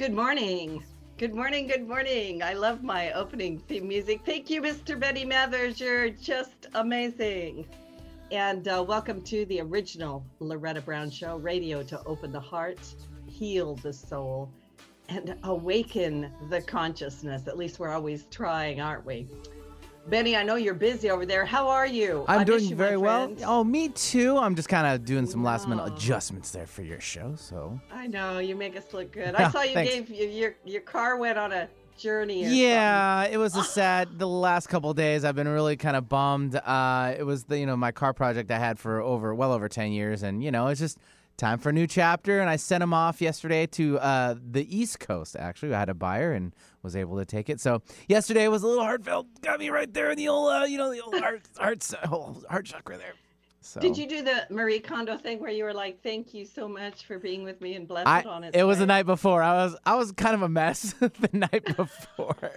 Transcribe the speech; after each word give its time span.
Good 0.00 0.14
morning. 0.14 0.82
Good 1.18 1.34
morning. 1.34 1.66
Good 1.66 1.86
morning. 1.86 2.42
I 2.42 2.54
love 2.54 2.82
my 2.82 3.12
opening 3.12 3.58
theme 3.58 3.86
music. 3.86 4.22
Thank 4.24 4.48
you, 4.48 4.62
Mr. 4.62 4.98
Benny 4.98 5.26
Mathers. 5.26 5.78
You're 5.78 6.08
just 6.08 6.68
amazing. 6.72 7.66
And 8.32 8.66
uh, 8.66 8.82
welcome 8.88 9.20
to 9.24 9.44
the 9.44 9.60
original 9.60 10.24
Loretta 10.38 10.80
Brown 10.80 11.10
Show, 11.10 11.36
radio 11.36 11.82
to 11.82 12.02
open 12.04 12.32
the 12.32 12.40
heart, 12.40 12.80
heal 13.26 13.74
the 13.74 13.92
soul, 13.92 14.50
and 15.10 15.36
awaken 15.42 16.32
the 16.48 16.62
consciousness. 16.62 17.46
At 17.46 17.58
least 17.58 17.78
we're 17.78 17.90
always 17.90 18.24
trying, 18.30 18.80
aren't 18.80 19.04
we? 19.04 19.28
Benny, 20.08 20.36
I 20.36 20.42
know 20.42 20.56
you're 20.56 20.74
busy 20.74 21.10
over 21.10 21.26
there. 21.26 21.44
How 21.44 21.68
are 21.68 21.86
you? 21.86 22.24
I'm 22.26 22.44
doing 22.44 22.64
you, 22.64 22.74
very 22.74 22.96
well. 22.96 23.32
Oh, 23.44 23.62
me 23.62 23.90
too. 23.90 24.38
I'm 24.38 24.54
just 24.56 24.68
kind 24.68 24.86
of 24.86 25.04
doing 25.04 25.26
some 25.26 25.44
last 25.44 25.68
minute 25.68 25.84
adjustments 25.84 26.50
there 26.50 26.66
for 26.66 26.82
your 26.82 27.00
show. 27.00 27.34
So 27.36 27.78
I 27.92 28.06
know 28.06 28.38
you 28.38 28.56
make 28.56 28.76
us 28.76 28.92
look 28.92 29.12
good. 29.12 29.34
I 29.34 29.50
saw 29.52 29.62
you 29.62 29.74
Thanks. 29.74 29.92
gave 29.92 30.10
you, 30.10 30.26
your 30.26 30.54
your 30.64 30.80
car 30.80 31.16
went 31.16 31.38
on 31.38 31.52
a 31.52 31.68
journey. 31.96 32.44
Yeah, 32.44 33.24
it 33.24 33.36
was 33.36 33.54
a 33.56 33.62
sad. 33.78 34.18
The 34.18 34.26
last 34.26 34.68
couple 34.68 34.92
days, 34.94 35.24
I've 35.24 35.36
been 35.36 35.48
really 35.48 35.76
kind 35.76 35.96
of 35.96 36.08
bummed. 36.08 36.56
Uh, 36.56 37.14
it 37.16 37.24
was 37.24 37.44
the 37.44 37.58
you 37.58 37.66
know 37.66 37.76
my 37.76 37.92
car 37.92 38.12
project 38.12 38.50
I 38.50 38.58
had 38.58 38.78
for 38.78 39.00
over 39.00 39.34
well 39.34 39.52
over 39.52 39.68
ten 39.68 39.92
years, 39.92 40.22
and 40.22 40.42
you 40.42 40.50
know 40.50 40.68
it's 40.68 40.80
just 40.80 40.98
time 41.40 41.58
for 41.58 41.70
a 41.70 41.72
new 41.72 41.86
chapter. 41.86 42.40
And 42.40 42.48
I 42.48 42.56
sent 42.56 42.82
him 42.82 42.94
off 42.94 43.20
yesterday 43.20 43.66
to 43.68 43.98
uh, 43.98 44.34
the 44.40 44.64
East 44.76 45.00
Coast. 45.00 45.34
Actually, 45.36 45.74
I 45.74 45.80
had 45.80 45.88
a 45.88 45.94
buyer 45.94 46.32
and 46.32 46.54
was 46.82 46.94
able 46.94 47.16
to 47.18 47.24
take 47.24 47.48
it. 47.48 47.60
So 47.60 47.82
yesterday 48.08 48.46
was 48.48 48.62
a 48.62 48.68
little 48.68 48.84
heartfelt. 48.84 49.26
Got 49.40 49.58
me 49.58 49.70
right 49.70 49.92
there 49.92 50.10
in 50.10 50.18
the 50.18 50.28
old 50.28 50.52
uh, 50.52 50.64
you 50.66 50.78
know 50.78 50.92
the 50.92 51.00
old 51.00 51.18
heart 51.18 51.42
heart 51.58 51.90
oh, 52.04 52.36
heart 52.48 52.66
chakra 52.66 52.98
there. 52.98 53.14
So. 53.62 53.78
Did 53.78 53.98
you 53.98 54.06
do 54.06 54.22
the 54.22 54.46
Marie 54.48 54.80
Kondo 54.80 55.18
thing 55.18 55.38
where 55.38 55.50
you 55.50 55.64
were 55.64 55.74
like, 55.74 56.02
"Thank 56.02 56.32
you 56.32 56.46
so 56.46 56.66
much 56.66 57.04
for 57.04 57.18
being 57.18 57.44
with 57.44 57.60
me 57.60 57.74
and 57.74 57.86
blessed 57.86 58.08
I, 58.08 58.20
it 58.20 58.26
on 58.26 58.44
its 58.44 58.56
it 58.56 58.62
was 58.62 58.78
the 58.78 58.86
night 58.86 59.04
before. 59.04 59.42
I 59.42 59.64
was 59.64 59.76
I 59.84 59.96
was 59.96 60.12
kind 60.12 60.34
of 60.34 60.42
a 60.42 60.48
mess 60.48 60.94
the 61.00 61.28
night 61.32 61.76
before. 61.76 62.52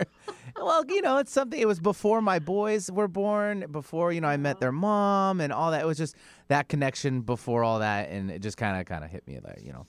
Well, 0.56 0.84
you 0.88 1.02
know, 1.02 1.18
it's 1.18 1.32
something. 1.32 1.59
It 1.59 1.68
was 1.68 1.80
before 1.80 2.22
my 2.22 2.40
boys 2.40 2.92
were 2.92 3.08
born. 3.08 3.66
Before 3.72 4.12
you 4.12 4.22
know, 4.22 4.28
I 4.28 4.38
met 4.38 4.60
their 4.60 4.72
mom 4.72 5.42
and 5.42 5.52
all 5.54 5.72
that. 5.72 5.82
It 5.82 5.88
was 5.88 5.98
just 5.98 6.16
that 6.48 6.70
connection 6.70 7.22
before 7.22 7.64
all 7.64 7.80
that, 7.80 8.10
and 8.10 8.30
it 8.32 8.42
just 8.42 8.58
kind 8.58 8.80
of 8.80 8.86
kind 8.86 9.04
of 9.04 9.10
hit 9.10 9.28
me 9.28 9.40
like 9.44 9.60
you 9.64 9.73
know. 9.73 9.86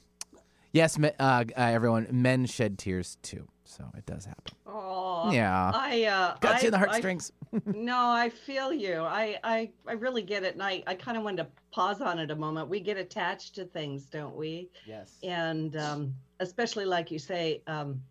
Yes, 0.72 0.98
me, 0.98 1.10
uh, 1.20 1.44
uh, 1.56 1.60
everyone, 1.60 2.08
men 2.10 2.46
shed 2.46 2.78
tears 2.78 3.16
too, 3.22 3.46
so 3.64 3.84
it 3.96 4.04
does 4.06 4.24
happen. 4.24 4.56
Aw, 4.66 5.30
Yeah. 5.30 5.70
I 5.72 6.02
uh, 6.02 6.36
Got 6.40 6.62
you 6.62 6.66
in 6.66 6.72
the 6.72 6.78
heartstrings. 6.78 7.30
I, 7.54 7.60
no, 7.66 7.96
I 7.96 8.28
feel 8.28 8.72
you. 8.72 8.96
I 8.96 9.38
I 9.44 9.70
I 9.86 9.92
really 9.92 10.22
get 10.22 10.42
it, 10.42 10.54
and 10.54 10.62
I 10.62 10.82
I 10.86 10.94
kind 10.96 11.16
of 11.16 11.22
wanted 11.22 11.44
to 11.44 11.48
pause 11.70 12.00
on 12.00 12.18
it 12.18 12.32
a 12.32 12.34
moment. 12.36 12.68
We 12.68 12.80
get 12.80 12.96
attached 12.96 13.54
to 13.56 13.64
things, 13.66 14.06
don't 14.06 14.34
we? 14.34 14.68
yes. 14.84 15.18
And 15.22 15.76
um, 15.76 16.14
especially 16.40 16.86
like 16.86 17.10
you 17.12 17.20
say, 17.20 17.62
um, 17.68 18.02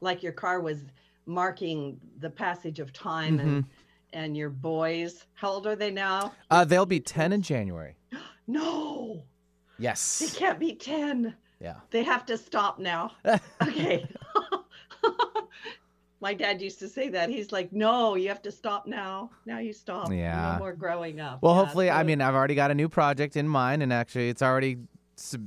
like 0.00 0.20
your 0.22 0.32
car 0.32 0.60
was 0.60 0.82
marking 1.30 1.98
the 2.18 2.28
passage 2.30 2.80
of 2.80 2.92
time, 2.92 3.38
and 3.40 3.64
and 4.12 4.36
your 4.36 4.50
boys. 4.50 5.24
How 5.34 5.50
old 5.50 5.66
are 5.66 5.76
they 5.76 5.90
now? 5.90 6.32
Uh, 6.50 6.64
they'll 6.64 6.86
be 6.86 7.00
ten 7.00 7.32
in 7.32 7.42
January. 7.42 7.96
No, 8.46 9.22
Yes. 9.78 10.18
they 10.18 10.26
can't 10.26 10.58
be 10.58 10.74
ten. 10.74 11.34
Yeah. 11.60 11.76
They 11.90 12.02
have 12.02 12.26
to 12.26 12.36
stop 12.36 12.78
now. 12.80 13.12
Okay. 13.62 14.08
My 16.22 16.34
dad 16.34 16.60
used 16.60 16.78
to 16.80 16.88
say 16.88 17.08
that. 17.10 17.30
He's 17.30 17.50
like, 17.50 17.72
"No, 17.72 18.14
you 18.14 18.28
have 18.28 18.42
to 18.42 18.50
stop 18.52 18.86
now. 18.86 19.30
Now 19.46 19.58
you 19.58 19.72
stop. 19.72 20.12
Yeah. 20.12 20.52
No 20.54 20.58
more 20.58 20.72
growing 20.74 21.18
up." 21.20 21.40
Well, 21.40 21.54
Yeah, 21.54 21.60
hopefully, 21.64 21.86
so 21.86 21.92
I 21.94 22.02
mean, 22.02 22.20
I've 22.20 22.34
already 22.34 22.54
got 22.54 22.70
a 22.70 22.74
new 22.74 22.90
project 22.90 23.36
in 23.36 23.48
mind, 23.48 23.82
and 23.82 23.90
actually, 23.90 24.28
it's 24.28 24.42
already, 24.42 24.76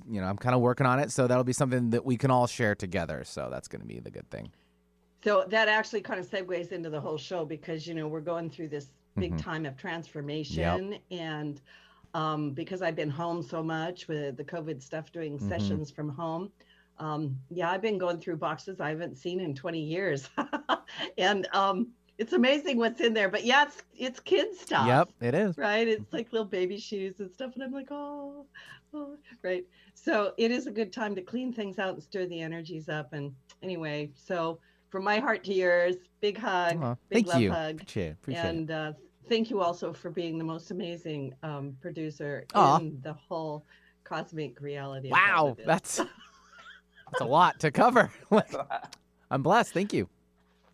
you 0.09 0.21
know, 0.21 0.23
I'm 0.25 0.37
kind 0.37 0.55
of 0.55 0.61
working 0.61 0.87
on 0.87 0.97
it, 0.99 1.11
so 1.11 1.27
that'll 1.27 1.43
be 1.43 1.53
something 1.53 1.91
that 1.91 2.05
we 2.05 2.17
can 2.17 2.31
all 2.31 2.47
share 2.47 2.73
together. 2.73 3.23
So 3.23 3.49
that's 3.51 3.67
going 3.67 3.81
to 3.81 3.87
be 3.87 3.99
the 3.99 4.09
good 4.09 4.27
thing. 4.31 4.51
So 5.23 5.45
that 5.49 5.67
actually 5.69 6.01
kind 6.01 6.19
of 6.19 6.29
segues 6.29 6.71
into 6.71 6.89
the 6.89 6.99
whole 7.01 7.17
show 7.17 7.45
because 7.45 7.87
you 7.87 7.93
know 7.93 8.07
we're 8.07 8.21
going 8.21 8.49
through 8.49 8.69
this 8.69 8.91
big 9.19 9.37
Mhm. 9.37 9.37
time 9.37 9.65
of 9.65 9.77
transformation, 9.77 10.99
and 11.11 11.61
um, 12.13 12.53
because 12.53 12.81
I've 12.81 12.95
been 12.95 13.09
home 13.09 13.41
so 13.41 13.63
much 13.63 14.07
with 14.07 14.37
the 14.37 14.43
COVID 14.45 14.81
stuff, 14.81 15.11
doing 15.11 15.39
Mhm. 15.39 15.39
sessions 15.39 15.91
from 15.91 16.09
home. 16.09 16.51
Um, 16.97 17.39
yeah, 17.49 17.71
I've 17.71 17.81
been 17.81 17.97
going 17.97 18.19
through 18.19 18.37
boxes 18.37 18.79
I 18.79 18.89
haven't 18.89 19.17
seen 19.17 19.39
in 19.39 19.55
20 19.55 19.81
years, 19.81 20.29
and 21.17 21.47
um, 21.53 21.93
it's 22.17 22.33
amazing 22.33 22.77
what's 22.77 23.01
in 23.01 23.13
there. 23.13 23.29
But 23.29 23.45
yeah, 23.45 23.63
it's 23.63 23.83
it's 23.93 24.19
kid 24.19 24.53
stuff. 24.55 24.99
Yep, 24.99 25.09
it 25.21 25.33
is. 25.33 25.57
right? 25.57 25.87
It's 25.87 26.11
like 26.13 26.31
little 26.31 26.47
baby 26.47 26.77
shoes 26.77 27.19
and 27.19 27.31
stuff. 27.31 27.53
And 27.55 27.63
I'm 27.63 27.71
like, 27.71 27.87
oh, 27.91 28.47
oh, 28.93 29.17
right. 29.43 29.63
So 29.93 30.33
it 30.37 30.51
is 30.51 30.67
a 30.67 30.71
good 30.71 30.91
time 30.93 31.15
to 31.15 31.21
clean 31.21 31.53
things 31.53 31.79
out 31.79 31.93
and 31.93 32.03
stir 32.03 32.25
the 32.25 32.41
energies 32.41 32.89
up. 32.89 33.13
And 33.13 33.35
anyway, 33.61 34.11
so 34.15 34.59
from 34.93 35.03
my 35.03 35.17
heart 35.17 35.43
to 35.43 35.51
yours, 35.55 35.95
big 36.21 36.37
hug, 36.37 36.77
Aw, 36.79 36.95
big 37.09 37.25
thank 37.25 37.27
love 37.27 37.41
you. 37.41 37.51
hug. 37.51 37.81
Appreciate 37.81 38.05
it. 38.09 38.11
Appreciate 38.11 38.45
and 38.45 38.69
uh, 38.69 38.93
thank 39.27 39.49
you 39.49 39.59
also 39.59 39.91
for 39.91 40.11
being 40.11 40.37
the 40.37 40.43
most 40.43 40.69
amazing 40.69 41.33
um, 41.41 41.75
producer 41.81 42.45
Aw. 42.53 42.77
in 42.77 42.99
the 43.01 43.13
whole 43.13 43.65
cosmic 44.03 44.61
reality. 44.61 45.09
Wow, 45.09 45.45
what 45.45 45.57
it 45.57 45.61
is. 45.61 45.65
that's 45.65 45.95
that's 45.97 47.21
a 47.21 47.25
lot 47.25 47.59
to 47.61 47.71
cover. 47.71 48.11
I'm 49.31 49.41
blessed. 49.41 49.73
Thank 49.73 49.93
you. 49.93 50.07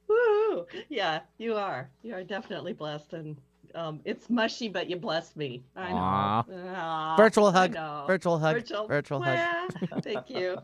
Woo! 0.10 0.66
Yeah, 0.90 1.22
you 1.38 1.56
are. 1.56 1.90
You 2.04 2.14
are 2.16 2.24
definitely 2.26 2.74
blessed, 2.74 3.14
and 3.14 3.38
um, 3.76 4.00
it's 4.06 4.30
mushy, 4.30 4.70
but 4.70 4.90
you 4.90 4.96
bless 4.96 5.36
me. 5.36 5.64
I 5.76 5.90
know. 5.92 5.98
Aw. 5.98 6.46
Aw, 6.76 7.18
Virtual 7.18 7.52
hug. 7.52 7.74
Virtual 8.08 8.38
hug. 8.40 8.56
Virtual, 8.56 8.88
Virtual 8.88 9.22
hug. 9.22 9.74
Thank 10.04 10.30
you. 10.30 10.58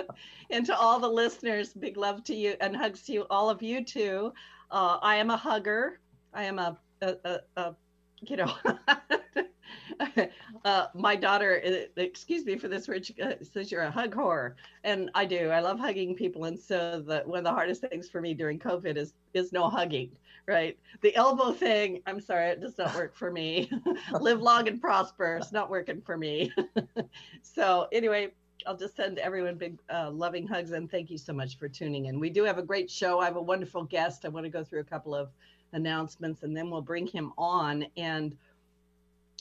and 0.50 0.66
to 0.66 0.76
all 0.76 0.98
the 1.00 1.08
listeners, 1.08 1.72
big 1.72 1.96
love 1.96 2.24
to 2.24 2.34
you 2.34 2.54
and 2.60 2.76
hugs 2.76 3.02
to 3.02 3.12
you, 3.12 3.26
all 3.30 3.50
of 3.50 3.62
you 3.62 3.84
too. 3.84 4.32
Uh, 4.70 4.98
I 5.02 5.16
am 5.16 5.30
a 5.30 5.36
hugger. 5.36 6.00
I 6.34 6.44
am 6.44 6.58
a, 6.58 6.78
a, 7.02 7.16
a, 7.24 7.40
a 7.56 7.74
you 8.22 8.36
know, 8.36 8.52
uh, 10.64 10.86
my 10.94 11.16
daughter, 11.16 11.62
uh, 11.66 12.00
excuse 12.00 12.44
me 12.44 12.56
for 12.56 12.68
this, 12.68 12.88
Rich, 12.88 13.12
uh, 13.22 13.32
says 13.42 13.70
you're 13.70 13.82
a 13.82 13.90
hug 13.90 14.14
whore. 14.14 14.54
And 14.84 15.10
I 15.14 15.24
do. 15.24 15.48
I 15.48 15.60
love 15.60 15.78
hugging 15.78 16.14
people. 16.14 16.44
And 16.44 16.58
so 16.58 17.02
the, 17.04 17.22
one 17.24 17.38
of 17.38 17.44
the 17.44 17.50
hardest 17.50 17.82
things 17.82 18.08
for 18.08 18.20
me 18.20 18.34
during 18.34 18.58
COVID 18.58 18.96
is, 18.96 19.14
is 19.34 19.52
no 19.52 19.68
hugging, 19.68 20.10
right? 20.46 20.78
The 21.00 21.14
elbow 21.14 21.52
thing, 21.52 22.02
I'm 22.06 22.20
sorry, 22.20 22.48
it 22.48 22.60
does 22.60 22.76
not 22.78 22.94
work 22.94 23.14
for 23.14 23.30
me. 23.30 23.70
Live 24.20 24.40
long 24.40 24.68
and 24.68 24.80
prosper. 24.80 25.36
It's 25.36 25.52
not 25.52 25.70
working 25.70 26.00
for 26.00 26.16
me. 26.16 26.52
so 27.42 27.88
anyway, 27.92 28.32
I'll 28.66 28.76
just 28.76 28.96
send 28.96 29.18
everyone 29.18 29.56
big 29.56 29.78
uh, 29.92 30.10
loving 30.10 30.46
hugs 30.46 30.72
and 30.72 30.90
thank 30.90 31.10
you 31.10 31.18
so 31.18 31.32
much 31.32 31.58
for 31.58 31.68
tuning 31.68 32.06
in. 32.06 32.20
We 32.20 32.30
do 32.30 32.44
have 32.44 32.58
a 32.58 32.62
great 32.62 32.90
show. 32.90 33.20
I 33.20 33.24
have 33.24 33.36
a 33.36 33.42
wonderful 33.42 33.84
guest. 33.84 34.24
I 34.24 34.28
want 34.28 34.44
to 34.44 34.50
go 34.50 34.64
through 34.64 34.80
a 34.80 34.84
couple 34.84 35.14
of 35.14 35.30
announcements 35.72 36.42
and 36.42 36.56
then 36.56 36.70
we'll 36.70 36.82
bring 36.82 37.06
him 37.06 37.32
on. 37.38 37.86
And 37.96 38.36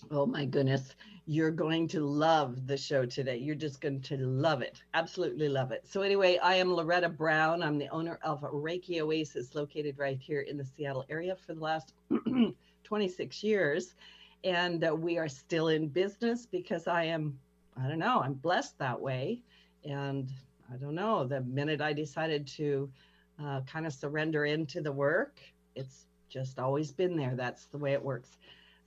oh 0.09 0.25
my 0.25 0.45
goodness, 0.45 0.95
you're 1.25 1.51
going 1.51 1.87
to 1.89 2.01
love 2.05 2.67
the 2.67 2.77
show 2.77 3.05
today. 3.05 3.37
You're 3.37 3.55
just 3.55 3.79
going 3.81 4.01
to 4.01 4.17
love 4.17 4.61
it. 4.61 4.81
Absolutely 4.93 5.47
love 5.49 5.71
it. 5.71 5.85
So, 5.87 6.01
anyway, 6.01 6.39
I 6.41 6.55
am 6.55 6.73
Loretta 6.73 7.09
Brown. 7.09 7.61
I'm 7.61 7.77
the 7.77 7.89
owner 7.89 8.17
of 8.23 8.41
Reiki 8.41 8.99
Oasis 9.01 9.53
located 9.53 9.99
right 9.99 10.19
here 10.19 10.41
in 10.41 10.57
the 10.57 10.65
Seattle 10.65 11.05
area 11.09 11.35
for 11.35 11.53
the 11.53 11.61
last 11.61 11.93
26 12.83 13.43
years. 13.43 13.95
And 14.43 14.83
uh, 14.83 14.95
we 14.95 15.19
are 15.19 15.27
still 15.29 15.67
in 15.67 15.87
business 15.87 16.47
because 16.47 16.87
I 16.87 17.03
am 17.03 17.37
I 17.77 17.87
don't 17.87 17.99
know, 17.99 18.21
I'm 18.21 18.33
blessed 18.33 18.77
that 18.79 18.99
way. 18.99 19.41
And 19.83 20.29
I 20.71 20.77
don't 20.77 20.95
know, 20.95 21.23
the 21.25 21.41
minute 21.41 21.81
I 21.81 21.93
decided 21.93 22.47
to 22.47 22.89
uh, 23.41 23.61
kind 23.61 23.85
of 23.85 23.93
surrender 23.93 24.45
into 24.45 24.81
the 24.81 24.91
work, 24.91 25.39
it's 25.75 26.05
just 26.29 26.59
always 26.59 26.91
been 26.91 27.15
there. 27.15 27.35
That's 27.35 27.65
the 27.65 27.77
way 27.77 27.93
it 27.93 28.03
works. 28.03 28.37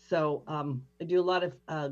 So 0.08 0.42
um, 0.46 0.82
I 1.00 1.04
do 1.04 1.20
a 1.20 1.22
lot 1.22 1.42
of 1.42 1.54
uh, 1.68 1.90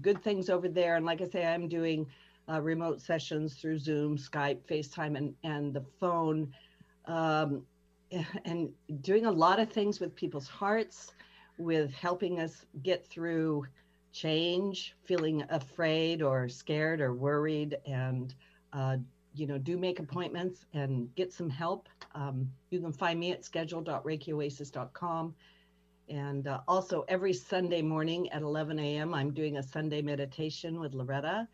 good 0.00 0.22
things 0.22 0.50
over 0.50 0.68
there. 0.68 0.96
And 0.96 1.06
like 1.06 1.20
I 1.20 1.28
say, 1.28 1.46
I'm 1.46 1.68
doing 1.68 2.06
uh, 2.48 2.60
remote 2.60 3.00
sessions 3.00 3.54
through 3.54 3.78
Zoom, 3.78 4.18
Skype, 4.18 4.58
FaceTime, 4.68 5.16
and, 5.16 5.34
and 5.44 5.72
the 5.72 5.84
phone, 5.98 6.52
um, 7.06 7.62
and 8.44 8.70
doing 9.00 9.26
a 9.26 9.30
lot 9.30 9.58
of 9.58 9.70
things 9.70 10.00
with 10.00 10.14
people's 10.14 10.48
hearts, 10.48 11.12
with 11.58 11.92
helping 11.94 12.40
us 12.40 12.66
get 12.82 13.06
through 13.06 13.64
change, 14.12 14.94
feeling 15.04 15.44
afraid 15.50 16.22
or 16.22 16.48
scared 16.48 17.00
or 17.00 17.14
worried, 17.14 17.76
and 17.86 18.34
uh, 18.72 18.96
you 19.34 19.46
know, 19.46 19.58
do 19.58 19.76
make 19.76 19.98
appointments 19.98 20.66
and 20.74 21.12
get 21.16 21.32
some 21.32 21.50
help. 21.50 21.88
Um, 22.14 22.48
you 22.70 22.80
can 22.80 22.92
find 22.92 23.18
me 23.18 23.32
at 23.32 23.44
schedule.reikioasis.com. 23.44 25.34
And 26.08 26.46
uh, 26.46 26.60
also 26.68 27.04
every 27.08 27.32
Sunday 27.32 27.82
morning 27.82 28.30
at 28.30 28.42
11 28.42 28.78
a.m., 28.78 29.14
I'm 29.14 29.32
doing 29.32 29.56
a 29.56 29.62
Sunday 29.62 30.02
meditation 30.02 30.78
with 30.80 30.94
Loretta. 30.94 31.48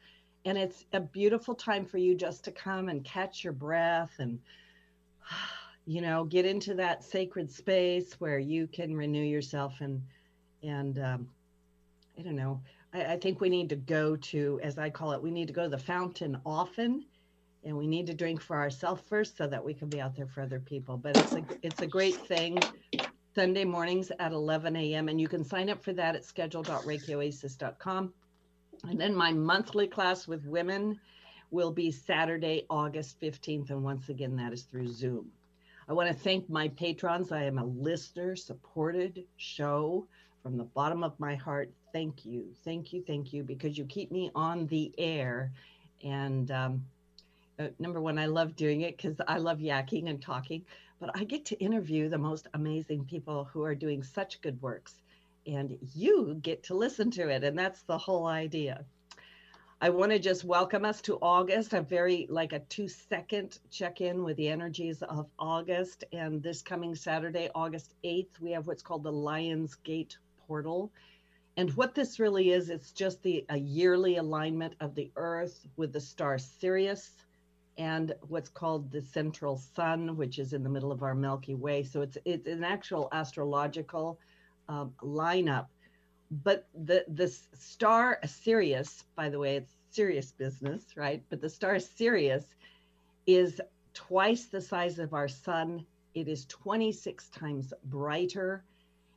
And 0.45 0.59
it's 0.59 0.87
a 0.93 1.01
beautiful 1.01 1.55
time 1.55 1.85
for 1.85 1.99
you 1.99 2.15
just 2.15 2.45
to 2.45 2.53
come 2.53 2.89
and 2.89 3.05
catch 3.05 3.45
your 3.45 3.53
breath 3.53 4.13
and, 4.19 4.39
you 5.87 6.01
know, 6.01 6.25
get 6.25 6.47
into 6.47 6.75
that 6.75 7.05
sacred 7.05 7.51
space 7.51 8.15
where 8.21 8.39
you 8.39 8.67
can 8.67 8.97
renew 8.97 9.23
yourself 9.23 9.81
and, 9.81 10.03
and, 10.63 10.99
um, 10.99 11.29
I 12.19 12.23
don't 12.23 12.37
know. 12.37 12.61
I, 12.93 13.15
I 13.15 13.17
think 13.19 13.41
we 13.41 13.49
need 13.49 13.69
to 13.71 13.77
go 13.77 14.17
to, 14.17 14.61
as 14.63 14.79
I 14.79 14.91
call 14.91 15.13
it, 15.13 15.23
we 15.23 15.31
need 15.31 15.47
to 15.49 15.55
go 15.55 15.65
to 15.65 15.69
the 15.69 15.79
fountain 15.79 16.41
often 16.45 17.05
and 17.65 17.77
we 17.77 17.87
need 17.87 18.07
to 18.07 18.15
drink 18.15 18.41
for 18.41 18.57
ourselves 18.57 19.03
first 19.09 19.37
so 19.37 19.47
that 19.47 19.65
we 19.65 19.75
can 19.75 19.89
be 19.89 20.01
out 20.01 20.17
there 20.17 20.27
for 20.27 20.43
other 20.43 20.61
people. 20.61 20.97
But 20.97 21.17
it's 21.17 21.35
a 21.35 21.45
it's 21.63 21.83
a 21.83 21.87
great 21.87 22.17
thing. 22.17 22.59
Sunday 23.35 23.65
mornings 23.65 24.11
at 24.19 24.33
11 24.33 24.75
a.m. 24.77 25.09
and 25.09 25.21
you 25.21 25.29
can 25.29 25.45
sign 25.45 25.71
up 25.71 25.83
for 25.83 25.93
that 25.93 26.17
at 26.17 26.25
schedule.reikioasis.com. 26.25 28.13
And 28.89 29.01
then 29.01 29.15
my 29.15 29.33
monthly 29.33 29.87
class 29.87 30.27
with 30.27 30.45
women 30.47 30.99
will 31.51 31.71
be 31.71 31.91
Saturday, 31.91 32.67
August 32.71 33.21
15th, 33.21 33.71
and 33.71 33.85
once 33.85 34.09
again 34.09 34.37
that 34.37 34.53
is 34.53 34.63
through 34.65 34.89
Zoom. 34.89 35.31
I 35.89 35.93
want 35.93 36.09
to 36.09 36.15
thank 36.15 36.49
my 36.49 36.69
patrons. 36.69 37.33
I 37.33 37.45
am 37.45 37.59
a 37.59 37.65
listener 37.65 38.37
supported 38.37 39.25
show 39.37 40.07
from 40.43 40.57
the 40.57 40.65
bottom 40.65 41.05
of 41.05 41.19
my 41.19 41.35
heart. 41.35 41.71
Thank 41.93 42.25
you, 42.25 42.47
thank 42.65 42.93
you, 42.93 43.03
thank 43.07 43.33
you, 43.33 43.43
because 43.43 43.77
you 43.77 43.85
keep 43.85 44.11
me 44.11 44.31
on 44.35 44.67
the 44.69 44.93
air 44.99 45.53
and 46.03 46.51
um, 46.51 46.85
uh, 47.61 47.69
number 47.79 48.01
one, 48.01 48.19
I 48.19 48.27
love 48.27 48.57
doing 48.57 48.83
it 48.83 48.97
because 48.97 49.21
I 49.29 49.37
love 49.37 49.59
yakking 49.59 50.09
and 50.09 50.21
talking, 50.21 50.65
but 51.01 51.11
I 51.15 51.25
get 51.25 51.47
to 51.47 51.59
interview 51.59 52.09
the 52.09 52.19
most 52.19 52.47
amazing 52.53 53.07
people 53.07 53.45
who 53.45 53.65
are 53.65 53.75
doing 53.75 54.03
such 54.03 54.41
good 54.43 54.61
works, 54.61 55.01
and 55.47 55.79
you 55.95 56.39
get 56.43 56.63
to 56.65 56.75
listen 56.75 57.11
to 57.13 57.29
it. 57.29 57.43
And 57.43 57.59
that's 57.59 57.83
the 57.83 57.97
whole 57.97 58.27
idea. 58.27 58.85
I 59.81 59.89
want 59.89 60.13
to 60.13 60.19
just 60.19 60.45
welcome 60.45 60.85
us 60.85 61.01
to 61.03 61.17
August, 61.23 61.73
a 61.73 61.81
very 61.81 62.27
like 62.29 62.53
a 62.53 62.59
two 62.61 62.87
second 62.87 63.59
check 63.71 64.03
in 64.03 64.23
with 64.23 64.37
the 64.37 64.49
energies 64.49 65.01
of 65.01 65.27
August. 65.39 66.05
And 66.13 66.43
this 66.43 66.61
coming 66.61 66.95
Saturday, 66.95 67.49
August 67.55 67.95
8th, 68.05 68.39
we 68.43 68.51
have 68.51 68.67
what's 68.67 68.83
called 68.83 69.05
the 69.05 69.13
Lions 69.13 69.77
Gate 69.77 70.19
Portal. 70.47 70.93
And 71.57 71.75
what 71.77 71.95
this 71.95 72.21
really 72.21 72.51
is, 72.51 72.69
it's 72.69 72.93
just 72.93 73.23
the 73.23 73.47
a 73.49 73.57
yearly 73.57 74.19
alignment 74.19 74.75
of 74.81 74.95
the 74.95 75.11
Earth 75.17 75.67
with 75.79 75.95
the 75.95 76.01
star 76.01 76.37
Sirius 76.39 77.13
and 77.81 78.15
what's 78.29 78.51
called 78.51 78.93
the 78.93 79.01
central 79.01 79.57
sun, 79.57 80.15
which 80.15 80.39
is 80.39 80.53
in 80.53 80.63
the 80.63 80.69
middle 80.69 80.93
of 80.93 81.03
our 81.03 81.15
Milky 81.15 81.55
Way. 81.55 81.83
So 81.83 82.03
it's 82.03 82.19
it's 82.27 82.47
an 82.47 82.63
actual 82.63 83.09
astrological 83.11 84.19
um, 84.69 84.93
lineup. 85.03 85.69
But 86.45 86.69
the 86.75 87.07
the 87.09 87.29
star 87.55 88.19
Sirius, 88.27 89.05
by 89.17 89.31
the 89.31 89.39
way, 89.39 89.57
it's 89.57 89.73
serious 89.89 90.31
business, 90.31 90.95
right? 90.95 91.25
But 91.31 91.41
the 91.41 91.49
star 91.49 91.79
Sirius 91.79 92.55
is 93.27 93.63
twice 93.95 94.45
the 94.45 94.61
size 94.61 94.99
of 94.99 95.15
our 95.15 95.29
sun. 95.29 95.87
It 96.15 96.29
is 96.29 96.45
26 96.47 97.31
times 97.31 97.73
brighter. 97.85 98.63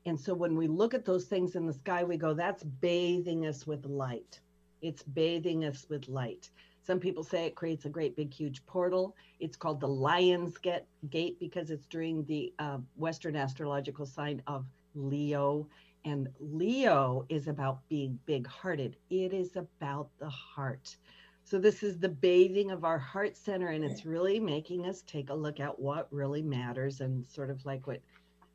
And 0.06 0.18
so 0.18 0.34
when 0.34 0.56
we 0.56 0.68
look 0.68 0.94
at 0.94 1.04
those 1.04 1.26
things 1.26 1.56
in 1.56 1.68
the 1.68 1.74
sky, 1.74 2.06
we 2.06 2.16
go, 2.16 2.34
that's 2.34 2.64
bathing 2.64 3.46
us 3.46 3.68
with 3.68 3.86
light. 3.86 4.40
It's 4.82 5.04
bathing 5.04 5.66
us 5.66 5.86
with 5.90 6.08
light. 6.08 6.50
Some 6.86 7.00
people 7.00 7.24
say 7.24 7.46
it 7.46 7.56
creates 7.56 7.86
a 7.86 7.90
great 7.90 8.16
big 8.16 8.34
huge 8.34 8.66
portal. 8.66 9.16
It's 9.40 9.56
called 9.56 9.80
the 9.80 9.88
Lion's 9.88 10.58
Get 10.58 10.86
Gate 11.10 11.40
because 11.40 11.72
it's 11.72 11.86
during 11.88 12.26
the 12.26 12.54
uh, 12.60 12.80
Western 12.98 13.36
astrological 13.36 14.06
sign 14.06 14.42
of 14.48 14.66
Leo. 14.94 15.68
And 16.06 16.28
Leo 16.40 17.26
is 17.30 17.48
about 17.48 17.80
being 17.88 18.20
big 18.26 18.46
hearted, 18.46 18.98
it 19.10 19.34
is 19.34 19.56
about 19.56 20.10
the 20.20 20.30
heart. 20.30 20.98
So, 21.46 21.60
this 21.60 21.84
is 21.84 22.00
the 22.00 22.10
bathing 22.10 22.72
of 22.72 22.86
our 22.86 22.98
heart 22.98 23.36
center, 23.36 23.68
and 23.68 23.84
it's 23.84 24.06
really 24.06 24.40
making 24.40 24.86
us 24.86 25.04
take 25.06 25.30
a 25.30 25.34
look 25.34 25.60
at 25.60 25.78
what 25.78 26.08
really 26.12 26.42
matters 26.42 27.02
and 27.02 27.26
sort 27.26 27.50
of 27.50 27.66
like 27.66 27.86
what 27.86 28.00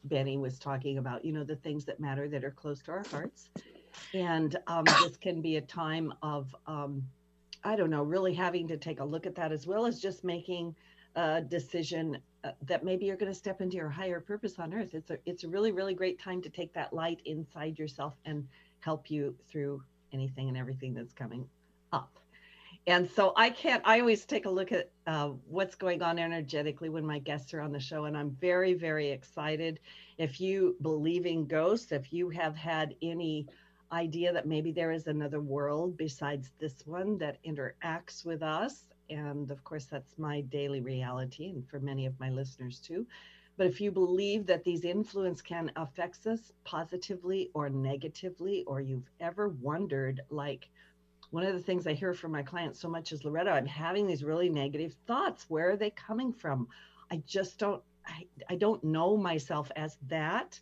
Benny 0.04 0.38
was 0.38 0.58
talking 0.58 0.98
about, 0.98 1.24
you 1.24 1.32
know, 1.32 1.44
the 1.44 1.56
things 1.56 1.84
that 1.84 2.00
matter 2.00 2.28
that 2.28 2.44
are 2.44 2.50
close 2.50 2.80
to 2.82 2.92
our 2.92 3.04
hearts. 3.10 3.50
And 4.14 4.56
um, 4.66 4.84
this 4.84 5.16
can 5.16 5.42
be 5.42 5.56
a 5.56 5.60
time 5.60 6.14
of 6.22 6.54
um, 6.66 7.02
I 7.64 7.76
don't 7.76 7.90
know, 7.90 8.02
really 8.02 8.34
having 8.34 8.68
to 8.68 8.76
take 8.76 9.00
a 9.00 9.04
look 9.04 9.26
at 9.26 9.34
that 9.36 9.52
as 9.52 9.66
well 9.66 9.86
as 9.86 10.00
just 10.00 10.24
making 10.24 10.74
a 11.16 11.40
decision 11.40 12.18
uh, 12.44 12.52
that 12.66 12.84
maybe 12.84 13.06
you're 13.06 13.16
going 13.16 13.32
to 13.32 13.38
step 13.38 13.60
into 13.60 13.76
your 13.76 13.88
higher 13.88 14.20
purpose 14.20 14.58
on 14.58 14.72
earth. 14.72 14.94
It's 14.94 15.10
a 15.10 15.18
it's 15.26 15.44
a 15.44 15.48
really 15.48 15.72
really 15.72 15.94
great 15.94 16.20
time 16.20 16.40
to 16.42 16.48
take 16.48 16.72
that 16.74 16.92
light 16.92 17.20
inside 17.24 17.78
yourself 17.78 18.14
and 18.24 18.46
help 18.80 19.10
you 19.10 19.34
through 19.50 19.82
anything 20.12 20.48
and 20.48 20.56
everything 20.56 20.94
that's 20.94 21.12
coming 21.12 21.48
up. 21.92 22.18
And 22.86 23.10
so 23.10 23.32
I 23.36 23.50
can't. 23.50 23.82
I 23.84 24.00
always 24.00 24.24
take 24.24 24.46
a 24.46 24.50
look 24.50 24.72
at 24.72 24.90
uh, 25.06 25.30
what's 25.48 25.74
going 25.74 26.00
on 26.00 26.18
energetically 26.18 26.88
when 26.88 27.04
my 27.04 27.18
guests 27.18 27.52
are 27.52 27.60
on 27.60 27.72
the 27.72 27.80
show, 27.80 28.04
and 28.04 28.16
I'm 28.16 28.30
very 28.40 28.74
very 28.74 29.10
excited. 29.10 29.80
If 30.16 30.40
you 30.40 30.76
believe 30.80 31.26
in 31.26 31.46
ghosts, 31.46 31.92
if 31.92 32.12
you 32.12 32.30
have 32.30 32.56
had 32.56 32.94
any 33.02 33.46
idea 33.92 34.32
that 34.32 34.46
maybe 34.46 34.72
there 34.72 34.92
is 34.92 35.06
another 35.06 35.40
world 35.40 35.96
besides 35.96 36.50
this 36.58 36.86
one 36.86 37.18
that 37.18 37.42
interacts 37.44 38.24
with 38.24 38.42
us. 38.42 38.84
And 39.10 39.50
of 39.50 39.64
course, 39.64 39.86
that's 39.86 40.18
my 40.18 40.42
daily 40.42 40.80
reality, 40.80 41.50
and 41.50 41.66
for 41.66 41.80
many 41.80 42.06
of 42.06 42.18
my 42.20 42.28
listeners 42.30 42.78
too. 42.78 43.06
But 43.56 43.66
if 43.66 43.80
you 43.80 43.90
believe 43.90 44.46
that 44.46 44.62
these 44.62 44.84
influence 44.84 45.42
can 45.42 45.72
affect 45.76 46.26
us 46.26 46.52
positively 46.64 47.50
or 47.54 47.68
negatively, 47.68 48.64
or 48.66 48.80
you've 48.80 49.10
ever 49.18 49.48
wondered, 49.48 50.20
like 50.30 50.68
one 51.30 51.44
of 51.44 51.54
the 51.54 51.62
things 51.62 51.86
I 51.86 51.94
hear 51.94 52.14
from 52.14 52.32
my 52.32 52.42
clients 52.42 52.80
so 52.80 52.88
much 52.88 53.12
is 53.12 53.24
Loretta, 53.24 53.50
I'm 53.50 53.66
having 53.66 54.06
these 54.06 54.22
really 54.22 54.48
negative 54.48 54.94
thoughts. 55.06 55.46
Where 55.48 55.70
are 55.70 55.76
they 55.76 55.90
coming 55.90 56.32
from? 56.32 56.68
I 57.10 57.22
just 57.26 57.58
don't 57.58 57.82
I, 58.06 58.26
I 58.48 58.56
don't 58.56 58.82
know 58.82 59.16
myself 59.16 59.70
as 59.76 59.98
that. 60.08 60.58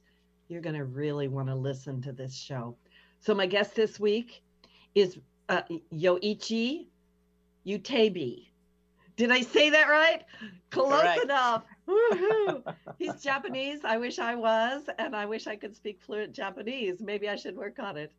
You're 0.48 0.60
going 0.60 0.76
to 0.76 0.84
really 0.84 1.28
want 1.28 1.48
to 1.48 1.54
listen 1.54 2.00
to 2.02 2.12
this 2.12 2.36
show. 2.36 2.76
So 3.26 3.34
my 3.34 3.46
guest 3.46 3.74
this 3.74 3.98
week 3.98 4.40
is 4.94 5.18
uh, 5.48 5.62
Yoichi 5.92 6.86
Utebi. 7.66 8.46
Did 9.16 9.32
I 9.32 9.40
say 9.40 9.68
that 9.68 9.88
right? 9.88 10.22
Close 10.70 11.00
Correct. 11.00 11.24
enough. 11.24 11.64
He's 13.00 13.20
Japanese. 13.20 13.80
I 13.84 13.98
wish 13.98 14.20
I 14.20 14.36
was, 14.36 14.82
and 15.00 15.16
I 15.16 15.26
wish 15.26 15.48
I 15.48 15.56
could 15.56 15.74
speak 15.74 16.00
fluent 16.00 16.34
Japanese. 16.34 17.00
Maybe 17.00 17.28
I 17.28 17.34
should 17.34 17.56
work 17.56 17.80
on 17.80 17.96
it. 17.96 18.12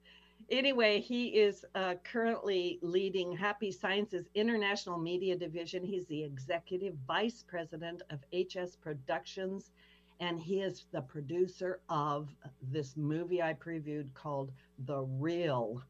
Anyway, 0.49 0.99
he 0.99 1.27
is 1.27 1.63
uh, 1.73 1.93
currently 2.03 2.77
leading 2.81 3.31
Happy 3.31 3.71
Sciences 3.71 4.25
International 4.35 4.97
Media 4.97 5.37
Division. 5.37 5.85
He's 5.85 6.05
the 6.07 6.21
executive 6.21 6.95
vice 7.07 7.45
president 7.47 8.01
of 8.09 8.19
HS 8.33 8.75
Productions, 8.75 9.71
and 10.19 10.39
he 10.39 10.61
is 10.61 10.85
the 10.91 11.01
producer 11.01 11.79
of 11.89 12.29
this 12.61 12.97
movie 12.97 13.41
I 13.41 13.53
previewed 13.53 14.13
called 14.13 14.51
The 14.85 15.01
Real 15.01 15.83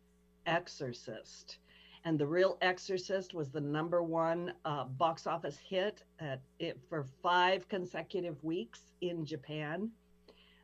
Exorcist. 0.45 1.57
And 2.03 2.19
The 2.19 2.27
Real 2.27 2.57
Exorcist 2.61 3.33
was 3.33 3.49
the 3.49 3.61
number 3.61 4.03
one 4.03 4.53
uh, 4.65 4.85
box 4.85 5.27
office 5.27 5.57
hit 5.57 6.03
at 6.19 6.41
it 6.59 6.79
for 6.89 7.05
five 7.21 7.67
consecutive 7.67 8.41
weeks 8.43 8.91
in 9.01 9.25
Japan. 9.25 9.91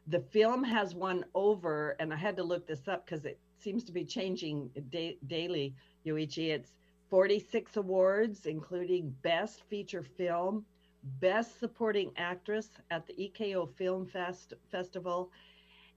The 0.07 0.19
film 0.19 0.63
has 0.63 0.93
won 0.93 1.23
over, 1.33 1.95
and 1.99 2.13
I 2.13 2.17
had 2.17 2.35
to 2.37 2.43
look 2.43 2.67
this 2.67 2.87
up 2.87 3.05
because 3.05 3.25
it 3.25 3.39
seems 3.57 3.83
to 3.85 3.93
be 3.93 4.03
changing 4.03 4.69
da- 4.89 5.17
daily, 5.27 5.73
Yoichi. 6.05 6.49
It's 6.49 6.75
46 7.09 7.77
awards, 7.77 8.45
including 8.45 9.15
Best 9.21 9.63
Feature 9.69 10.03
Film, 10.03 10.65
Best 11.03 11.59
Supporting 11.59 12.11
Actress 12.17 12.69
at 12.91 13.05
the 13.07 13.13
EKO 13.13 13.75
Film 13.75 14.05
Fest 14.05 14.53
Festival. 14.71 15.31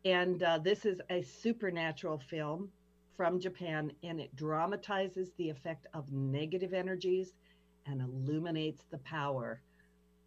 And 0.05 0.43
uh, 0.43 0.59
this 0.59 0.85
is 0.85 1.01
a 1.11 1.23
supernatural 1.23 2.19
film 2.19 2.69
from 3.17 3.41
Japan, 3.41 3.93
and 4.03 4.21
it 4.21 4.35
dramatizes 4.37 5.31
the 5.39 5.49
effect 5.49 5.87
of 5.95 6.13
negative 6.13 6.75
energies 6.75 7.33
and 7.87 8.03
illuminates 8.03 8.85
the 8.91 8.99
power 8.99 9.61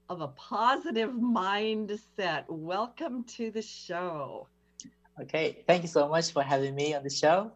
of 0.10 0.22
a 0.22 0.28
positive 0.30 1.12
mindset. 1.12 2.46
Welcome 2.48 3.24
to 3.26 3.52
the 3.52 3.62
show. 3.62 4.48
Okay, 5.22 5.64
thank 5.68 5.84
you 5.84 5.88
so 5.90 6.08
much 6.08 6.32
for 6.32 6.42
having 6.42 6.74
me 6.74 6.96
on 6.96 7.04
the 7.04 7.10
show. 7.10 7.52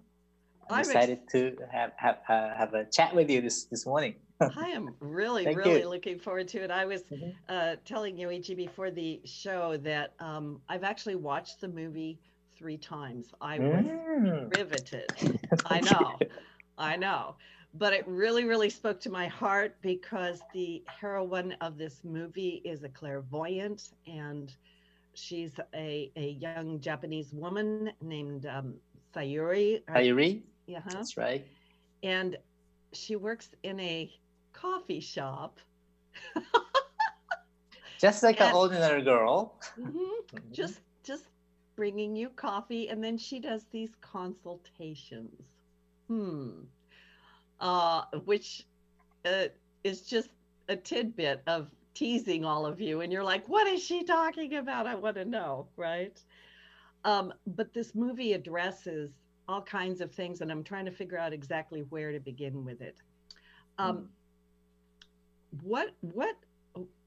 I'm, 0.69 0.75
I'm 0.75 0.79
excited 0.81 1.19
ex- 1.23 1.31
to 1.33 1.55
have 1.71 1.91
have 1.95 2.17
uh, 2.29 2.53
have 2.55 2.73
a 2.73 2.85
chat 2.85 3.15
with 3.15 3.29
you 3.29 3.41
this 3.41 3.63
this 3.65 3.85
morning. 3.85 4.15
I 4.55 4.69
am 4.69 4.95
really, 4.99 5.45
really 5.55 5.81
you. 5.81 5.89
looking 5.89 6.19
forward 6.19 6.47
to 6.49 6.63
it. 6.63 6.71
I 6.71 6.85
was 6.85 7.03
mm-hmm. 7.03 7.29
uh, 7.49 7.75
telling 7.85 8.17
Yoichi 8.17 8.55
before 8.55 8.91
the 8.91 9.21
show 9.25 9.77
that 9.77 10.13
um, 10.19 10.61
I've 10.69 10.83
actually 10.83 11.15
watched 11.15 11.61
the 11.61 11.67
movie 11.67 12.19
three 12.57 12.77
times. 12.77 13.33
I 13.41 13.59
was 13.59 13.85
mm. 13.85 14.57
riveted. 14.57 15.09
I 15.65 15.81
know, 15.81 16.17
I 16.77 16.95
know. 16.95 17.35
But 17.75 17.93
it 17.93 18.07
really, 18.07 18.45
really 18.45 18.69
spoke 18.69 18.99
to 19.01 19.09
my 19.09 19.27
heart 19.27 19.75
because 19.81 20.41
the 20.53 20.83
heroine 20.85 21.55
of 21.61 21.77
this 21.77 22.01
movie 22.03 22.61
is 22.63 22.83
a 22.83 22.89
clairvoyant 22.89 23.89
and 24.05 24.55
she's 25.15 25.51
a, 25.73 26.11
a 26.15 26.29
young 26.39 26.79
Japanese 26.79 27.33
woman 27.33 27.91
named 28.01 28.45
um, 28.45 28.75
Sayuri. 29.15 29.83
Sayuri? 29.85 30.41
Yeah, 30.67 30.79
uh-huh. 30.79 30.89
that's 30.93 31.17
right. 31.17 31.45
And 32.03 32.37
she 32.91 33.15
works 33.15 33.49
in 33.63 33.79
a 33.79 34.11
coffee 34.53 34.99
shop. 34.99 35.59
just 37.99 38.23
like 38.23 38.39
and, 38.39 38.49
an 38.49 38.55
ordinary 38.55 39.01
girl. 39.01 39.59
Mm-hmm, 39.79 39.97
mm-hmm, 39.97 40.51
just 40.51 40.79
just 41.03 41.25
bringing 41.75 42.15
you 42.15 42.29
coffee, 42.29 42.89
and 42.89 43.03
then 43.03 43.17
she 43.17 43.39
does 43.39 43.65
these 43.71 43.91
consultations. 44.01 45.41
Hmm. 46.07 46.49
Uh, 47.59 48.03
which 48.25 48.65
uh, 49.25 49.45
is 49.83 50.01
just 50.01 50.29
a 50.67 50.75
tidbit 50.75 51.41
of 51.47 51.69
teasing 51.93 52.43
all 52.43 52.65
of 52.65 52.81
you, 52.81 53.01
and 53.01 53.11
you're 53.11 53.23
like, 53.23 53.47
"What 53.47 53.67
is 53.67 53.83
she 53.83 54.03
talking 54.03 54.55
about? 54.55 54.87
I 54.87 54.95
want 54.95 55.15
to 55.15 55.25
know." 55.25 55.67
Right? 55.77 56.19
Um, 57.05 57.33
but 57.47 57.73
this 57.73 57.95
movie 57.95 58.33
addresses 58.33 59.11
all 59.47 59.61
kinds 59.61 60.01
of 60.01 60.11
things, 60.11 60.41
and 60.41 60.51
I'm 60.51 60.63
trying 60.63 60.85
to 60.85 60.91
figure 60.91 61.17
out 61.17 61.33
exactly 61.33 61.81
where 61.89 62.11
to 62.11 62.19
begin 62.19 62.63
with 62.63 62.81
it. 62.81 62.97
Um, 63.77 63.97
mm. 63.97 64.07
What 65.61 65.89
what 66.01 66.35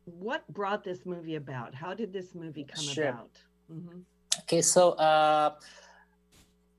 what 0.05 0.47
brought 0.53 0.85
this 0.85 1.05
movie 1.05 1.35
about? 1.35 1.75
How 1.75 1.95
did 1.95 2.13
this 2.13 2.35
movie 2.35 2.65
come 2.65 2.85
sure. 2.85 3.09
about? 3.09 3.31
Mm-hmm. 3.73 3.99
Okay, 4.43 4.63
so 4.63 4.93
uh, 4.93 5.55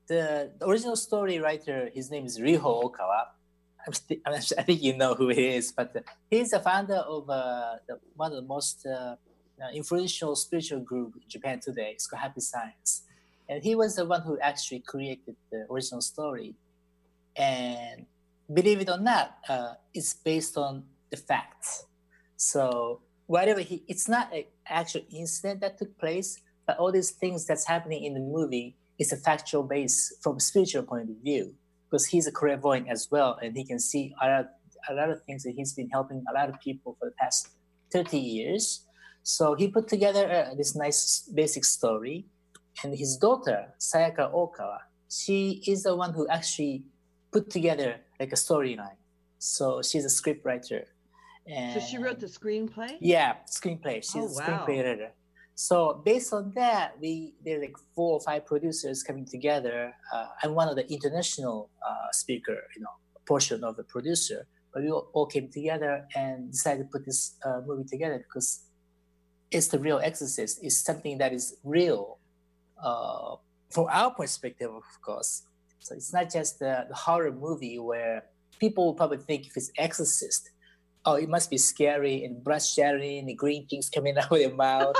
the 0.06 0.50
original 0.62 0.96
story 0.96 1.38
writer, 1.38 1.90
his 1.92 2.10
name 2.10 2.24
is 2.24 2.38
Ryuho 2.38 2.84
Okawa. 2.84 3.26
St- 3.92 4.20
i 4.26 4.62
think 4.62 4.82
you 4.82 4.96
know 4.96 5.14
who 5.14 5.28
he 5.28 5.56
is, 5.56 5.72
but 5.72 6.04
he's 6.30 6.50
the 6.50 6.60
founder 6.60 6.96
of 7.08 7.28
uh, 7.30 7.76
the, 7.86 7.98
one 8.16 8.32
of 8.32 8.36
the 8.36 8.48
most 8.48 8.86
uh, 8.86 9.16
uh, 9.62 9.70
influential 9.72 10.36
spiritual 10.36 10.80
group 10.80 11.14
in 11.16 11.28
Japan 11.28 11.60
today. 11.60 11.92
It's 11.94 12.06
called 12.06 12.20
Happy 12.20 12.40
Science, 12.40 13.04
and 13.48 13.62
he 13.62 13.74
was 13.74 13.96
the 13.96 14.04
one 14.04 14.22
who 14.22 14.38
actually 14.40 14.80
created 14.80 15.36
the 15.50 15.66
original 15.70 16.00
story. 16.00 16.54
And 17.36 18.06
believe 18.52 18.80
it 18.80 18.88
or 18.88 18.98
not, 18.98 19.38
uh, 19.48 19.74
it's 19.94 20.12
based 20.14 20.56
on 20.56 20.84
the 21.10 21.16
facts. 21.16 21.86
So 22.36 23.00
whatever 23.26 23.60
he, 23.60 23.82
it's 23.88 24.08
not 24.08 24.32
an 24.32 24.44
actual 24.66 25.02
incident 25.10 25.60
that 25.60 25.78
took 25.78 25.96
place, 25.98 26.40
but 26.66 26.78
all 26.78 26.92
these 26.92 27.10
things 27.10 27.46
that's 27.46 27.66
happening 27.66 28.04
in 28.04 28.14
the 28.14 28.20
movie 28.20 28.76
is 28.98 29.12
a 29.12 29.16
factual 29.16 29.62
base 29.62 30.16
from 30.22 30.36
a 30.36 30.40
spiritual 30.40 30.82
point 30.82 31.10
of 31.10 31.16
view 31.22 31.54
because 31.90 32.06
he's 32.06 32.26
a 32.26 32.32
clairvoyant 32.32 32.88
as 32.88 33.08
well 33.10 33.38
and 33.42 33.56
he 33.56 33.64
can 33.64 33.78
see 33.78 34.14
a 34.22 34.26
lot, 34.28 34.46
a 34.90 34.94
lot 34.94 35.10
of 35.10 35.22
things 35.24 35.42
that 35.44 35.54
he's 35.56 35.72
been 35.72 35.88
helping 35.88 36.22
a 36.30 36.32
lot 36.34 36.48
of 36.48 36.60
people 36.60 36.96
for 36.98 37.06
the 37.06 37.14
past 37.18 37.48
30 37.92 38.18
years. 38.18 38.84
So 39.22 39.54
he 39.54 39.68
put 39.68 39.88
together 39.88 40.30
uh, 40.30 40.54
this 40.54 40.76
nice 40.76 41.30
basic 41.34 41.64
story 41.64 42.26
and 42.82 42.96
his 42.96 43.16
daughter 43.16 43.68
sayaka 43.78 44.32
okawa 44.32 44.78
she 45.08 45.62
is 45.66 45.82
the 45.82 45.96
one 45.96 46.12
who 46.12 46.28
actually 46.28 46.84
put 47.32 47.50
together 47.50 47.96
like 48.20 48.32
a 48.32 48.36
storyline. 48.36 48.96
So 49.38 49.82
she's 49.82 50.04
a 50.04 50.10
script 50.10 50.44
writer 50.44 50.86
and 51.48 51.80
so 51.80 51.86
she 51.86 51.98
wrote 51.98 52.20
the 52.20 52.26
screenplay 52.26 52.96
yeah 53.00 53.34
screenplay 53.50 53.96
she's 53.96 54.16
oh, 54.16 54.26
a 54.26 54.42
screenplay 54.42 54.76
wow. 54.76 54.84
writer 54.84 55.12
so 55.58 56.00
based 56.04 56.32
on 56.32 56.52
that, 56.54 56.94
we 57.00 57.34
there 57.44 57.60
like 57.60 57.74
four 57.96 58.12
or 58.12 58.20
five 58.20 58.46
producers 58.46 59.02
coming 59.02 59.26
together. 59.26 59.92
Uh, 60.14 60.26
I'm 60.40 60.54
one 60.54 60.68
of 60.68 60.76
the 60.76 60.86
international 60.88 61.68
uh, 61.84 62.12
speaker, 62.12 62.62
you 62.76 62.82
know, 62.82 62.94
portion 63.26 63.64
of 63.64 63.74
the 63.74 63.82
producer. 63.82 64.46
But 64.72 64.84
we 64.84 64.92
all, 64.92 65.26
came 65.26 65.48
together 65.48 66.06
and 66.14 66.52
decided 66.52 66.84
to 66.84 66.88
put 66.92 67.04
this 67.04 67.34
uh, 67.44 67.60
movie 67.66 67.88
together 67.88 68.18
because 68.18 68.66
it's 69.50 69.66
the 69.66 69.80
real 69.80 69.98
Exorcist. 69.98 70.60
It's 70.62 70.78
something 70.78 71.18
that 71.18 71.32
is 71.32 71.56
real 71.64 72.18
uh, 72.80 73.34
from 73.68 73.86
our 73.90 74.12
perspective, 74.12 74.70
of 74.70 74.84
course. 75.02 75.42
So 75.80 75.96
it's 75.96 76.12
not 76.12 76.30
just 76.30 76.60
the, 76.60 76.86
the 76.88 76.94
horror 76.94 77.32
movie 77.32 77.80
where 77.80 78.26
people 78.60 78.86
will 78.86 78.94
probably 78.94 79.18
think 79.18 79.48
if 79.48 79.56
it's 79.56 79.72
Exorcist, 79.76 80.50
oh, 81.08 81.14
it 81.14 81.28
must 81.28 81.50
be 81.50 81.58
scary 81.58 82.24
and 82.24 82.42
blood 82.44 82.62
shattering, 82.62 83.26
the 83.26 83.34
green 83.34 83.66
things 83.66 83.88
coming 83.88 84.16
out 84.18 84.30
of 84.30 84.38
your 84.38 84.54
mouth, 84.54 84.96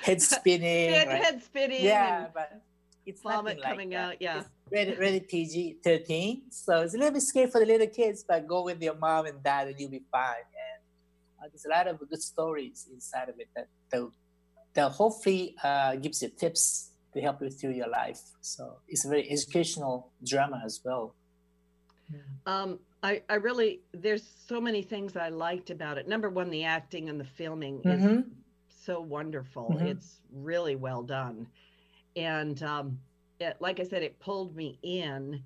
head 0.00 0.22
spinning. 0.34 0.90
head, 0.90 1.08
right? 1.08 1.24
head 1.24 1.42
spinning. 1.42 1.84
Yeah, 1.84 2.28
but 2.32 2.62
it's 3.04 3.20
vomit 3.20 3.58
like 3.58 3.70
coming 3.70 3.90
that. 3.90 3.96
out. 3.96 4.16
Yeah. 4.20 4.38
It's 4.40 4.48
rated, 4.70 4.98
rated 4.98 5.28
PG 5.28 5.76
13. 5.84 6.42
So 6.50 6.80
it's 6.80 6.94
a 6.94 6.98
little 6.98 7.12
bit 7.12 7.22
scary 7.22 7.50
for 7.50 7.60
the 7.60 7.66
little 7.66 7.86
kids, 7.88 8.24
but 8.26 8.46
go 8.46 8.64
with 8.64 8.82
your 8.82 8.94
mom 8.94 9.26
and 9.26 9.42
dad 9.42 9.68
and 9.68 9.78
you'll 9.78 9.90
be 9.90 10.02
fine. 10.10 10.46
And 10.64 11.44
uh, 11.44 11.48
there's 11.52 11.66
a 11.66 11.70
lot 11.70 11.86
of 11.88 11.98
good 11.98 12.22
stories 12.22 12.88
inside 12.92 13.28
of 13.28 13.38
it 13.38 13.48
that, 13.54 13.68
that, 13.90 14.10
that 14.74 14.92
hopefully 14.92 15.54
uh, 15.62 15.96
gives 15.96 16.22
you 16.22 16.30
tips 16.30 16.90
to 17.12 17.20
help 17.20 17.42
you 17.42 17.50
through 17.50 17.72
your 17.72 17.88
life. 17.88 18.20
So 18.40 18.78
it's 18.88 19.04
a 19.04 19.08
very 19.08 19.30
educational 19.30 20.12
drama 20.24 20.62
as 20.64 20.80
well. 20.82 21.14
Um, 22.46 22.78
I, 23.02 23.22
I 23.28 23.34
really 23.34 23.80
there's 23.92 24.22
so 24.46 24.60
many 24.60 24.82
things 24.82 25.16
I 25.16 25.28
liked 25.28 25.70
about 25.70 25.98
it. 25.98 26.06
Number 26.06 26.30
one, 26.30 26.50
the 26.50 26.64
acting 26.64 27.08
and 27.08 27.18
the 27.18 27.24
filming 27.24 27.80
mm-hmm. 27.80 28.18
is 28.18 28.24
so 28.84 29.00
wonderful. 29.00 29.74
Mm-hmm. 29.74 29.86
It's 29.86 30.20
really 30.32 30.76
well 30.76 31.02
done, 31.02 31.46
and 32.16 32.62
um, 32.62 32.98
it, 33.40 33.56
like 33.60 33.80
I 33.80 33.84
said, 33.84 34.02
it 34.02 34.18
pulled 34.20 34.54
me 34.54 34.78
in. 34.82 35.42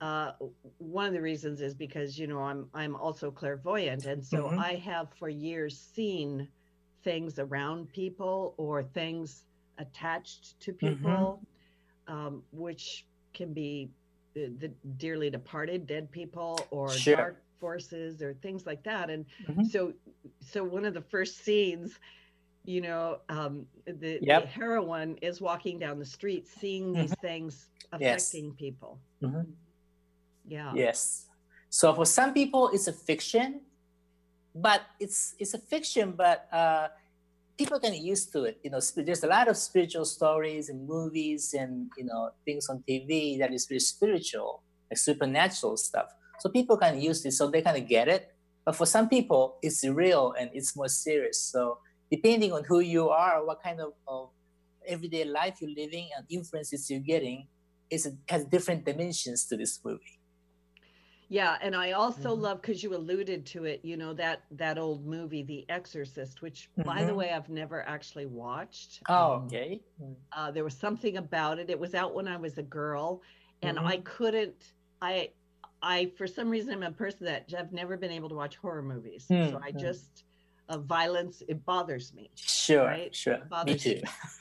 Uh, 0.00 0.32
one 0.78 1.06
of 1.06 1.12
the 1.12 1.20
reasons 1.20 1.60
is 1.60 1.74
because 1.74 2.18
you 2.18 2.26
know 2.26 2.40
I'm 2.40 2.68
I'm 2.74 2.96
also 2.96 3.30
clairvoyant, 3.30 4.04
and 4.04 4.24
so 4.24 4.44
mm-hmm. 4.44 4.58
I 4.58 4.74
have 4.74 5.08
for 5.18 5.28
years 5.28 5.78
seen 5.78 6.48
things 7.02 7.38
around 7.38 7.90
people 7.92 8.54
or 8.58 8.82
things 8.82 9.44
attached 9.78 10.60
to 10.60 10.72
mm-hmm. 10.72 10.88
people, 10.88 11.40
um, 12.08 12.42
which 12.52 13.06
can 13.32 13.52
be 13.52 13.90
the, 14.34 14.70
dearly 14.96 15.30
departed, 15.30 15.86
dead 15.86 16.10
people, 16.10 16.60
or 16.70 16.90
sure. 16.90 17.16
dark 17.16 17.42
forces, 17.58 18.22
or 18.22 18.34
things 18.34 18.66
like 18.66 18.82
that. 18.84 19.10
And 19.10 19.24
mm-hmm. 19.48 19.64
so, 19.64 19.92
so 20.40 20.64
one 20.64 20.84
of 20.84 20.94
the 20.94 21.02
first 21.02 21.44
scenes, 21.44 21.98
you 22.64 22.80
know, 22.80 23.18
um, 23.28 23.66
the, 23.86 24.18
yep. 24.22 24.42
the, 24.42 24.48
heroine 24.48 25.16
is 25.22 25.40
walking 25.40 25.78
down 25.78 25.98
the 25.98 26.04
street, 26.04 26.46
seeing 26.46 26.92
these 26.92 27.10
mm-hmm. 27.12 27.26
things 27.26 27.68
affecting 27.92 28.46
yes. 28.46 28.54
people. 28.58 28.98
Mm-hmm. 29.22 29.50
Yeah. 30.46 30.72
Yes. 30.74 31.26
So 31.68 31.94
for 31.94 32.04
some 32.04 32.34
people, 32.34 32.70
it's 32.72 32.88
a 32.88 32.92
fiction, 32.92 33.60
but 34.54 34.82
it's 34.98 35.36
it's 35.38 35.54
a 35.54 35.58
fiction, 35.58 36.12
but 36.12 36.48
uh, 36.52 36.88
people 37.60 37.78
getting 37.78 38.02
used 38.02 38.32
to 38.32 38.44
it. 38.44 38.58
You 38.64 38.70
know, 38.70 38.80
there's 38.96 39.22
a 39.22 39.26
lot 39.26 39.46
of 39.46 39.54
spiritual 39.54 40.06
stories 40.06 40.70
and 40.70 40.88
movies 40.88 41.52
and 41.52 41.90
you 41.98 42.04
know 42.04 42.30
things 42.46 42.70
on 42.70 42.82
TV 42.88 43.38
that 43.38 43.52
is 43.52 43.66
very 43.66 43.80
spiritual, 43.80 44.62
like 44.90 44.96
supernatural 44.96 45.76
stuff. 45.76 46.08
So 46.38 46.48
people 46.48 46.78
kind 46.78 46.96
of 46.96 47.02
use 47.02 47.22
this, 47.22 47.36
so 47.36 47.50
they 47.50 47.60
kind 47.60 47.76
of 47.76 47.86
get 47.86 48.08
it. 48.08 48.32
But 48.64 48.76
for 48.76 48.86
some 48.86 49.10
people, 49.10 49.58
it's 49.60 49.84
real 49.84 50.32
and 50.38 50.48
it's 50.54 50.74
more 50.74 50.88
serious. 50.88 51.38
So 51.38 51.78
depending 52.10 52.50
on 52.52 52.64
who 52.64 52.80
you 52.80 53.10
are, 53.10 53.44
what 53.44 53.62
kind 53.62 53.78
of, 53.80 53.92
of 54.08 54.30
everyday 54.86 55.24
life 55.24 55.56
you're 55.60 55.76
living, 55.76 56.08
and 56.16 56.24
influences 56.30 56.88
you're 56.90 57.08
getting, 57.14 57.46
it 57.90 58.00
has 58.30 58.44
different 58.46 58.86
dimensions 58.86 59.44
to 59.48 59.56
this 59.58 59.80
movie. 59.84 60.19
Yeah, 61.30 61.58
and 61.62 61.76
I 61.76 61.92
also 61.92 62.32
mm-hmm. 62.32 62.42
love 62.42 62.60
because 62.60 62.82
you 62.82 62.92
alluded 62.92 63.46
to 63.46 63.64
it. 63.64 63.80
You 63.84 63.96
know 63.96 64.12
that 64.14 64.42
that 64.50 64.78
old 64.78 65.06
movie, 65.06 65.44
The 65.44 65.64
Exorcist, 65.68 66.42
which, 66.42 66.68
mm-hmm. 66.72 66.82
by 66.82 67.04
the 67.04 67.10
mm-hmm. 67.10 67.18
way, 67.18 67.30
I've 67.30 67.48
never 67.48 67.88
actually 67.88 68.26
watched. 68.26 69.00
Oh, 69.08 69.34
um, 69.34 69.44
okay. 69.44 69.80
Mm. 70.02 70.16
Uh, 70.32 70.50
there 70.50 70.64
was 70.64 70.74
something 70.74 71.18
about 71.18 71.60
it. 71.60 71.70
It 71.70 71.78
was 71.78 71.94
out 71.94 72.16
when 72.16 72.26
I 72.26 72.36
was 72.36 72.58
a 72.58 72.64
girl, 72.64 73.22
and 73.62 73.78
mm-hmm. 73.78 73.86
I 73.86 73.96
couldn't. 73.98 74.72
I, 75.00 75.30
I 75.80 76.10
for 76.18 76.26
some 76.26 76.50
reason 76.50 76.74
I'm 76.74 76.82
a 76.82 76.90
person 76.90 77.26
that 77.26 77.54
I've 77.56 77.72
never 77.72 77.96
been 77.96 78.10
able 78.10 78.28
to 78.28 78.34
watch 78.34 78.56
horror 78.56 78.82
movies. 78.82 79.26
Mm-hmm. 79.30 79.52
So 79.52 79.60
I 79.62 79.70
just 79.70 80.24
uh, 80.68 80.78
violence 80.78 81.44
it 81.46 81.64
bothers 81.64 82.12
me. 82.12 82.32
Sure, 82.34 82.86
right? 82.86 83.14
sure. 83.14 83.38
me 83.64 83.76
too. 83.76 84.00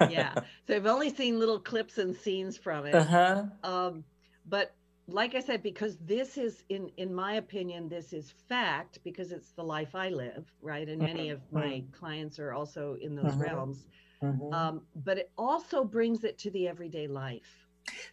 yeah. 0.10 0.34
So 0.65 0.75
I've 0.75 0.88
only 0.88 1.13
seen 1.13 1.38
little 1.38 1.60
clips 1.60 2.00
and 2.00 2.15
scenes 2.15 2.58
from 2.58 2.86
it. 2.88 2.96
Uh 2.96 3.03
huh. 3.03 3.43
Um, 3.63 4.03
but 4.48 4.74
like 5.12 5.36
I 5.36 5.39
said, 5.39 5.63
because 5.63 5.98
this 6.06 6.38
is 6.38 6.63
in 6.70 6.92
in 6.98 7.13
my 7.13 7.34
opinion, 7.34 7.89
this 7.89 8.13
is 8.13 8.34
fact 8.48 9.00
because 9.04 9.32
it's 9.32 9.51
the 9.51 9.63
life 9.63 9.96
I 9.96 10.10
live, 10.10 10.51
right? 10.62 10.88
And 10.88 11.01
many 11.01 11.28
mm-hmm. 11.28 11.36
of 11.36 11.42
my 11.51 11.68
mm-hmm. 11.68 11.92
clients 11.92 12.39
are 12.39 12.54
also 12.54 12.98
in 13.01 13.16
those 13.16 13.32
mm-hmm. 13.32 13.42
realms. 13.42 13.88
Mm-hmm. 14.24 14.54
Um, 14.54 14.82
but 15.04 15.18
it 15.18 15.32
also 15.38 15.84
brings 15.84 16.24
it 16.24 16.38
to 16.39 16.51
the 16.51 16.68
everyday 16.68 17.08
life. 17.08 17.68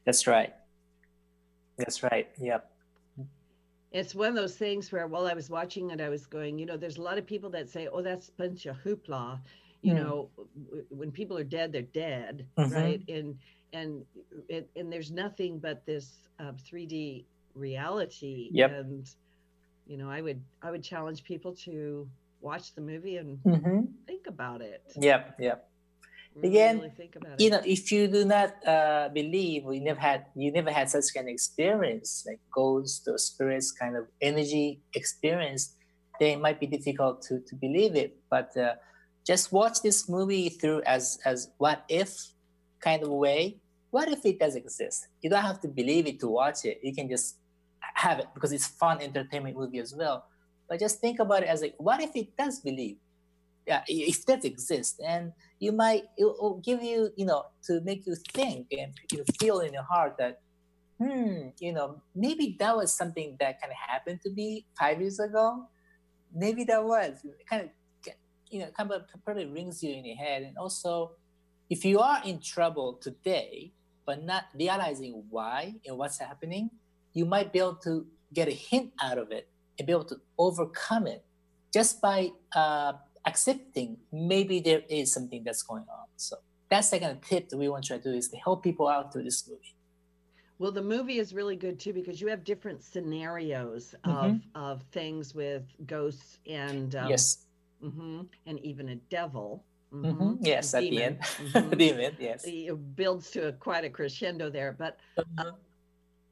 That's 0.04 0.26
right. 0.26 0.54
That's 1.76 2.02
right. 2.02 2.28
Yep. 2.40 2.70
It's 3.92 4.14
one 4.14 4.28
of 4.28 4.34
those 4.34 4.56
things 4.56 4.92
where 4.92 5.06
while 5.06 5.26
I 5.26 5.34
was 5.34 5.48
watching 5.50 5.90
it, 5.90 6.00
I 6.00 6.08
was 6.08 6.26
going, 6.26 6.58
you 6.58 6.66
know, 6.66 6.76
there's 6.76 6.96
a 6.96 7.02
lot 7.02 7.18
of 7.18 7.26
people 7.26 7.50
that 7.50 7.68
say, 7.68 7.88
oh, 7.90 8.02
that's 8.02 8.28
a 8.28 8.32
bunch 8.32 8.66
of 8.66 8.76
hoopla. 8.84 9.40
You 9.82 9.92
mm. 9.92 9.96
know, 9.96 10.30
when 10.90 11.10
people 11.10 11.38
are 11.38 11.44
dead, 11.44 11.72
they're 11.72 11.82
dead, 11.82 12.46
mm-hmm. 12.58 12.74
right? 12.74 13.02
And 13.08 13.38
and 13.72 14.04
it, 14.48 14.68
and 14.76 14.92
there's 14.92 15.10
nothing 15.10 15.58
but 15.58 15.84
this 15.86 16.12
uh, 16.40 16.52
3D 16.52 17.24
reality. 17.54 18.50
Yep. 18.52 18.70
And 18.72 19.10
you 19.86 19.96
know, 19.96 20.10
I 20.10 20.20
would 20.20 20.40
I 20.62 20.70
would 20.70 20.82
challenge 20.82 21.24
people 21.24 21.54
to 21.64 22.08
watch 22.40 22.74
the 22.74 22.80
movie 22.80 23.16
and 23.16 23.38
mm-hmm. 23.42 23.80
think 24.06 24.26
about 24.26 24.60
it. 24.60 24.82
Yep. 24.96 25.36
Yep. 25.38 25.68
Really, 26.36 26.48
Again, 26.48 26.76
really 26.80 27.36
you 27.38 27.46
it. 27.46 27.50
know, 27.50 27.62
if 27.64 27.90
you 27.90 28.08
do 28.08 28.24
not 28.26 28.54
uh, 28.66 29.08
believe, 29.08 29.62
you 29.72 29.80
never 29.80 30.00
had 30.00 30.26
you 30.34 30.52
never 30.52 30.70
had 30.70 30.90
such 30.90 31.16
an 31.16 31.28
experience, 31.28 32.24
like 32.26 32.40
ghosts 32.52 33.08
or 33.08 33.16
spirits 33.16 33.72
kind 33.72 33.96
of 33.96 34.04
energy 34.20 34.82
experience, 34.92 35.74
then 36.20 36.36
it 36.36 36.40
might 36.40 36.60
be 36.60 36.66
difficult 36.66 37.22
to 37.22 37.40
to 37.40 37.54
believe 37.56 37.96
it. 37.96 38.18
But 38.28 38.54
uh, 38.56 38.74
just 39.26 39.50
watch 39.50 39.80
this 39.80 40.08
movie 40.10 40.50
through 40.50 40.82
as 40.82 41.18
as 41.24 41.48
what 41.56 41.84
if 41.88 42.35
kind 42.86 43.02
of 43.06 43.10
way, 43.26 43.40
what 43.94 44.06
if 44.14 44.22
it 44.30 44.36
does 44.42 44.54
exist? 44.62 44.98
You 45.22 45.28
don't 45.32 45.48
have 45.50 45.60
to 45.64 45.68
believe 45.80 46.06
it 46.06 46.18
to 46.22 46.28
watch 46.28 46.60
it. 46.70 46.76
You 46.86 46.94
can 46.98 47.08
just 47.14 47.28
have 48.04 48.18
it 48.22 48.28
because 48.34 48.52
it's 48.56 48.68
fun 48.82 48.96
entertainment 49.08 49.56
movie 49.60 49.80
as 49.86 49.92
well. 50.00 50.18
but 50.68 50.80
just 50.80 51.00
think 51.00 51.18
about 51.18 51.42
it 51.42 51.48
as 51.48 51.62
like, 51.62 51.74
what 51.78 52.00
if 52.00 52.14
it 52.14 52.36
does 52.36 52.60
believe? 52.60 52.96
Yeah, 53.66 53.82
if 53.88 54.24
that 54.26 54.44
exists, 54.44 55.00
and 55.04 55.32
you 55.58 55.72
might 55.72 56.04
it 56.16 56.24
will 56.24 56.60
give 56.64 56.82
you, 56.82 57.10
you 57.16 57.26
know, 57.26 57.46
to 57.66 57.80
make 57.80 58.06
you 58.06 58.14
think 58.32 58.68
and 58.70 58.92
you 59.10 59.24
feel 59.40 59.58
in 59.58 59.72
your 59.72 59.82
heart 59.82 60.14
that, 60.18 60.40
hmm, 60.98 61.48
you 61.58 61.72
know, 61.72 62.00
maybe 62.14 62.56
that 62.60 62.76
was 62.76 62.94
something 62.94 63.36
that 63.40 63.60
kind 63.60 63.72
of 63.72 63.78
happened 63.90 64.20
to 64.22 64.30
me 64.30 64.66
five 64.78 65.00
years 65.00 65.18
ago. 65.18 65.66
Maybe 66.32 66.62
that 66.64 66.84
was 66.84 67.24
it 67.24 67.44
kind 67.50 67.62
of, 67.62 67.68
you 68.50 68.60
know, 68.60 68.68
kind 68.76 68.92
of 68.92 69.02
probably 69.24 69.46
rings 69.46 69.82
you 69.82 69.92
in 69.92 70.04
your 70.04 70.16
head, 70.16 70.42
and 70.42 70.56
also, 70.58 71.12
if 71.70 71.84
you 71.84 72.00
are 72.00 72.20
in 72.24 72.40
trouble 72.40 72.94
today, 72.94 73.72
but 74.04 74.24
not 74.24 74.44
realizing 74.54 75.24
why 75.30 75.74
and 75.86 75.98
what's 75.98 76.18
happening, 76.18 76.70
you 77.12 77.24
might 77.24 77.52
be 77.52 77.58
able 77.58 77.76
to 77.76 78.06
get 78.32 78.48
a 78.48 78.52
hint 78.52 78.92
out 79.02 79.18
of 79.18 79.32
it 79.32 79.48
and 79.78 79.86
be 79.86 79.92
able 79.92 80.04
to 80.04 80.20
overcome 80.38 81.06
it 81.06 81.24
just 81.72 82.00
by 82.00 82.30
uh, 82.54 82.92
accepting 83.26 83.96
maybe 84.12 84.60
there 84.60 84.82
is 84.88 85.12
something 85.12 85.42
that's 85.44 85.62
going 85.62 85.82
on. 85.82 86.06
So 86.16 86.36
that's 86.70 86.90
the 86.90 86.98
kind 86.98 87.12
of 87.12 87.20
tip 87.20 87.48
that 87.48 87.56
we 87.56 87.68
want 87.68 87.84
to 87.84 87.88
try 87.88 87.96
to 87.98 88.02
do 88.02 88.16
is 88.16 88.28
to 88.28 88.36
help 88.36 88.62
people 88.62 88.88
out 88.88 89.12
through 89.12 89.24
this 89.24 89.48
movie. 89.48 89.74
Well, 90.58 90.72
the 90.72 90.82
movie 90.82 91.18
is 91.18 91.34
really 91.34 91.56
good 91.56 91.78
too 91.78 91.92
because 91.92 92.20
you 92.20 92.28
have 92.28 92.42
different 92.44 92.82
scenarios 92.82 93.94
of 94.04 94.10
mm-hmm. 94.10 94.58
of 94.58 94.82
things 94.90 95.34
with 95.34 95.64
ghosts 95.86 96.38
and 96.46 96.96
um, 96.96 97.10
yes, 97.10 97.44
mm-hmm, 97.84 98.22
and 98.46 98.58
even 98.60 98.88
a 98.88 98.96
devil. 99.10 99.62
Mm-hmm. 99.92 100.22
mm-hmm. 100.22 100.44
Yes, 100.44 100.74
at 100.74 100.82
the 100.82 101.02
end, 101.02 101.20
mm-hmm. 101.22 101.70
demon. 101.76 102.16
Yes, 102.18 102.44
it 102.44 102.96
builds 102.96 103.30
to 103.32 103.48
a, 103.48 103.52
quite 103.52 103.84
a 103.84 103.90
crescendo 103.90 104.50
there. 104.50 104.74
But 104.76 104.98
uh, 105.38 105.52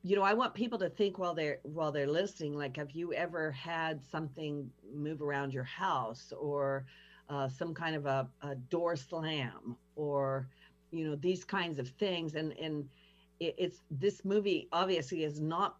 you 0.02 0.16
know, 0.16 0.22
I 0.22 0.34
want 0.34 0.54
people 0.54 0.78
to 0.80 0.90
think 0.90 1.18
while 1.18 1.34
they're 1.34 1.58
while 1.62 1.92
they're 1.92 2.06
listening. 2.06 2.54
Like, 2.54 2.76
have 2.76 2.90
you 2.90 3.12
ever 3.14 3.52
had 3.52 4.02
something 4.04 4.70
move 4.94 5.22
around 5.22 5.54
your 5.54 5.64
house, 5.64 6.32
or 6.38 6.84
uh, 7.28 7.48
some 7.48 7.72
kind 7.74 7.96
of 7.96 8.06
a, 8.06 8.28
a 8.42 8.54
door 8.56 8.96
slam, 8.96 9.76
or 9.96 10.48
you 10.90 11.08
know, 11.08 11.16
these 11.16 11.44
kinds 11.44 11.78
of 11.78 11.88
things? 11.88 12.34
And 12.34 12.52
and 12.58 12.88
it, 13.38 13.54
it's 13.56 13.82
this 13.90 14.24
movie 14.24 14.68
obviously 14.72 15.22
is 15.22 15.40
not 15.40 15.76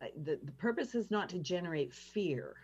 uh, 0.00 0.06
the 0.24 0.40
the 0.42 0.52
purpose 0.52 0.94
is 0.94 1.10
not 1.10 1.28
to 1.28 1.38
generate 1.38 1.92
fear. 1.92 2.56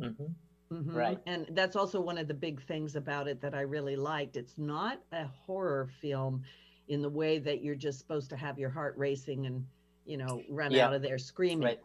Mm-hmm. 0.00 0.26
Mm-hmm. 0.72 0.96
Right. 0.96 1.18
And 1.26 1.46
that's 1.50 1.76
also 1.76 2.00
one 2.00 2.16
of 2.16 2.28
the 2.28 2.34
big 2.34 2.62
things 2.62 2.96
about 2.96 3.28
it 3.28 3.40
that 3.42 3.54
I 3.54 3.60
really 3.60 3.96
liked. 3.96 4.36
It's 4.36 4.56
not 4.56 5.00
a 5.12 5.26
horror 5.26 5.90
film 6.00 6.42
in 6.88 7.02
the 7.02 7.10
way 7.10 7.38
that 7.38 7.62
you're 7.62 7.74
just 7.74 7.98
supposed 7.98 8.30
to 8.30 8.36
have 8.36 8.58
your 8.58 8.70
heart 8.70 8.94
racing 8.96 9.46
and, 9.46 9.66
you 10.06 10.16
know, 10.16 10.42
run 10.48 10.72
yeah. 10.72 10.86
out 10.86 10.94
of 10.94 11.02
there 11.02 11.18
screaming. 11.18 11.66
Right. 11.66 11.80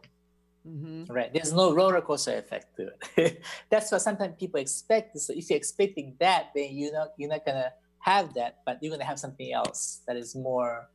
Mm-hmm. 0.66 1.12
Right. 1.12 1.32
There's 1.32 1.52
no 1.52 1.74
roller 1.74 2.00
coaster 2.00 2.36
effect 2.38 2.76
to 2.76 2.90
it. 3.16 3.42
that's 3.70 3.92
what 3.92 4.00
sometimes 4.00 4.34
people 4.38 4.60
expect. 4.60 5.18
So 5.18 5.34
if 5.36 5.50
you're 5.50 5.56
expecting 5.56 6.16
that, 6.20 6.48
then 6.54 6.70
you're 6.72 6.92
not 6.92 7.08
you're 7.16 7.30
not 7.30 7.44
gonna 7.44 7.72
have 8.00 8.34
that, 8.34 8.58
but 8.66 8.78
you're 8.82 8.90
gonna 8.90 9.04
have 9.04 9.18
something 9.18 9.52
else 9.52 10.00
that 10.06 10.16
is 10.16 10.34
more 10.34 10.88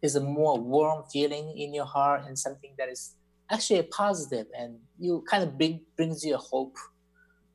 is 0.00 0.16
a 0.16 0.20
more 0.20 0.58
warm 0.58 1.04
feeling 1.12 1.56
in 1.58 1.74
your 1.74 1.84
heart 1.84 2.22
and 2.26 2.38
something 2.38 2.72
that 2.78 2.88
is 2.88 3.14
actually 3.50 3.80
a 3.80 3.84
positive 3.84 4.46
and 4.56 4.78
you 4.98 5.22
kind 5.28 5.42
of 5.42 5.58
bring 5.58 5.80
brings 5.96 6.24
you 6.24 6.34
a 6.34 6.38
hope 6.38 6.76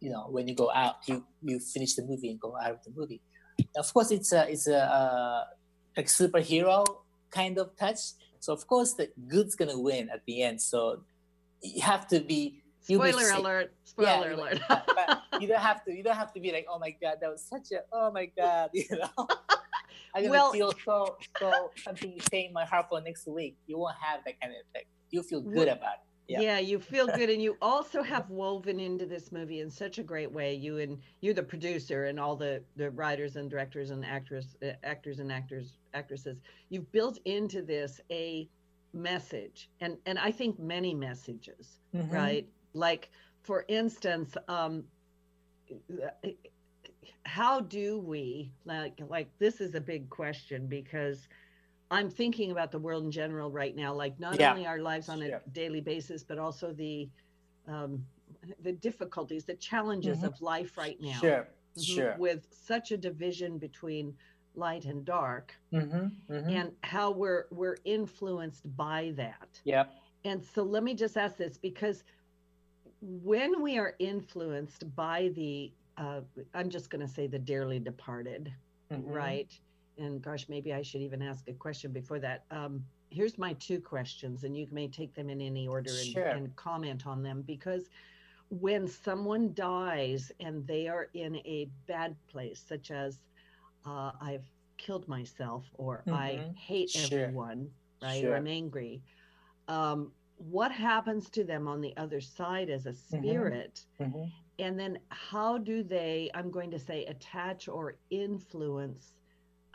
you 0.05 0.11
know 0.11 0.27
when 0.29 0.47
you 0.47 0.53
go 0.53 0.69
out 0.71 0.97
you 1.07 1.25
you 1.41 1.57
finish 1.59 1.95
the 1.95 2.03
movie 2.03 2.29
and 2.29 2.39
go 2.39 2.55
out 2.61 2.71
of 2.77 2.83
the 2.85 2.91
movie. 2.95 3.21
Of 3.75 3.91
course 3.91 4.11
it's 4.11 4.31
a 4.31 4.47
it's 4.47 4.67
a 4.67 4.81
uh, 4.99 5.43
like 5.97 6.05
superhero 6.05 6.85
kind 7.31 7.57
of 7.57 7.75
touch. 7.75 8.01
So 8.39 8.53
of 8.53 8.67
course 8.67 8.93
the 8.93 9.09
good's 9.27 9.55
gonna 9.55 9.79
win 9.79 10.09
at 10.13 10.21
the 10.27 10.43
end. 10.43 10.61
So 10.61 11.01
you 11.63 11.81
have 11.81 12.07
to 12.09 12.19
be 12.19 12.61
spoiler 12.81 13.31
alert. 13.31 13.73
Spoiler 13.83 14.29
yeah, 14.29 14.35
alert. 14.35 14.59
but 14.69 15.41
you 15.41 15.47
don't 15.47 15.65
have 15.69 15.83
to 15.85 15.91
you 15.91 16.03
don't 16.03 16.19
have 16.23 16.31
to 16.33 16.39
be 16.39 16.51
like 16.51 16.67
oh 16.69 16.77
my 16.77 16.93
god 17.01 17.15
that 17.21 17.31
was 17.31 17.43
such 17.43 17.71
a 17.71 17.81
oh 17.91 18.11
my 18.11 18.27
god 18.37 18.69
you 18.73 18.85
know? 18.91 19.27
I'm 20.13 20.21
gonna 20.21 20.29
well, 20.29 20.51
feel 20.51 20.71
so 20.85 21.17
so 21.39 21.71
something 21.83 22.13
stay 22.21 22.45
in 22.45 22.53
my 22.53 22.65
heart 22.65 22.85
for 22.89 23.01
next 23.01 23.27
week. 23.27 23.57
You 23.65 23.79
won't 23.79 23.97
have 23.99 24.21
that 24.25 24.39
kind 24.39 24.53
of 24.53 24.59
effect. 24.69 24.87
You 25.09 25.23
feel 25.23 25.41
good 25.41 25.67
about 25.67 25.95
it 25.95 26.04
yeah. 26.27 26.41
yeah. 26.41 26.59
you 26.59 26.79
feel 26.79 27.07
good 27.15 27.29
and 27.29 27.41
you 27.41 27.57
also 27.61 28.01
have 28.01 28.29
woven 28.29 28.79
into 28.79 29.05
this 29.05 29.31
movie 29.31 29.59
in 29.59 29.69
such 29.69 29.97
a 29.97 30.03
great 30.03 30.31
way 30.31 30.53
you 30.53 30.77
and 30.79 30.99
you're 31.21 31.33
the 31.33 31.43
producer 31.43 32.05
and 32.05 32.19
all 32.19 32.35
the 32.35 32.61
the 32.75 32.89
writers 32.91 33.35
and 33.35 33.49
directors 33.49 33.91
and 33.91 34.05
actors 34.05 34.55
uh, 34.63 34.71
actors 34.83 35.19
and 35.19 35.31
actors 35.31 35.77
actresses 35.93 36.39
you've 36.69 36.91
built 36.91 37.19
into 37.25 37.61
this 37.61 38.01
a 38.11 38.47
message 38.93 39.69
and 39.81 39.97
and 40.05 40.17
i 40.17 40.31
think 40.31 40.57
many 40.59 40.93
messages 40.93 41.79
mm-hmm. 41.93 42.13
right 42.13 42.47
like 42.73 43.09
for 43.43 43.65
instance 43.67 44.35
um 44.47 44.83
how 47.23 47.59
do 47.59 47.99
we 47.99 48.51
like 48.65 49.01
like 49.09 49.27
this 49.39 49.59
is 49.59 49.75
a 49.75 49.81
big 49.81 50.09
question 50.09 50.67
because 50.67 51.27
I'm 51.91 52.09
thinking 52.09 52.51
about 52.51 52.71
the 52.71 52.79
world 52.79 53.03
in 53.03 53.11
general 53.11 53.51
right 53.51 53.75
now, 53.75 53.93
like 53.93 54.19
not 54.19 54.39
yeah. 54.39 54.51
only 54.51 54.65
our 54.65 54.79
lives 54.79 55.09
on 55.09 55.21
a 55.21 55.27
yeah. 55.27 55.39
daily 55.51 55.81
basis, 55.81 56.23
but 56.23 56.37
also 56.39 56.73
the 56.73 57.09
um, 57.67 58.03
the 58.61 58.71
difficulties, 58.71 59.45
the 59.45 59.55
challenges 59.55 60.17
mm-hmm. 60.17 60.27
of 60.27 60.41
life 60.41 60.77
right 60.77 60.99
now. 60.99 61.19
Sure, 61.19 61.47
mm-hmm. 61.77 61.81
sure. 61.81 62.15
With 62.17 62.47
such 62.51 62.91
a 62.91 62.97
division 62.97 63.57
between 63.57 64.15
light 64.55 64.85
and 64.85 65.05
dark, 65.05 65.53
mm-hmm. 65.73 66.33
mm-hmm. 66.33 66.49
and 66.49 66.71
how 66.81 67.11
we're 67.11 67.45
we're 67.51 67.77
influenced 67.85 68.63
by 68.75 69.13
that. 69.15 69.59
Yeah. 69.63 69.85
And 70.23 70.43
so 70.43 70.63
let 70.63 70.83
me 70.83 70.95
just 70.95 71.17
ask 71.17 71.37
this 71.37 71.57
because 71.57 72.03
when 73.01 73.61
we 73.61 73.77
are 73.77 73.93
influenced 73.99 74.95
by 74.95 75.31
the, 75.35 75.71
uh, 75.97 76.21
I'm 76.55 76.69
just 76.69 76.89
going 76.89 77.05
to 77.05 77.11
say 77.11 77.27
the 77.27 77.37
dearly 77.37 77.79
departed, 77.79 78.51
mm-hmm. 78.91 79.07
right? 79.07 79.59
And 79.97 80.21
gosh, 80.21 80.47
maybe 80.49 80.73
I 80.73 80.81
should 80.81 81.01
even 81.01 81.21
ask 81.21 81.47
a 81.47 81.53
question 81.53 81.91
before 81.91 82.19
that. 82.19 82.43
Um, 82.51 82.83
here's 83.09 83.37
my 83.37 83.53
two 83.53 83.79
questions, 83.79 84.43
and 84.43 84.55
you 84.55 84.67
may 84.71 84.87
take 84.87 85.13
them 85.13 85.29
in 85.29 85.41
any 85.41 85.67
order 85.67 85.91
and, 85.91 86.13
sure. 86.13 86.23
and 86.25 86.55
comment 86.55 87.07
on 87.07 87.23
them 87.23 87.43
because 87.45 87.89
when 88.49 88.87
someone 88.87 89.53
dies 89.53 90.31
and 90.39 90.65
they 90.67 90.87
are 90.87 91.09
in 91.13 91.37
a 91.37 91.67
bad 91.87 92.15
place, 92.27 92.63
such 92.67 92.91
as 92.91 93.19
uh, 93.85 94.11
I've 94.21 94.45
killed 94.77 95.07
myself 95.07 95.65
or 95.75 96.03
mm-hmm. 96.07 96.13
I 96.13 96.51
hate 96.55 96.89
sure. 96.89 97.21
everyone, 97.21 97.69
right? 98.01 98.21
Sure. 98.21 98.33
Or 98.33 98.35
I'm 98.35 98.47
angry. 98.47 99.01
Um, 99.67 100.11
what 100.37 100.71
happens 100.71 101.29
to 101.31 101.43
them 101.43 101.67
on 101.67 101.81
the 101.81 101.95
other 101.97 102.21
side 102.21 102.69
as 102.69 102.85
a 102.85 102.91
mm-hmm. 102.91 103.17
spirit? 103.17 103.81
Mm-hmm. 103.99 104.25
And 104.59 104.79
then 104.79 104.99
how 105.09 105.57
do 105.57 105.83
they, 105.83 106.29
I'm 106.33 106.49
going 106.49 106.71
to 106.71 106.79
say, 106.79 107.05
attach 107.05 107.67
or 107.67 107.97
influence 108.09 109.15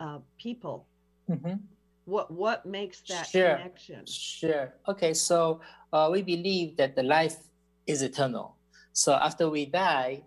uh, 0.00 0.18
people. 0.38 0.86
Mm-hmm. 1.30 1.62
What 2.06 2.30
what 2.32 2.66
makes 2.66 3.00
that 3.08 3.28
sure. 3.28 3.56
connection? 3.56 4.04
Sure. 4.06 4.74
Okay, 4.88 5.14
so 5.14 5.60
uh, 5.92 6.08
we 6.10 6.22
believe 6.22 6.76
that 6.78 6.96
the 6.96 7.04
life 7.04 7.36
is 7.86 8.02
eternal. 8.02 8.56
So 8.92 9.14
after 9.14 9.48
we 9.48 9.66
die, 9.66 10.24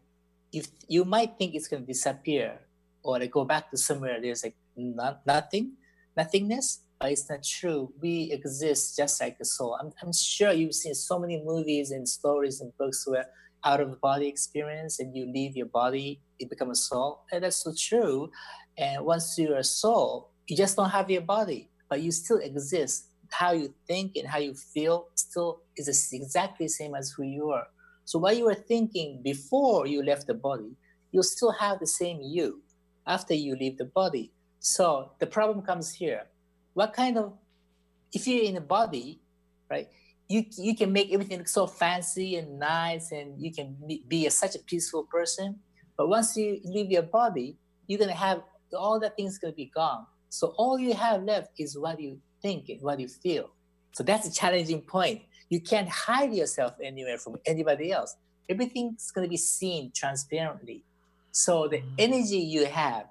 if 0.53 0.67
you 0.87 1.03
might 1.03 1.37
think 1.37 1.55
it's 1.55 1.67
going 1.67 1.83
to 1.83 1.87
disappear 1.87 2.59
or 3.01 3.19
like 3.19 3.31
go 3.31 3.43
back 3.43 3.69
to 3.71 3.77
somewhere 3.77 4.21
there's 4.21 4.43
like 4.43 4.55
not, 4.77 5.25
nothing, 5.25 5.73
nothingness, 6.15 6.79
but 6.99 7.11
it's 7.11 7.29
not 7.29 7.43
true. 7.43 7.91
We 7.99 8.31
exist 8.31 8.95
just 8.95 9.19
like 9.19 9.37
the 9.37 9.45
soul. 9.45 9.77
I'm, 9.81 9.91
I'm 10.01 10.13
sure 10.13 10.53
you've 10.53 10.75
seen 10.75 10.95
so 10.95 11.19
many 11.19 11.41
movies 11.43 11.91
and 11.91 12.07
stories 12.07 12.61
and 12.61 12.71
books 12.77 13.05
where 13.05 13.25
out 13.65 13.79
of 13.79 13.99
body 14.01 14.27
experience 14.27 14.99
and 14.99 15.15
you 15.15 15.25
leave 15.25 15.55
your 15.55 15.67
body, 15.67 16.21
it 16.39 16.49
becomes 16.49 16.79
a 16.79 16.83
soul. 16.83 17.23
And 17.31 17.43
that's 17.43 17.57
so 17.57 17.73
true. 17.77 18.29
And 18.77 19.05
once 19.05 19.37
you're 19.37 19.57
a 19.57 19.63
soul, 19.63 20.31
you 20.47 20.57
just 20.57 20.75
don't 20.75 20.89
have 20.89 21.09
your 21.09 21.21
body, 21.21 21.69
but 21.89 22.01
you 22.01 22.11
still 22.11 22.37
exist. 22.37 23.05
How 23.29 23.51
you 23.51 23.73
think 23.87 24.15
and 24.15 24.27
how 24.27 24.37
you 24.37 24.53
feel 24.53 25.07
still 25.15 25.61
is 25.75 25.87
exactly 26.13 26.67
the 26.67 26.69
same 26.69 26.93
as 26.93 27.11
who 27.11 27.23
you 27.23 27.49
are. 27.49 27.67
So 28.05 28.19
what 28.19 28.37
you 28.37 28.45
were 28.45 28.53
thinking 28.53 29.21
before 29.23 29.87
you 29.87 30.03
left 30.03 30.27
the 30.27 30.33
body, 30.33 30.75
you'll 31.11 31.23
still 31.23 31.51
have 31.51 31.79
the 31.79 31.87
same 31.87 32.19
you 32.21 32.61
after 33.07 33.33
you 33.33 33.55
leave 33.55 33.77
the 33.77 33.85
body. 33.85 34.31
So 34.59 35.11
the 35.19 35.25
problem 35.25 35.61
comes 35.61 35.93
here. 35.93 36.23
What 36.73 36.93
kind 36.93 37.17
of, 37.17 37.33
if 38.13 38.27
you're 38.27 38.43
in 38.43 38.57
a 38.57 38.61
body, 38.61 39.19
right, 39.69 39.87
you, 40.27 40.45
you 40.57 40.75
can 40.75 40.91
make 40.91 41.11
everything 41.11 41.39
look 41.39 41.47
so 41.47 41.67
fancy 41.67 42.35
and 42.37 42.59
nice 42.59 43.11
and 43.11 43.41
you 43.41 43.51
can 43.51 43.75
be 44.07 44.25
a, 44.25 44.31
such 44.31 44.55
a 44.55 44.59
peaceful 44.59 45.03
person. 45.03 45.59
But 45.97 46.07
once 46.07 46.35
you 46.37 46.59
leave 46.63 46.91
your 46.91 47.03
body, 47.03 47.57
you're 47.87 47.99
going 47.99 48.09
to 48.09 48.15
have 48.15 48.41
all 48.73 48.99
the 48.99 49.09
things 49.11 49.37
going 49.37 49.53
to 49.53 49.55
be 49.55 49.71
gone. 49.73 50.05
So 50.29 50.53
all 50.57 50.79
you 50.79 50.93
have 50.93 51.23
left 51.23 51.51
is 51.57 51.77
what 51.77 51.99
you 51.99 52.19
think 52.41 52.69
and 52.69 52.81
what 52.81 52.99
you 52.99 53.07
feel. 53.07 53.51
So 53.93 54.03
that's 54.03 54.27
a 54.27 54.33
challenging 54.33 54.81
point. 54.81 55.21
You 55.49 55.61
can't 55.61 55.87
hide 55.89 56.33
yourself 56.33 56.73
anywhere 56.81 57.17
from 57.17 57.37
anybody 57.45 57.91
else. 57.91 58.15
Everything's 58.49 59.11
going 59.11 59.25
to 59.25 59.29
be 59.29 59.37
seen 59.37 59.91
transparently. 59.95 60.83
So 61.31 61.67
the 61.67 61.77
mm-hmm. 61.77 61.95
energy 61.99 62.39
you 62.39 62.65
have, 62.65 63.05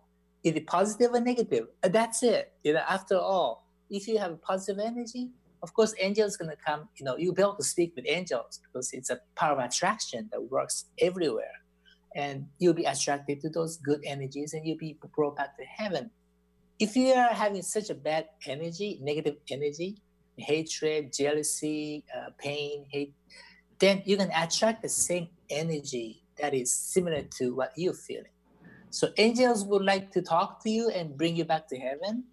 is 0.44 0.54
it 0.54 0.66
positive 0.66 1.12
or 1.12 1.20
negative? 1.20 1.68
Uh, 1.82 1.88
that's 1.88 2.22
it. 2.22 2.52
You 2.64 2.74
know, 2.74 2.82
after 2.88 3.16
all, 3.16 3.66
if 3.90 4.08
you 4.08 4.18
have 4.18 4.40
positive 4.42 4.80
energy, 4.84 5.30
of 5.62 5.72
course, 5.74 5.94
angels 6.00 6.36
gonna 6.36 6.56
come. 6.56 6.88
You 6.96 7.04
know, 7.04 7.16
you'll 7.16 7.34
be 7.34 7.42
able 7.42 7.54
to 7.54 7.64
speak 7.64 7.94
with 7.94 8.04
angels 8.08 8.60
because 8.64 8.92
it's 8.92 9.10
a 9.10 9.20
power 9.36 9.58
of 9.58 9.64
attraction 9.64 10.28
that 10.32 10.50
works 10.50 10.86
everywhere, 10.98 11.52
and 12.14 12.46
you'll 12.58 12.74
be 12.74 12.84
attracted 12.84 13.40
to 13.40 13.48
those 13.48 13.76
good 13.76 14.00
energies, 14.04 14.54
and 14.54 14.66
you'll 14.66 14.78
be 14.78 14.96
brought 15.14 15.36
back 15.36 15.56
to 15.56 15.64
heaven. 15.64 16.10
If 16.78 16.96
you 16.96 17.12
are 17.12 17.32
having 17.32 17.62
such 17.62 17.90
a 17.90 17.94
bad 17.94 18.26
energy, 18.46 18.98
negative 19.02 19.36
energy, 19.50 20.02
hatred, 20.36 21.12
jealousy, 21.12 22.04
uh, 22.16 22.30
pain, 22.38 22.86
hate, 22.90 23.14
then 23.78 24.02
you 24.04 24.16
can 24.16 24.30
attract 24.36 24.82
the 24.82 24.88
same 24.88 25.28
energy 25.50 26.22
that 26.40 26.54
is 26.54 26.74
similar 26.74 27.22
to 27.38 27.54
what 27.54 27.72
you're 27.76 27.94
feeling. 27.94 28.32
So 28.90 29.10
angels 29.16 29.64
would 29.64 29.84
like 29.84 30.10
to 30.12 30.22
talk 30.22 30.62
to 30.64 30.70
you 30.70 30.90
and 30.90 31.16
bring 31.16 31.36
you 31.36 31.44
back 31.44 31.68
to 31.68 31.78
heaven, 31.78 32.24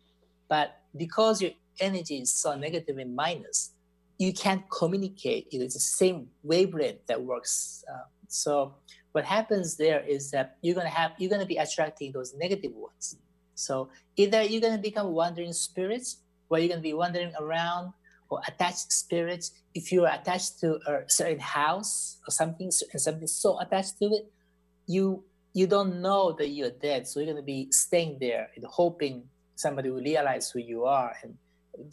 but 0.47 0.79
because 0.97 1.41
your 1.41 1.51
energy 1.79 2.17
is 2.17 2.33
so 2.33 2.55
negative 2.55 2.97
and 2.97 3.15
minus, 3.15 3.71
you 4.17 4.33
can't 4.33 4.63
communicate. 4.69 5.47
It's 5.51 5.75
the 5.75 5.79
same 5.79 6.27
wavelength 6.43 7.05
that 7.07 7.21
works. 7.21 7.83
Uh, 7.91 8.05
so 8.27 8.75
what 9.11 9.25
happens 9.25 9.75
there 9.75 10.01
is 10.01 10.31
that 10.31 10.57
you're 10.61 10.75
gonna 10.75 10.89
have 10.89 11.11
you're 11.17 11.29
gonna 11.29 11.45
be 11.45 11.57
attracting 11.57 12.11
those 12.11 12.33
negative 12.35 12.73
ones. 12.75 13.17
So 13.55 13.89
either 14.15 14.43
you're 14.43 14.61
gonna 14.61 14.77
become 14.81 15.11
wandering 15.11 15.53
spirits, 15.53 16.21
where 16.47 16.61
you're 16.61 16.69
gonna 16.69 16.81
be 16.81 16.93
wandering 16.93 17.33
around, 17.39 17.93
or 18.29 18.41
attached 18.47 18.91
spirits. 18.93 19.51
If 19.73 19.91
you 19.91 20.05
are 20.05 20.13
attached 20.13 20.59
to 20.61 20.79
a 20.87 21.09
certain 21.09 21.39
house 21.39 22.19
or 22.27 22.31
something, 22.31 22.71
and 22.93 23.01
something 23.01 23.27
so 23.27 23.59
attached 23.59 23.97
to 23.99 24.05
it, 24.05 24.31
you 24.85 25.23
you 25.53 25.65
don't 25.65 26.01
know 26.01 26.33
that 26.33 26.49
you're 26.49 26.71
dead. 26.71 27.07
So 27.07 27.19
you're 27.19 27.33
gonna 27.33 27.45
be 27.45 27.71
staying 27.71 28.17
there 28.19 28.49
and 28.55 28.63
hoping 28.65 29.23
somebody 29.55 29.89
will 29.89 30.03
realize 30.03 30.51
who 30.51 30.59
you 30.59 30.85
are 30.85 31.15
and 31.23 31.35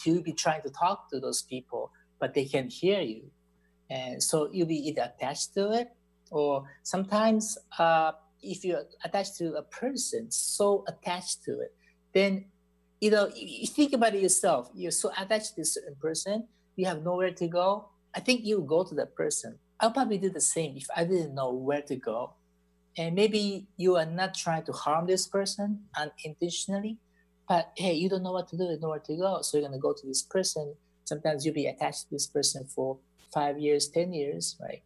you'll 0.05 0.23
be 0.23 0.33
trying 0.33 0.63
to 0.63 0.71
talk 0.71 1.11
to 1.11 1.21
those 1.21 1.43
people, 1.43 1.91
but 2.21 2.35
they 2.35 2.45
can't 2.45 2.73
hear 2.73 3.01
you. 3.01 3.31
And 3.89 4.23
so 4.23 4.51
you'll 4.53 4.67
be 4.67 4.89
either 4.89 5.13
attached 5.17 5.55
to 5.55 5.73
it 5.73 5.96
or 6.31 6.65
sometimes 6.83 7.59
uh, 7.79 8.13
if 8.43 8.65
you're 8.65 8.85
attached 9.05 9.37
to 9.39 9.55
a 9.55 9.63
person, 9.63 10.31
so 10.31 10.85
attached 10.89 11.45
to 11.45 11.61
it, 11.61 11.75
then 12.15 12.47
you 13.01 13.11
know, 13.11 13.31
you 13.35 13.67
think 13.67 13.93
about 13.93 14.15
it 14.15 14.23
yourself. 14.23 14.71
You're 14.75 14.91
so 14.91 15.11
attached 15.19 15.55
to 15.57 15.63
a 15.63 15.65
certain 15.65 15.97
person, 16.01 16.49
you 16.77 16.87
have 16.87 17.03
nowhere 17.03 17.33
to 17.33 17.49
go. 17.49 17.89
I 18.15 18.21
think 18.21 18.45
you 18.45 18.65
go 18.67 18.85
to 18.85 18.95
that 18.95 19.15
person. 19.15 19.59
I'll 19.81 19.91
probably 19.91 20.19
do 20.19 20.31
the 20.31 20.41
same 20.41 20.77
if 20.77 20.87
I 20.97 21.05
didn't 21.05 21.35
know 21.35 21.53
where 21.53 21.83
to 21.83 21.97
go. 21.97 22.35
And 22.97 23.15
maybe 23.15 23.69
you 23.77 23.97
are 23.97 24.07
not 24.07 24.33
trying 24.35 24.65
to 24.65 24.73
harm 24.73 25.07
this 25.07 25.27
person 25.27 25.85
unintentionally, 25.99 26.97
but 27.47 27.73
hey, 27.77 27.93
you 27.93 28.09
don't 28.09 28.23
know 28.23 28.33
what 28.33 28.49
to 28.49 28.57
do, 28.57 28.65
you 28.65 28.79
know 28.81 28.89
where 28.89 28.99
to 29.01 29.17
go. 29.17 29.43
So 29.43 29.59
you're 29.59 29.69
gonna 29.69 29.79
go 29.79 29.93
to 29.93 30.07
this 30.07 30.23
person. 30.23 30.75
Sometimes 31.05 31.45
you'll 31.45 31.55
be 31.55 31.67
attached 31.67 32.05
to 32.05 32.11
this 32.13 32.27
person 32.27 32.65
for 32.65 32.99
five 33.35 33.59
years, 33.59 33.89
ten 33.89 34.15
years, 34.15 34.57
right? 34.63 34.83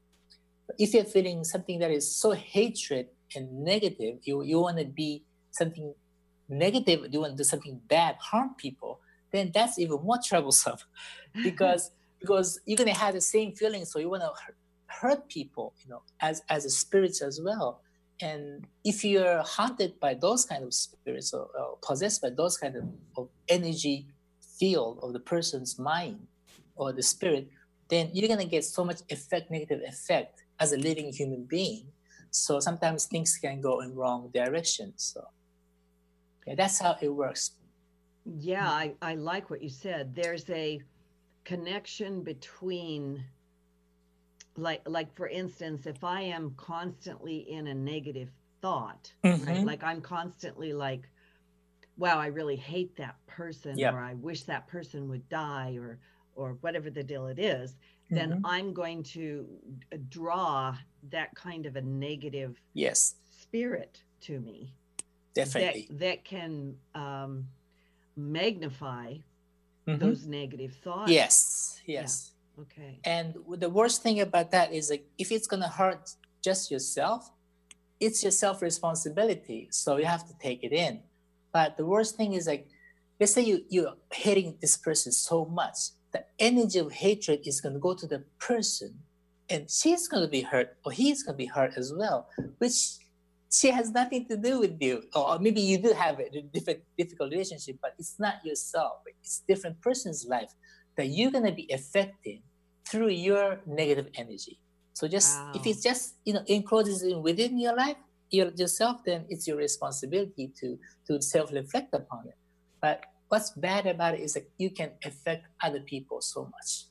If 0.78 0.94
you're 0.94 1.04
feeling 1.04 1.44
something 1.44 1.78
that 1.80 1.90
is 1.90 2.10
so 2.10 2.32
hatred 2.32 3.08
and 3.34 3.64
negative, 3.64 4.18
you 4.22 4.42
you 4.42 4.58
want 4.60 4.78
to 4.78 4.84
be 4.84 5.24
something 5.50 5.94
negative, 6.48 7.06
you 7.10 7.20
want 7.20 7.32
to 7.32 7.36
do 7.36 7.44
something 7.44 7.80
bad, 7.88 8.16
harm 8.18 8.54
people, 8.56 9.00
then 9.32 9.50
that's 9.52 9.78
even 9.78 10.02
more 10.02 10.18
troublesome, 10.24 10.78
because 11.42 11.92
because 12.20 12.60
you're 12.66 12.76
gonna 12.76 12.94
have 12.94 13.14
the 13.14 13.20
same 13.20 13.52
feeling. 13.52 13.84
So 13.84 13.98
you 13.98 14.10
want 14.10 14.22
to 14.22 14.32
hurt 14.86 15.28
people, 15.28 15.74
you 15.82 15.90
know, 15.90 16.02
as 16.20 16.42
as 16.48 16.64
a 16.64 16.70
spirits 16.70 17.22
as 17.22 17.40
well 17.42 17.80
and 18.22 18.66
if 18.84 19.04
you're 19.04 19.42
haunted 19.42 19.98
by 19.98 20.14
those 20.14 20.44
kind 20.44 20.62
of 20.64 20.74
spirits 20.74 21.32
or, 21.32 21.48
or 21.58 21.78
possessed 21.82 22.20
by 22.22 22.30
those 22.30 22.56
kind 22.56 22.76
of, 22.76 22.84
of, 23.16 23.28
energy 23.48 24.06
field 24.58 24.98
of 25.02 25.12
the 25.12 25.20
person's 25.20 25.78
mind 25.78 26.26
or 26.76 26.92
the 26.92 27.02
spirit 27.02 27.48
then 27.88 28.10
you're 28.12 28.28
going 28.28 28.40
to 28.40 28.46
get 28.46 28.64
so 28.64 28.84
much 28.84 29.00
effect 29.08 29.50
negative 29.50 29.80
effect 29.86 30.44
as 30.60 30.72
a 30.72 30.76
living 30.76 31.12
human 31.12 31.44
being. 31.44 31.86
So 32.30 32.60
sometimes 32.60 33.06
things 33.06 33.36
can 33.36 33.60
go 33.60 33.80
in 33.80 33.94
wrong 33.94 34.30
directions 34.32 35.12
so 35.14 35.26
yeah, 36.46 36.54
that's 36.54 36.78
how 36.78 36.96
it 37.00 37.08
works. 37.08 37.52
Yeah 38.24 38.68
I, 38.68 38.94
I 39.02 39.14
like 39.14 39.50
what 39.50 39.62
you 39.62 39.68
said. 39.68 40.14
There's 40.14 40.48
a 40.50 40.80
connection 41.44 42.22
between 42.22 43.24
like 44.56 44.82
like 44.86 45.14
for 45.14 45.28
instance 45.28 45.86
if 45.86 46.04
i 46.04 46.20
am 46.20 46.52
constantly 46.56 47.38
in 47.50 47.68
a 47.68 47.74
negative 47.74 48.28
thought 48.60 49.10
mm-hmm. 49.24 49.44
right 49.46 49.64
like 49.64 49.82
i'm 49.82 50.00
constantly 50.00 50.72
like 50.72 51.08
wow 51.96 52.18
i 52.18 52.26
really 52.26 52.56
hate 52.56 52.94
that 52.96 53.14
person 53.26 53.78
yep. 53.78 53.94
or 53.94 54.00
i 54.00 54.14
wish 54.14 54.42
that 54.42 54.66
person 54.66 55.08
would 55.08 55.26
die 55.28 55.76
or 55.80 55.98
or 56.34 56.58
whatever 56.60 56.90
the 56.90 57.02
deal 57.02 57.26
it 57.26 57.38
is 57.38 57.76
mm-hmm. 58.10 58.16
then 58.16 58.40
i'm 58.44 58.72
going 58.72 59.02
to 59.02 59.46
draw 60.08 60.76
that 61.10 61.34
kind 61.34 61.66
of 61.66 61.76
a 61.76 61.82
negative 61.82 62.60
yes 62.74 63.14
spirit 63.30 64.02
to 64.20 64.40
me 64.40 64.72
definitely 65.34 65.86
that, 65.90 65.98
that 65.98 66.24
can 66.24 66.74
um, 66.94 67.46
magnify 68.16 69.14
mm-hmm. 69.86 69.98
those 69.98 70.26
negative 70.26 70.74
thoughts 70.82 71.10
yes 71.10 71.80
yes 71.86 72.32
Okay. 72.60 73.00
And 73.04 73.36
the 73.48 73.70
worst 73.70 74.02
thing 74.02 74.20
about 74.20 74.50
that 74.50 74.72
is 74.72 74.90
like 74.90 75.06
if 75.18 75.32
it's 75.32 75.46
gonna 75.46 75.68
hurt 75.68 76.10
just 76.42 76.70
yourself, 76.70 77.30
it's 77.98 78.22
your 78.22 78.32
self 78.32 78.62
responsibility. 78.62 79.68
So 79.70 79.96
you 79.96 80.04
have 80.04 80.26
to 80.28 80.34
take 80.38 80.62
it 80.62 80.72
in. 80.72 81.00
But 81.52 81.76
the 81.76 81.86
worst 81.86 82.16
thing 82.16 82.34
is 82.34 82.46
like, 82.46 82.68
let's 83.18 83.32
say 83.32 83.42
you 83.42 83.64
you're 83.68 83.94
hating 84.12 84.58
this 84.60 84.76
person 84.76 85.12
so 85.12 85.44
much, 85.46 85.76
the 86.12 86.24
energy 86.38 86.78
of 86.78 86.92
hatred 86.92 87.40
is 87.46 87.60
gonna 87.60 87.78
go 87.78 87.94
to 87.94 88.06
the 88.06 88.24
person, 88.38 88.94
and 89.48 89.70
she's 89.70 90.08
gonna 90.08 90.28
be 90.28 90.42
hurt 90.42 90.76
or 90.84 90.92
he's 90.92 91.22
gonna 91.22 91.36
be 91.36 91.46
hurt 91.46 91.74
as 91.76 91.92
well, 91.94 92.28
which 92.58 92.98
she 93.52 93.68
has 93.70 93.90
nothing 93.90 94.26
to 94.26 94.36
do 94.36 94.60
with 94.60 94.80
you 94.80 95.02
or 95.12 95.36
maybe 95.40 95.60
you 95.60 95.76
do 95.76 95.92
have 95.92 96.20
a 96.20 96.40
different 96.54 96.78
difficult 96.96 97.32
relationship 97.32 97.74
but 97.82 97.94
it's 97.98 98.14
not 98.20 98.34
yourself 98.44 98.98
it's 99.20 99.42
different 99.48 99.74
person's 99.80 100.24
life 100.24 100.52
that 100.96 101.06
you're 101.06 101.30
going 101.30 101.46
to 101.46 101.52
be 101.52 101.68
affecting 101.72 102.42
through 102.86 103.08
your 103.08 103.60
negative 103.66 104.08
energy. 104.14 104.58
So 104.92 105.08
just 105.08 105.38
wow. 105.38 105.52
if 105.54 105.66
it's 105.66 105.82
just 105.82 106.16
you 106.24 106.34
know 106.34 106.42
encloses 106.46 107.02
in 107.02 107.22
within 107.22 107.58
your 107.58 107.74
life, 107.74 107.96
your, 108.30 108.50
yourself, 108.50 109.04
then 109.04 109.24
it's 109.28 109.46
your 109.46 109.56
responsibility 109.56 110.52
to 110.60 110.78
to 111.06 111.22
self 111.22 111.52
reflect 111.52 111.94
upon 111.94 112.26
it. 112.28 112.36
But 112.82 113.04
what's 113.30 113.50
bad 113.50 113.86
about 113.86 114.14
it 114.14 114.20
is 114.20 114.34
that 114.34 114.48
you 114.58 114.70
can 114.70 114.90
affect 115.04 115.46
other 115.62 115.80
people 115.80 116.20
so 116.20 116.44
much. 116.44 116.84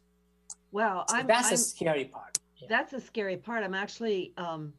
Well, 0.71 1.05
so 1.07 1.21
that's 1.23 1.49
I'm, 1.49 1.53
a 1.53 1.57
scary 1.57 2.05
part. 2.05 2.39
Yeah. 2.57 2.67
That's 2.69 2.93
a 2.93 3.01
scary 3.01 3.37
part. 3.37 3.63
I'm 3.63 3.75
actually, 3.75 4.33
um, 4.37 4.73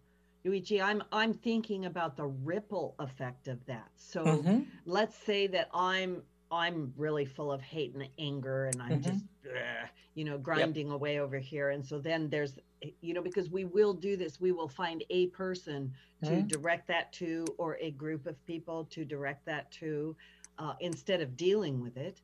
Yoichi, 0.44 0.82
I'm 0.82 1.02
I'm 1.12 1.34
thinking 1.34 1.84
about 1.84 2.16
the 2.16 2.26
ripple 2.26 2.94
effect 2.98 3.46
of 3.46 3.64
that. 3.66 3.88
So 3.96 4.24
mm-hmm. 4.24 4.60
let's 4.86 5.16
say 5.16 5.46
that 5.48 5.68
I'm 5.74 6.22
I'm 6.50 6.92
really 6.96 7.26
full 7.26 7.52
of 7.52 7.60
hate 7.60 7.94
and 7.94 8.08
anger, 8.18 8.66
and 8.66 8.82
I'm 8.82 9.00
mm-hmm. 9.00 9.10
just, 9.10 9.24
ugh, 9.46 9.88
you 10.14 10.24
know, 10.24 10.38
grinding 10.38 10.86
yep. 10.86 10.94
away 10.94 11.20
over 11.20 11.38
here. 11.38 11.70
And 11.70 11.84
so 11.86 11.98
then 11.98 12.28
there's, 12.28 12.54
you 13.00 13.14
know, 13.14 13.22
because 13.22 13.50
we 13.50 13.64
will 13.64 13.94
do 13.94 14.16
this, 14.16 14.40
we 14.40 14.50
will 14.50 14.68
find 14.68 15.04
a 15.10 15.28
person 15.28 15.92
mm-hmm. 16.24 16.34
to 16.34 16.42
direct 16.42 16.88
that 16.88 17.12
to, 17.14 17.44
or 17.56 17.76
a 17.80 17.92
group 17.92 18.26
of 18.26 18.34
people 18.46 18.86
to 18.86 19.04
direct 19.04 19.46
that 19.46 19.70
to, 19.72 20.16
uh, 20.60 20.74
instead 20.78 21.20
of 21.20 21.36
dealing 21.36 21.80
with 21.80 21.96
it. 21.96 22.20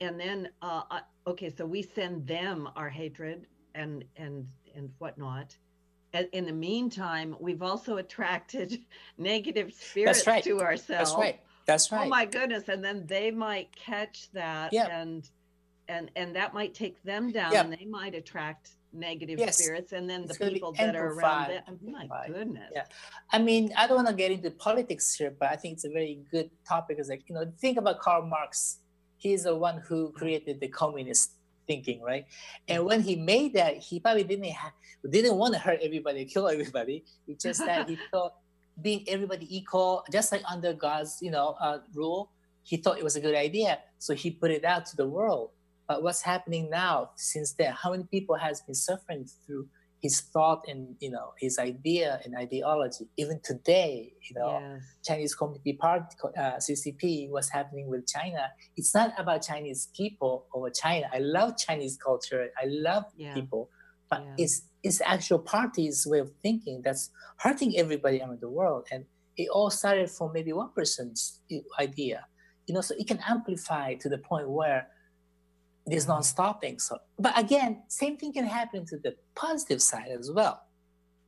And 0.00 0.18
then, 0.18 0.48
uh, 0.62 0.82
okay, 1.26 1.52
so 1.54 1.66
we 1.66 1.82
send 1.82 2.26
them 2.26 2.68
our 2.74 2.88
hatred 2.88 3.46
and 3.74 4.04
and 4.16 4.48
and 4.74 4.90
whatnot. 4.98 5.56
And 6.14 6.28
in 6.32 6.46
the 6.46 6.52
meantime, 6.52 7.36
we've 7.38 7.62
also 7.62 7.98
attracted 7.98 8.80
negative 9.18 9.74
spirits 9.74 10.26
right. 10.26 10.42
to 10.44 10.60
ourselves. 10.62 11.10
That's 11.10 11.14
right 11.14 11.40
that's 11.66 11.90
right. 11.92 12.06
Oh 12.06 12.08
my 12.08 12.24
goodness! 12.24 12.68
And 12.68 12.84
then 12.84 13.06
they 13.06 13.30
might 13.30 13.74
catch 13.74 14.30
that, 14.32 14.72
yeah. 14.72 14.86
and 14.86 15.28
and 15.88 16.10
and 16.16 16.34
that 16.36 16.54
might 16.54 16.74
take 16.74 17.02
them 17.02 17.32
down, 17.32 17.52
yeah. 17.52 17.62
and 17.62 17.72
they 17.72 17.86
might 17.86 18.14
attract 18.14 18.70
negative 18.94 19.38
yes. 19.38 19.58
spirits, 19.58 19.92
and 19.92 20.08
then 20.08 20.24
it's 20.24 20.38
the 20.38 20.50
people 20.50 20.72
that 20.72 20.94
are 20.96 21.12
around 21.12 21.50
them. 21.50 21.62
Oh 21.68 22.06
my 22.08 22.26
goodness! 22.26 22.70
Yeah, 22.74 22.84
I 23.32 23.38
mean, 23.38 23.72
I 23.76 23.86
don't 23.86 23.96
want 23.96 24.08
to 24.08 24.14
get 24.14 24.30
into 24.30 24.50
politics 24.50 25.14
here, 25.14 25.34
but 25.38 25.50
I 25.50 25.56
think 25.56 25.74
it's 25.74 25.84
a 25.84 25.90
very 25.90 26.20
good 26.30 26.50
topic. 26.66 26.98
Is 26.98 27.08
like 27.08 27.24
you 27.28 27.34
know, 27.34 27.50
think 27.58 27.78
about 27.78 28.00
Karl 28.00 28.26
Marx. 28.26 28.78
He's 29.16 29.44
the 29.44 29.54
one 29.54 29.82
who 29.86 30.12
created 30.12 30.60
the 30.60 30.68
communist 30.68 31.32
thinking, 31.66 32.02
right? 32.02 32.26
And 32.68 32.84
when 32.84 33.00
he 33.00 33.16
made 33.16 33.54
that, 33.54 33.78
he 33.78 34.00
probably 34.00 34.24
didn't 34.24 34.44
have, 34.44 34.72
didn't 35.08 35.36
want 35.36 35.54
to 35.54 35.60
hurt 35.60 35.80
everybody, 35.82 36.24
kill 36.34 36.48
everybody. 36.48 37.04
It's 37.26 37.42
just 37.42 37.64
that 37.64 37.88
he 37.88 37.98
thought 38.10 38.34
being 38.80 39.04
everybody 39.08 39.46
equal, 39.56 40.04
just 40.10 40.32
like 40.32 40.42
under 40.50 40.72
God's, 40.72 41.18
you 41.22 41.30
know, 41.30 41.56
uh, 41.60 41.78
rule, 41.94 42.30
he 42.62 42.76
thought 42.76 42.98
it 42.98 43.04
was 43.04 43.16
a 43.16 43.20
good 43.20 43.34
idea. 43.34 43.78
So 43.98 44.14
he 44.14 44.30
put 44.30 44.50
it 44.50 44.64
out 44.64 44.86
to 44.86 44.96
the 44.96 45.06
world. 45.06 45.50
But 45.88 46.02
what's 46.02 46.22
happening 46.22 46.70
now 46.70 47.10
since 47.16 47.52
then? 47.52 47.72
How 47.72 47.90
many 47.90 48.04
people 48.04 48.36
has 48.36 48.60
been 48.62 48.74
suffering 48.74 49.26
through 49.46 49.68
his 50.04 50.20
thought 50.20 50.62
and 50.68 50.96
you 51.00 51.10
know 51.10 51.32
his 51.40 51.58
idea 51.58 52.20
and 52.24 52.36
ideology. 52.36 53.06
Even 53.16 53.40
today, 53.42 54.12
you 54.28 54.34
know. 54.38 54.50
Chinese 55.02 55.34
Community 55.34 55.72
Party 55.84 56.14
uh, 56.38 56.56
(CCP) 56.64 57.30
what's 57.30 57.48
happening 57.58 57.86
with 57.88 58.06
China. 58.06 58.42
It's 58.76 58.94
not 58.94 59.12
about 59.22 59.38
Chinese 59.50 59.88
people 59.96 60.46
or 60.52 60.68
China. 60.70 61.06
I 61.12 61.20
love 61.38 61.50
Chinese 61.66 61.96
culture. 62.06 62.42
I 62.62 62.66
love 62.88 63.04
Yeah. 63.16 63.34
people, 63.36 63.62
but 64.10 64.20
Yeah. 64.20 64.44
it's 64.44 64.56
it's 64.86 65.00
actual 65.14 65.40
party's 65.54 66.06
way 66.06 66.20
of 66.26 66.30
thinking 66.44 66.76
that's 66.84 67.04
hurting 67.44 67.72
everybody 67.82 68.20
around 68.20 68.40
the 68.46 68.52
world, 68.58 68.84
and 68.92 69.02
it 69.42 69.48
all 69.56 69.70
started 69.80 70.08
from 70.16 70.28
maybe 70.36 70.52
one 70.52 70.70
person's 70.78 71.20
idea, 71.86 72.18
you 72.66 72.72
know. 72.74 72.82
So 72.88 72.92
it 73.00 73.06
can 73.12 73.20
amplify 73.34 73.88
to 74.02 74.08
the 74.14 74.18
point 74.30 74.48
where 74.58 74.80
there's 75.86 76.06
Mm-hmm. 76.06 76.12
non-stopping. 76.12 76.78
So, 76.78 76.98
but 77.18 77.38
again, 77.38 77.82
same 77.88 78.16
thing 78.16 78.32
can 78.32 78.46
happen 78.46 78.86
to 78.86 78.98
the 78.98 79.16
positive 79.34 79.82
side 79.82 80.08
as 80.18 80.30
well. 80.32 80.60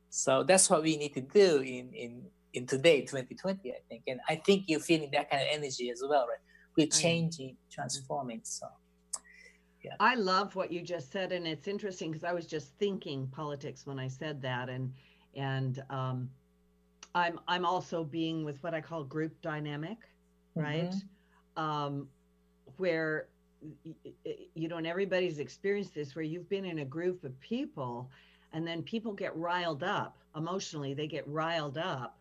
So 0.09 0.43
that's 0.43 0.69
what 0.69 0.83
we 0.83 0.97
need 0.97 1.13
to 1.15 1.21
do 1.21 1.57
in 1.61 1.93
in 1.93 2.31
in 2.53 2.65
today, 2.65 3.01
2020, 3.01 3.71
I 3.71 3.75
think. 3.89 4.03
And 4.07 4.19
I 4.29 4.35
think 4.37 4.65
you're 4.67 4.79
feeling 4.79 5.11
that 5.13 5.29
kind 5.29 5.43
of 5.43 5.49
energy 5.51 5.91
as 5.91 6.01
well, 6.07 6.27
right? 6.27 6.39
We're 6.77 6.87
changing, 6.87 7.57
transforming. 7.71 8.41
So 8.43 8.67
Yeah. 9.83 9.95
I 9.99 10.15
love 10.15 10.55
what 10.55 10.71
you 10.71 10.81
just 10.81 11.11
said, 11.11 11.31
and 11.31 11.47
it's 11.47 11.67
interesting 11.67 12.11
because 12.11 12.23
I 12.23 12.33
was 12.33 12.47
just 12.47 12.73
thinking 12.79 13.27
politics 13.27 13.85
when 13.85 13.99
I 13.99 14.07
said 14.07 14.41
that, 14.41 14.69
and 14.69 14.93
and 15.35 15.83
um, 15.89 16.29
I'm 17.15 17.39
I'm 17.47 17.65
also 17.65 18.03
being 18.03 18.43
with 18.43 18.61
what 18.63 18.73
I 18.73 18.81
call 18.81 19.03
group 19.03 19.39
dynamic, 19.41 19.97
right? 20.55 20.93
Um, 21.57 22.09
where 22.77 23.29
you 24.55 24.67
know, 24.67 24.77
and 24.77 24.87
everybody's 24.87 25.39
experienced 25.39 25.93
this, 25.93 26.15
where 26.15 26.23
you've 26.23 26.49
been 26.49 26.65
in 26.65 26.79
a 26.79 26.85
group 26.85 27.23
of 27.23 27.39
people, 27.39 28.09
and 28.53 28.67
then 28.67 28.81
people 28.83 29.13
get 29.13 29.35
riled 29.35 29.83
up 29.83 30.17
emotionally, 30.35 30.93
they 30.93 31.07
get 31.07 31.27
riled 31.27 31.77
up. 31.77 32.17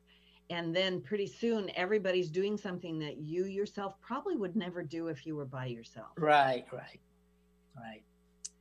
And 0.49 0.75
then 0.75 1.01
pretty 1.01 1.27
soon, 1.27 1.71
everybody's 1.75 2.31
doing 2.31 2.57
something 2.57 2.99
that 3.01 3.19
you 3.19 3.47
yourself 3.47 3.95
probably 4.01 4.37
would 4.37 4.55
never 4.55 4.83
do 4.83 5.09
if 5.09 5.27
you 5.27 5.35
were 5.35 5.45
by 5.45 5.67
yourself. 5.67 6.17
right, 6.17 6.65
right, 6.73 7.01
right. 7.77 8.03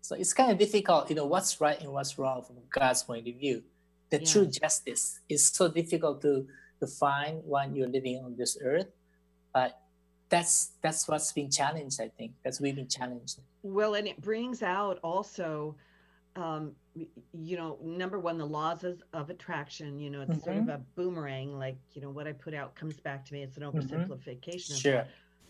So 0.02 0.16
it's 0.16 0.34
kind 0.34 0.52
of 0.52 0.58
difficult, 0.58 1.10
you 1.10 1.16
know, 1.16 1.26
what's 1.26 1.60
right 1.62 1.80
and 1.80 1.92
what's 1.92 2.18
wrong 2.18 2.44
from 2.44 2.58
God's 2.70 3.04
point 3.04 3.28
of 3.28 3.36
view. 3.36 3.64
The 4.10 4.20
Yeah. 4.20 4.26
true 4.26 4.46
justice 4.48 5.20
is 5.30 5.48
so 5.48 5.68
difficult 5.70 6.22
to 6.22 6.48
to 6.80 6.88
find 6.88 7.42
when 7.46 7.74
you're 7.74 7.88
living 7.88 8.24
on 8.26 8.36
this 8.36 8.58
earth, 8.62 8.92
but 9.54 9.80
that's 10.30 10.72
that's 10.82 11.08
what's 11.08 11.32
been 11.32 11.50
challenged. 11.50 12.02
I 12.02 12.10
think 12.10 12.34
that's 12.44 12.60
we've 12.60 12.76
been 12.76 12.88
challenged. 12.88 13.40
Well, 13.64 13.96
and 13.96 14.08
it 14.08 14.22
brings 14.22 14.64
out 14.64 15.00
also, 15.04 15.76
um, 16.36 16.74
you 17.34 17.58
know, 17.58 17.78
number 17.84 18.20
one, 18.20 18.38
the 18.38 18.46
laws 18.46 18.84
of, 18.84 19.02
of 19.14 19.30
attraction. 19.30 20.00
You 20.00 20.10
know, 20.10 20.22
it's 20.22 20.44
sort 20.44 20.58
of 20.58 20.68
a 20.68 20.82
boomerang, 20.96 21.58
like 21.58 21.78
you 21.94 22.02
know, 22.02 22.10
what 22.10 22.28
I 22.28 22.34
put 22.34 22.54
out 22.54 22.76
comes 22.76 22.98
back 22.98 23.26
to 23.26 23.34
me. 23.34 23.44
It's 23.44 23.58
an 23.58 23.64
oversimplification. 23.64 24.72
of 24.72 24.78
Sure. 24.78 25.06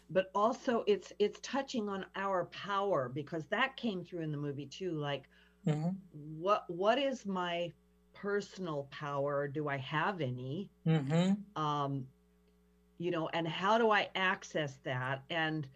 But 0.10 0.30
also, 0.36 0.84
it's 0.88 1.14
it's 1.20 1.40
touching 1.42 1.90
on 1.90 2.06
our 2.16 2.46
power 2.46 3.10
because 3.14 3.44
that 3.46 3.76
came 3.76 4.04
through 4.04 4.22
in 4.22 4.32
the 4.32 4.38
movie 4.38 4.68
too. 4.68 4.92
Like, 4.92 5.24
hmm 5.66 5.90
what 6.38 6.64
what 6.70 6.98
is 6.98 7.26
my 7.26 7.72
personal 8.14 8.88
power? 8.92 9.48
Do 9.48 9.68
I 9.68 9.78
have 9.78 10.22
any? 10.22 10.70
hmm 10.86 11.34
um, 11.56 12.06
you 12.98 13.12
know, 13.12 13.30
and 13.34 13.48
how 13.48 13.78
do 13.78 13.92
I 13.92 14.10
access 14.16 14.78
that? 14.84 15.24
And 15.30 15.68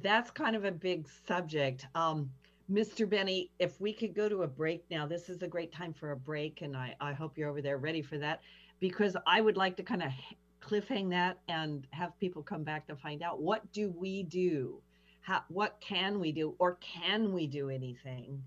that's 0.00 0.30
kind 0.30 0.54
of 0.54 0.64
a 0.64 0.72
big 0.72 1.08
subject. 1.26 1.86
Um, 1.94 2.30
Mr. 2.70 3.08
Benny, 3.08 3.50
if 3.58 3.80
we 3.80 3.92
could 3.92 4.14
go 4.14 4.28
to 4.28 4.42
a 4.42 4.46
break 4.46 4.84
now, 4.90 5.06
this 5.06 5.28
is 5.28 5.42
a 5.42 5.48
great 5.48 5.72
time 5.72 5.92
for 5.92 6.12
a 6.12 6.16
break, 6.16 6.60
and 6.62 6.76
I, 6.76 6.94
I 7.00 7.12
hope 7.12 7.38
you're 7.38 7.48
over 7.48 7.62
there 7.62 7.78
ready 7.78 8.02
for 8.02 8.18
that 8.18 8.42
because 8.78 9.16
I 9.26 9.40
would 9.40 9.56
like 9.56 9.76
to 9.78 9.82
kind 9.82 10.02
of 10.02 10.12
cliffhang 10.60 11.08
that 11.10 11.38
and 11.48 11.86
have 11.90 12.18
people 12.20 12.42
come 12.42 12.64
back 12.64 12.86
to 12.88 12.96
find 12.96 13.22
out 13.22 13.40
what 13.40 13.72
do 13.72 13.90
we 13.96 14.22
do? 14.22 14.80
How, 15.22 15.42
what 15.48 15.80
can 15.80 16.20
we 16.20 16.30
do, 16.30 16.54
or 16.58 16.76
can 16.80 17.32
we 17.32 17.46
do 17.46 17.70
anything 17.70 18.42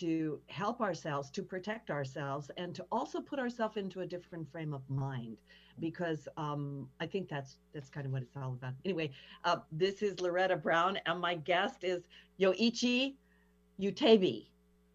to 0.00 0.40
help 0.46 0.80
ourselves, 0.80 1.30
to 1.30 1.42
protect 1.42 1.90
ourselves, 1.90 2.50
and 2.56 2.74
to 2.74 2.84
also 2.90 3.20
put 3.20 3.38
ourselves 3.38 3.76
into 3.76 4.00
a 4.00 4.06
different 4.06 4.50
frame 4.50 4.74
of 4.74 4.82
mind? 4.88 5.36
because 5.80 6.28
um, 6.36 6.88
I 7.00 7.06
think 7.06 7.28
that's 7.28 7.56
that's 7.72 7.88
kind 7.88 8.06
of 8.06 8.12
what 8.12 8.22
it's 8.22 8.36
all 8.36 8.52
about. 8.52 8.74
Anyway, 8.84 9.10
uh, 9.44 9.58
this 9.72 10.02
is 10.02 10.20
Loretta 10.20 10.56
Brown, 10.56 10.98
and 11.06 11.20
my 11.20 11.34
guest 11.34 11.84
is 11.84 12.02
Yoichi 12.40 13.14
Utebi. 13.80 14.46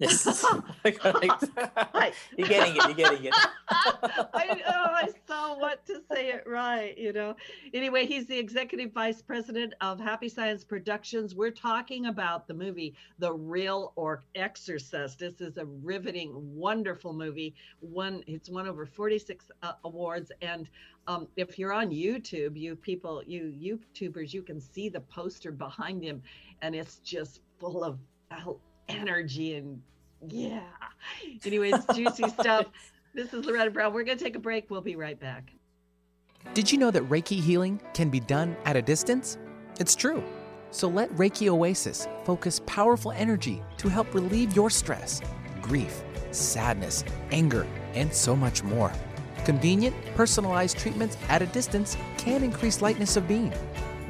Yes. 0.01 0.25
You're 0.83 2.47
getting 2.47 2.75
it. 2.75 2.83
You're 2.85 2.93
getting 2.93 3.25
it. 3.25 3.35
I 3.69 4.61
know 4.67 4.83
I 4.87 5.09
saw 5.27 5.59
what 5.59 5.85
to 5.85 6.01
say 6.11 6.29
it 6.29 6.43
right, 6.47 6.97
you 6.97 7.13
know. 7.13 7.35
Anyway, 7.73 8.07
he's 8.07 8.25
the 8.25 8.37
executive 8.37 8.91
vice 8.93 9.21
president 9.21 9.75
of 9.79 9.99
Happy 9.99 10.27
Science 10.27 10.63
Productions. 10.63 11.35
We're 11.35 11.51
talking 11.51 12.07
about 12.07 12.47
the 12.47 12.53
movie 12.55 12.95
The 13.19 13.31
Real 13.31 13.93
or 13.95 14.23
Exorcist. 14.33 15.19
This 15.19 15.39
is 15.39 15.57
a 15.57 15.65
riveting, 15.65 16.31
wonderful 16.33 17.13
movie. 17.13 17.53
One, 17.79 18.23
it's 18.25 18.49
won 18.49 18.67
over 18.67 18.87
46 18.87 19.51
uh, 19.61 19.73
awards, 19.83 20.31
and 20.41 20.67
um, 21.05 21.27
if 21.35 21.59
you're 21.59 21.73
on 21.73 21.91
YouTube, 21.91 22.57
you 22.57 22.75
people, 22.75 23.21
you 23.27 23.53
YouTubers, 23.61 24.33
you 24.33 24.41
can 24.41 24.59
see 24.59 24.89
the 24.89 25.01
poster 25.01 25.51
behind 25.51 26.03
him, 26.03 26.23
and 26.63 26.75
it's 26.75 26.97
just 26.97 27.41
full 27.59 27.83
of 27.83 27.99
uh, 28.31 28.53
energy 28.89 29.55
and 29.55 29.81
yeah. 30.27 30.61
Anyways, 31.45 31.75
juicy 31.95 32.27
stuff. 32.29 32.67
This 33.13 33.33
is 33.33 33.43
Loretta 33.45 33.71
Brown. 33.71 33.93
We're 33.93 34.05
going 34.05 34.17
to 34.17 34.23
take 34.23 34.37
a 34.37 34.39
break. 34.39 34.69
We'll 34.69 34.79
be 34.79 34.95
right 34.95 35.19
back. 35.19 35.51
Did 36.53 36.71
you 36.71 36.77
know 36.77 36.91
that 36.91 37.03
Reiki 37.09 37.41
healing 37.41 37.81
can 37.93 38.09
be 38.09 38.21
done 38.21 38.55
at 38.63 38.77
a 38.77 38.81
distance? 38.81 39.37
It's 39.81 39.95
true. 39.95 40.23
So 40.71 40.87
let 40.87 41.09
Reiki 41.17 41.49
Oasis 41.49 42.07
focus 42.23 42.61
powerful 42.65 43.11
energy 43.11 43.61
to 43.79 43.89
help 43.89 44.13
relieve 44.13 44.55
your 44.55 44.69
stress, 44.69 45.19
grief, 45.61 46.01
sadness, 46.31 47.03
anger, 47.31 47.67
and 47.93 48.13
so 48.13 48.33
much 48.33 48.63
more. 48.63 48.93
Convenient, 49.43 49.95
personalized 50.15 50.77
treatments 50.77 51.17
at 51.27 51.41
a 51.41 51.47
distance 51.47 51.97
can 52.17 52.43
increase 52.43 52.81
lightness 52.81 53.17
of 53.17 53.27
being. 53.27 53.53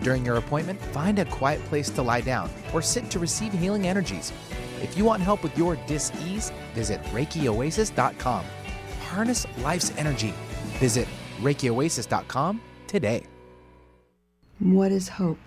During 0.01 0.25
your 0.25 0.37
appointment, 0.37 0.79
find 0.79 1.17
a 1.19 1.25
quiet 1.25 1.63
place 1.65 1.89
to 1.91 2.01
lie 2.01 2.21
down 2.21 2.51
or 2.73 2.81
sit 2.81 3.09
to 3.11 3.19
receive 3.19 3.53
healing 3.53 3.87
energies. 3.87 4.31
If 4.81 4.97
you 4.97 5.05
want 5.05 5.21
help 5.21 5.43
with 5.43 5.57
your 5.57 5.75
dis-ease, 5.87 6.51
visit 6.73 7.01
ReikiOasis.com. 7.05 8.45
Harness 9.01 9.45
life's 9.59 9.91
energy. 9.97 10.33
Visit 10.79 11.07
ReikiOasis.com 11.41 12.61
today. 12.87 13.23
What 14.59 14.91
is 14.91 15.07
hope? 15.09 15.39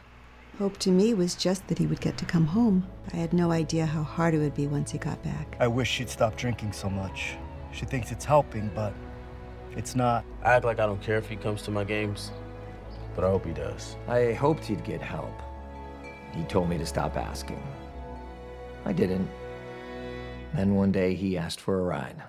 Hope 0.58 0.78
to 0.78 0.90
me 0.90 1.14
was 1.14 1.34
just 1.34 1.66
that 1.66 1.78
he 1.78 1.86
would 1.86 2.00
get 2.00 2.16
to 2.18 2.24
come 2.24 2.46
home. 2.46 2.86
I 3.12 3.16
had 3.16 3.32
no 3.32 3.50
idea 3.50 3.86
how 3.86 4.04
hard 4.04 4.34
it 4.34 4.38
would 4.38 4.54
be 4.54 4.68
once 4.68 4.92
he 4.92 4.98
got 4.98 5.20
back. 5.24 5.56
I 5.58 5.66
wish 5.66 5.90
she'd 5.90 6.08
stop 6.08 6.36
drinking 6.36 6.72
so 6.72 6.88
much. 6.88 7.36
She 7.72 7.86
thinks 7.86 8.12
it's 8.12 8.24
helping, 8.24 8.70
but 8.72 8.94
it's 9.76 9.96
not. 9.96 10.24
I 10.44 10.54
act 10.54 10.64
like 10.64 10.78
I 10.78 10.86
don't 10.86 11.02
care 11.02 11.18
if 11.18 11.28
he 11.28 11.34
comes 11.34 11.62
to 11.62 11.72
my 11.72 11.82
games, 11.82 12.30
but 13.16 13.24
I 13.24 13.30
hope 13.30 13.44
he 13.44 13.52
does. 13.52 13.96
I 14.06 14.32
hoped 14.32 14.64
he'd 14.64 14.84
get 14.84 15.02
help. 15.02 15.42
He 16.32 16.44
told 16.44 16.68
me 16.68 16.78
to 16.78 16.86
stop 16.86 17.16
asking. 17.16 17.62
I 18.84 18.92
didn't. 18.92 19.28
Then 20.54 20.74
one 20.74 20.92
day 20.92 21.14
he 21.14 21.36
asked 21.36 21.60
for 21.60 21.80
a 21.80 21.82
ride. 21.82 22.22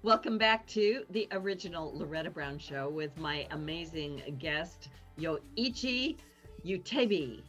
Welcome 0.05 0.37
back 0.37 0.67
to 0.67 1.07
the 1.09 1.27
original 1.33 1.97
Loretta 1.97 2.29
Brown 2.29 2.59
Show 2.59 2.91
with 2.91 3.17
my 3.17 3.47
amazing 3.53 4.37
guest, 4.39 4.91
Yoichi 5.19 6.19
Utebi. 6.63 7.41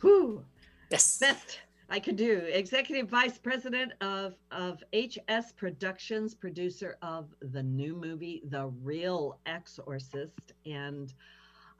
Whew. 0.00 0.44
Yes. 0.92 1.18
Best 1.18 1.58
I 1.90 1.98
could 1.98 2.14
do 2.14 2.36
executive 2.52 3.08
vice 3.08 3.36
president 3.36 3.94
of 4.00 4.36
of 4.52 4.84
HS 4.94 5.50
Productions, 5.56 6.36
producer 6.36 6.96
of 7.02 7.34
the 7.40 7.64
new 7.64 7.96
movie 7.96 8.42
The 8.48 8.68
Real 8.84 9.40
Exorcist, 9.46 10.52
and 10.64 11.12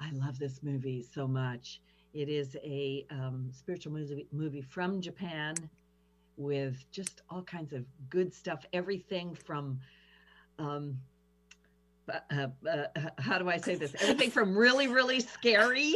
I 0.00 0.10
love 0.14 0.40
this 0.40 0.64
movie 0.64 1.04
so 1.04 1.28
much. 1.28 1.80
It 2.12 2.28
is 2.28 2.56
a 2.64 3.06
um, 3.08 3.50
spiritual 3.52 3.92
movie 3.92 4.26
movie 4.32 4.62
from 4.62 5.00
Japan 5.00 5.54
with 6.36 6.90
just 6.90 7.22
all 7.30 7.42
kinds 7.42 7.72
of 7.72 7.84
good 8.10 8.34
stuff. 8.34 8.66
Everything 8.72 9.32
from 9.36 9.78
um, 10.58 10.98
uh, 12.08 12.48
uh, 12.68 12.86
how 13.18 13.38
do 13.38 13.48
I 13.48 13.56
say 13.56 13.76
this? 13.76 13.94
Everything 14.00 14.30
from 14.30 14.56
really, 14.56 14.88
really 14.88 15.20
scary, 15.20 15.94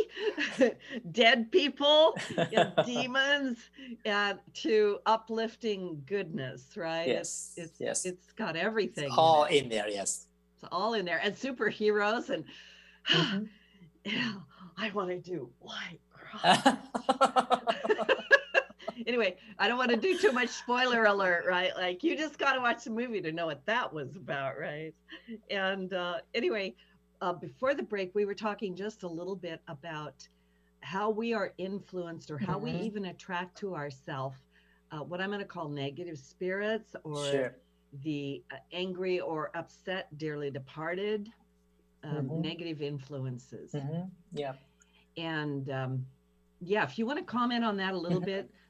dead 1.12 1.52
people, 1.52 2.16
and 2.36 2.72
demons, 2.86 3.58
and 4.04 4.38
to 4.54 4.98
uplifting 5.04 6.02
goodness. 6.06 6.76
Right? 6.76 7.08
Yes. 7.08 7.52
It's, 7.56 7.72
it's 7.72 7.80
yes. 7.80 8.06
It's 8.06 8.32
got 8.32 8.56
everything. 8.56 9.06
It's 9.06 9.18
all 9.18 9.44
in, 9.44 9.64
in, 9.64 9.68
there. 9.68 9.88
Yes. 9.88 10.26
It's 10.56 10.68
all 10.72 10.94
in 10.94 11.04
there, 11.04 11.20
and 11.22 11.34
superheroes, 11.34 12.30
and 12.30 12.44
Mm-hmm. 13.08 13.44
yeah, 14.04 14.32
I 14.76 14.90
want 14.90 15.10
to 15.10 15.18
do 15.18 15.48
white 15.60 16.00
cross. 16.12 16.76
Anyway, 19.08 19.36
I 19.58 19.66
don't 19.66 19.78
want 19.78 19.90
to 19.90 19.96
do 19.96 20.16
too 20.18 20.32
much 20.32 20.50
spoiler 20.50 21.06
alert, 21.06 21.44
right? 21.48 21.74
Like 21.74 22.04
you 22.04 22.16
just 22.16 22.38
got 22.38 22.52
to 22.52 22.60
watch 22.60 22.84
the 22.84 22.90
movie 22.90 23.20
to 23.22 23.32
know 23.32 23.46
what 23.46 23.64
that 23.66 23.92
was 23.92 24.14
about, 24.14 24.58
right? 24.58 24.94
And 25.50 25.92
uh, 25.94 26.18
anyway, 26.34 26.74
uh, 27.22 27.32
before 27.32 27.74
the 27.74 27.82
break, 27.82 28.14
we 28.14 28.26
were 28.26 28.34
talking 28.34 28.76
just 28.76 29.02
a 29.02 29.08
little 29.08 29.34
bit 29.34 29.60
about 29.66 30.28
how 30.80 31.10
we 31.10 31.32
are 31.32 31.52
influenced 31.58 32.30
or 32.30 32.38
how 32.38 32.58
Mhm. 32.58 32.62
we 32.62 32.70
even 32.72 33.06
attract 33.06 33.56
to 33.58 33.74
ourselves 33.74 34.38
uh, 34.90 35.00
what 35.00 35.20
I'm 35.20 35.28
going 35.28 35.40
to 35.40 35.44
call 35.44 35.68
negative 35.68 36.18
spirits 36.18 36.94
or 37.04 37.24
Sure. 37.24 37.56
the 38.04 38.42
uh, 38.52 38.56
angry 38.72 39.20
or 39.20 39.50
upset, 39.54 40.16
dearly 40.16 40.50
departed, 40.50 41.28
um, 42.04 42.28
Mhm. 42.28 42.40
negative 42.42 42.80
influences 42.80 43.74
Mhm. 43.74 44.10
Yeah. 44.32 44.54
and 45.16 45.68
um, 45.68 46.06
yeah, 46.60 46.84
if 46.84 46.98
you 46.98 47.04
want 47.06 47.18
to 47.18 47.24
comment 47.24 47.64
on 47.64 47.76
that 47.78 47.92
a 47.92 47.98
little 47.98 48.20
Mhm. 48.20 48.24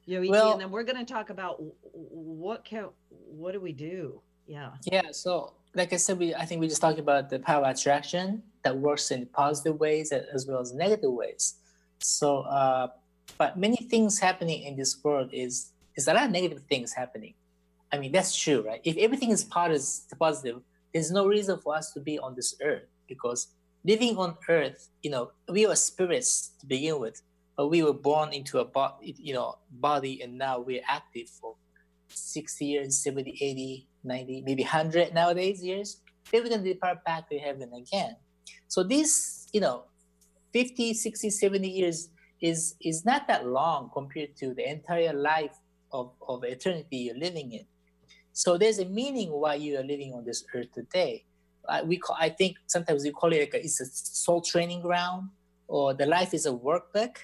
Bit, 0.08 0.22
Yoichi, 0.22 0.30
Well- 0.30 0.52
and 0.52 0.60
then 0.60 0.70
we're 0.70 0.84
going 0.84 1.04
to 1.04 1.12
talk 1.12 1.30
about 1.30 1.62
what 1.92 2.64
can 2.64 2.88
what 3.10 3.52
do 3.52 3.60
we 3.60 3.72
do? 3.72 4.20
Yeah. 4.46 4.70
Yeah. 4.90 5.02
So, 5.12 5.52
like 5.74 5.92
I 5.92 5.96
said, 5.96 6.18
we 6.18 6.34
I 6.34 6.44
think 6.46 6.60
we 6.60 6.68
just 6.68 6.80
talked 6.80 6.98
about 6.98 7.28
the 7.28 7.38
power 7.38 7.64
of 7.64 7.76
attraction 7.76 8.42
that 8.64 8.76
works 8.76 9.10
in 9.10 9.26
positive 9.26 9.78
ways 9.78 10.12
as 10.12 10.46
well 10.46 10.60
as 10.60 10.72
negative 10.74 11.12
ways. 11.12 11.54
So, 12.00 12.38
uh, 12.40 12.88
but 13.36 13.58
many 13.58 13.76
things 13.76 14.18
happening 14.18 14.62
in 14.62 14.76
this 14.76 15.02
world 15.04 15.30
is 15.32 15.72
is 15.96 16.08
a 16.08 16.14
lot 16.14 16.24
of 16.26 16.30
negative 16.30 16.62
things 16.68 16.92
happening. 16.92 17.34
I 17.92 17.98
mean, 17.98 18.12
that's 18.12 18.36
true, 18.36 18.62
right? 18.62 18.80
If 18.84 18.96
everything 18.96 19.30
is 19.30 19.44
positive, 19.44 20.18
positive, 20.18 20.62
there's 20.92 21.10
no 21.10 21.26
reason 21.26 21.58
for 21.58 21.74
us 21.74 21.92
to 21.92 22.00
be 22.00 22.18
on 22.18 22.34
this 22.34 22.54
earth 22.62 22.84
because 23.08 23.48
living 23.84 24.16
on 24.16 24.36
earth, 24.48 24.88
you 25.02 25.10
know, 25.10 25.32
we 25.48 25.66
were 25.66 25.76
spirits 25.76 26.52
to 26.60 26.66
begin 26.66 26.98
with, 27.00 27.22
but 27.58 27.66
we 27.66 27.82
were 27.82 27.92
born 27.92 28.32
into 28.32 28.60
a 28.60 28.64
body, 28.64 29.16
you 29.18 29.34
know, 29.34 29.58
body, 29.68 30.22
and 30.22 30.38
now 30.38 30.60
we're 30.60 30.80
active 30.88 31.28
for 31.28 31.56
60 32.06 32.64
years, 32.64 33.02
70, 33.02 33.36
80, 33.40 33.88
90, 34.04 34.42
maybe 34.46 34.62
100 34.62 35.12
nowadays 35.12 35.60
years. 35.60 36.00
Then 36.30 36.44
we're 36.44 36.50
going 36.50 36.62
to 36.62 36.72
depart 36.72 37.04
back 37.04 37.28
to 37.30 37.38
heaven 37.38 37.72
again. 37.74 38.14
So 38.68 38.84
this, 38.84 39.48
you 39.52 39.60
know, 39.60 39.86
50, 40.52 40.94
60, 40.94 41.30
70 41.30 41.68
years 41.68 42.10
is 42.40 42.76
is 42.80 43.04
not 43.04 43.26
that 43.26 43.44
long 43.44 43.90
compared 43.92 44.36
to 44.36 44.54
the 44.54 44.70
entire 44.70 45.12
life 45.12 45.56
of, 45.90 46.12
of 46.28 46.44
eternity 46.44 46.98
you're 46.98 47.18
living 47.18 47.50
in. 47.50 47.64
So 48.32 48.56
there's 48.56 48.78
a 48.78 48.84
meaning 48.84 49.32
why 49.32 49.56
you 49.56 49.80
are 49.80 49.82
living 49.82 50.12
on 50.14 50.24
this 50.24 50.44
earth 50.54 50.70
today. 50.72 51.24
Uh, 51.68 51.80
we 51.84 51.96
call, 51.96 52.16
I 52.20 52.28
think 52.28 52.56
sometimes 52.68 53.02
we 53.02 53.10
call 53.10 53.32
it 53.32 53.40
like 53.40 53.54
a, 53.54 53.64
it's 53.64 53.80
a 53.80 53.86
soul 53.86 54.42
training 54.42 54.82
ground 54.82 55.30
or 55.66 55.92
the 55.92 56.06
life 56.06 56.32
is 56.32 56.46
a 56.46 56.52
workbook. 56.52 57.16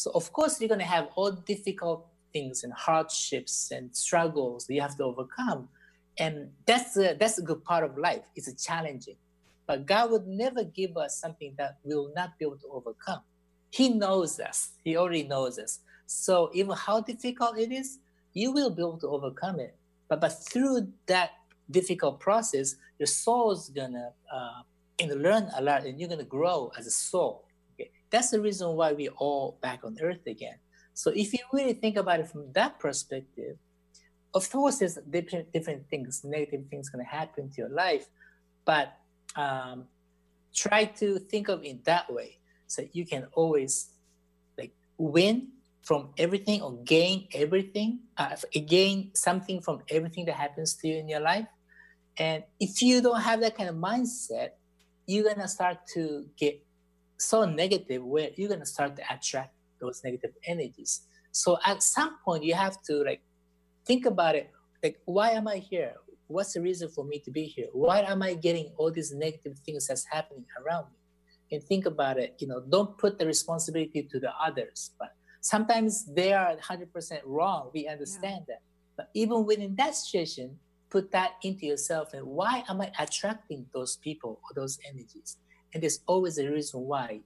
So 0.00 0.10
of 0.14 0.32
course 0.32 0.58
you're 0.58 0.70
gonna 0.70 0.82
have 0.96 1.08
all 1.14 1.30
difficult 1.30 2.06
things 2.32 2.64
and 2.64 2.72
hardships 2.72 3.70
and 3.70 3.94
struggles 3.94 4.66
that 4.66 4.72
you 4.72 4.80
have 4.80 4.96
to 4.96 5.04
overcome, 5.04 5.68
and 6.18 6.48
that's 6.64 6.96
a, 6.96 7.14
that's 7.20 7.36
a 7.36 7.42
good 7.42 7.62
part 7.64 7.84
of 7.84 7.98
life. 7.98 8.22
It's 8.34 8.50
challenging, 8.64 9.16
but 9.66 9.84
God 9.84 10.10
would 10.10 10.26
never 10.26 10.64
give 10.64 10.96
us 10.96 11.20
something 11.20 11.52
that 11.58 11.80
we 11.84 11.94
will 11.94 12.14
not 12.16 12.38
be 12.38 12.46
able 12.46 12.56
to 12.56 12.68
overcome. 12.72 13.20
He 13.68 13.90
knows 13.90 14.40
us. 14.40 14.70
He 14.84 14.96
already 14.96 15.24
knows 15.24 15.58
us. 15.58 15.80
So 16.06 16.50
even 16.54 16.74
how 16.78 17.02
difficult 17.02 17.58
it 17.58 17.70
is, 17.70 17.98
you 18.32 18.52
will 18.52 18.70
be 18.70 18.80
able 18.80 19.00
to 19.00 19.08
overcome 19.08 19.60
it. 19.60 19.76
But 20.08 20.22
but 20.22 20.32
through 20.50 20.88
that 21.08 21.32
difficult 21.70 22.20
process, 22.20 22.76
your 22.98 23.06
soul 23.06 23.52
is 23.52 23.68
gonna 23.68 24.12
uh, 24.32 24.62
and 24.98 25.22
learn 25.22 25.50
a 25.54 25.60
lot, 25.60 25.84
and 25.84 26.00
you're 26.00 26.08
gonna 26.08 26.24
grow 26.24 26.72
as 26.78 26.86
a 26.86 26.90
soul. 26.90 27.44
That's 28.10 28.30
the 28.30 28.40
reason 28.40 28.74
why 28.74 28.92
we're 28.92 29.12
all 29.16 29.58
back 29.62 29.80
on 29.84 29.96
Earth 30.00 30.26
again. 30.26 30.56
So 30.94 31.10
if 31.14 31.32
you 31.32 31.40
really 31.52 31.74
think 31.74 31.96
about 31.96 32.20
it 32.20 32.28
from 32.28 32.52
that 32.52 32.78
perspective, 32.78 33.56
of 34.34 34.48
course, 34.50 34.78
there's 34.78 34.98
different 35.08 35.52
different 35.52 35.88
things, 35.88 36.22
negative 36.24 36.66
things 36.70 36.88
gonna 36.88 37.04
happen 37.04 37.50
to 37.50 37.56
your 37.56 37.70
life, 37.70 38.06
but 38.64 38.96
um, 39.36 39.86
try 40.54 40.84
to 40.84 41.18
think 41.18 41.48
of 41.48 41.64
it 41.64 41.84
that 41.84 42.12
way, 42.12 42.38
so 42.66 42.82
you 42.92 43.06
can 43.06 43.26
always 43.34 43.90
like 44.58 44.72
win 44.98 45.48
from 45.82 46.10
everything 46.18 46.62
or 46.62 46.76
gain 46.84 47.26
everything, 47.32 48.00
uh, 48.18 48.36
gain 48.66 49.10
something 49.14 49.60
from 49.60 49.80
everything 49.88 50.26
that 50.26 50.34
happens 50.34 50.74
to 50.74 50.88
you 50.88 50.96
in 50.98 51.08
your 51.08 51.20
life. 51.20 51.46
And 52.18 52.44
if 52.60 52.82
you 52.82 53.00
don't 53.00 53.20
have 53.20 53.40
that 53.40 53.56
kind 53.56 53.68
of 53.68 53.76
mindset, 53.76 54.50
you're 55.06 55.24
gonna 55.24 55.48
start 55.48 55.78
to 55.94 56.26
get 56.36 56.62
so 57.20 57.44
negative 57.44 58.02
where 58.02 58.30
you're 58.36 58.48
gonna 58.48 58.66
start 58.66 58.96
to 58.96 59.02
attract 59.12 59.54
those 59.80 60.02
negative 60.04 60.32
energies. 60.44 61.02
So 61.32 61.58
at 61.64 61.82
some 61.82 62.18
point 62.24 62.44
you 62.44 62.54
have 62.54 62.82
to 62.82 63.04
like 63.04 63.22
think 63.84 64.06
about 64.06 64.34
it, 64.34 64.50
like 64.82 65.00
why 65.04 65.30
am 65.30 65.48
I 65.48 65.56
here? 65.56 65.94
What's 66.26 66.52
the 66.52 66.60
reason 66.60 66.88
for 66.88 67.04
me 67.04 67.18
to 67.20 67.30
be 67.30 67.44
here? 67.44 67.66
Why 67.72 68.00
am 68.02 68.22
I 68.22 68.34
getting 68.34 68.72
all 68.76 68.90
these 68.90 69.12
negative 69.12 69.58
things 69.66 69.88
that's 69.88 70.04
happening 70.04 70.46
around 70.60 70.86
me? 70.92 70.98
And 71.52 71.62
think 71.62 71.86
about 71.86 72.18
it, 72.18 72.36
you 72.38 72.46
know, 72.46 72.60
don't 72.60 72.96
put 72.96 73.18
the 73.18 73.26
responsibility 73.26 74.04
to 74.04 74.20
the 74.20 74.30
others, 74.40 74.92
but 74.98 75.14
sometimes 75.40 76.04
they 76.04 76.32
are 76.32 76.54
100% 76.56 77.20
wrong. 77.24 77.70
We 77.74 77.88
understand 77.88 78.44
that. 78.46 78.62
But 78.96 79.10
even 79.14 79.44
within 79.44 79.74
that 79.76 79.96
situation, 79.96 80.56
put 80.90 81.10
that 81.12 81.32
into 81.42 81.66
yourself 81.66 82.14
and 82.14 82.24
why 82.26 82.64
am 82.68 82.80
I 82.80 82.92
attracting 82.98 83.66
those 83.72 83.96
people 83.96 84.40
or 84.44 84.54
those 84.54 84.78
energies? 84.88 85.38
And 85.72 85.82
there's 85.82 86.00
always 86.06 86.38
a 86.38 86.50
reason 86.50 86.80
why 86.80 87.20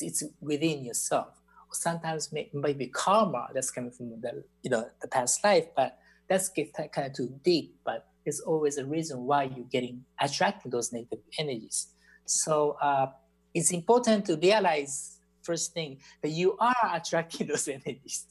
it's, 0.00 0.22
within 0.40 0.84
yourself. 0.84 1.40
Sometimes 1.72 2.32
may, 2.32 2.48
maybe 2.52 2.86
karma 2.86 3.48
that's 3.52 3.70
coming 3.70 3.90
from 3.90 4.20
the 4.20 4.42
you 4.62 4.70
know 4.70 4.88
the 5.02 5.08
past 5.08 5.44
life, 5.44 5.66
but 5.76 5.98
that's 6.28 6.48
get 6.48 6.72
kind 6.74 7.06
of 7.06 7.12
too 7.12 7.34
deep. 7.44 7.76
But 7.84 8.06
there's 8.24 8.40
always 8.40 8.78
a 8.78 8.86
reason 8.86 9.24
why 9.24 9.44
you're 9.44 9.66
getting 9.70 10.04
attracting 10.20 10.70
those 10.70 10.92
negative 10.92 11.20
energies. 11.38 11.88
So 12.24 12.76
uh, 12.80 13.08
it's 13.54 13.70
important 13.72 14.26
to 14.26 14.36
realize 14.36 15.18
first 15.42 15.72
thing 15.72 15.98
that 16.22 16.30
you 16.30 16.56
are 16.58 16.90
attracting 16.94 17.46
those 17.50 17.68
energies. 17.68 18.26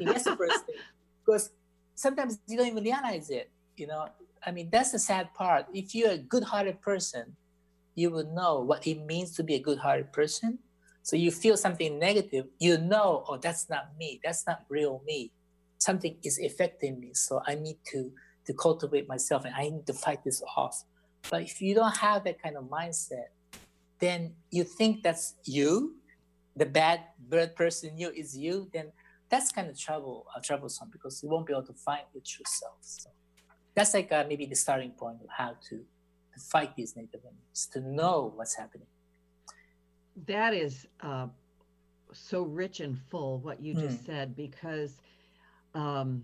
That's 0.00 0.24
the 0.24 0.36
first 0.36 0.66
thing 0.66 0.76
because 1.24 1.50
sometimes 1.94 2.38
you 2.46 2.56
don't 2.56 2.68
even 2.68 2.84
realize 2.84 3.30
it. 3.30 3.50
You 3.76 3.88
know, 3.88 4.08
I 4.44 4.50
mean 4.52 4.68
that's 4.70 4.92
the 4.92 4.98
sad 4.98 5.32
part. 5.34 5.66
If 5.72 5.94
you're 5.94 6.12
a 6.12 6.18
good-hearted 6.18 6.80
person, 6.80 7.36
you 7.96 8.10
will 8.10 8.32
know 8.32 8.60
what 8.60 8.86
it 8.86 9.04
means 9.04 9.32
to 9.32 9.42
be 9.42 9.54
a 9.54 9.58
good-hearted 9.58 10.12
person. 10.12 10.60
So 11.02 11.16
you 11.16 11.32
feel 11.32 11.56
something 11.56 11.98
negative, 11.98 12.46
you 12.60 12.78
know, 12.78 13.24
oh, 13.26 13.38
that's 13.38 13.68
not 13.68 13.96
me. 13.98 14.20
That's 14.22 14.46
not 14.46 14.64
real 14.68 15.02
me. 15.04 15.32
Something 15.78 16.16
is 16.22 16.38
affecting 16.38 17.00
me. 17.00 17.14
So 17.14 17.42
I 17.46 17.56
need 17.56 17.78
to 17.92 18.12
to 18.46 18.54
cultivate 18.54 19.08
myself 19.08 19.44
and 19.44 19.54
I 19.54 19.68
need 19.68 19.86
to 19.86 19.92
fight 19.92 20.22
this 20.24 20.40
off. 20.56 20.84
But 21.30 21.42
if 21.42 21.60
you 21.60 21.74
don't 21.74 21.96
have 21.96 22.22
that 22.24 22.40
kind 22.40 22.56
of 22.56 22.64
mindset, 22.64 23.34
then 23.98 24.34
you 24.50 24.62
think 24.62 25.02
that's 25.02 25.34
you, 25.44 25.96
the 26.54 26.66
bad 26.66 27.00
bird 27.18 27.56
person 27.56 27.98
you 27.98 28.10
is 28.10 28.36
you, 28.36 28.70
then 28.72 28.92
that's 29.28 29.50
kind 29.50 29.68
of 29.68 29.78
trouble, 29.78 30.26
uh, 30.34 30.40
troublesome 30.40 30.90
because 30.92 31.22
you 31.22 31.28
won't 31.28 31.46
be 31.46 31.52
able 31.52 31.66
to 31.66 31.72
find 31.72 32.02
your 32.14 32.22
true 32.24 32.44
self. 32.46 32.78
So 32.80 33.10
that's 33.74 33.92
like 33.94 34.12
uh, 34.12 34.24
maybe 34.28 34.46
the 34.46 34.54
starting 34.54 34.92
point 34.92 35.18
of 35.22 35.28
how 35.36 35.56
to, 35.68 35.84
to 36.36 36.42
fight 36.44 36.76
these 36.76 36.96
negative 36.96 37.22
energies, 37.24 37.68
to 37.72 37.80
know 37.80 38.32
what's 38.36 38.56
happening. 38.56 38.86
That 40.26 40.54
is 40.54 40.86
uh, 41.00 41.28
so 42.12 42.42
rich 42.42 42.80
and 42.80 42.98
full 42.98 43.40
what 43.40 43.60
you 43.62 43.74
just 43.74 44.02
Mm. 44.02 44.06
said 44.06 44.36
because 44.36 45.00
um, 45.74 46.22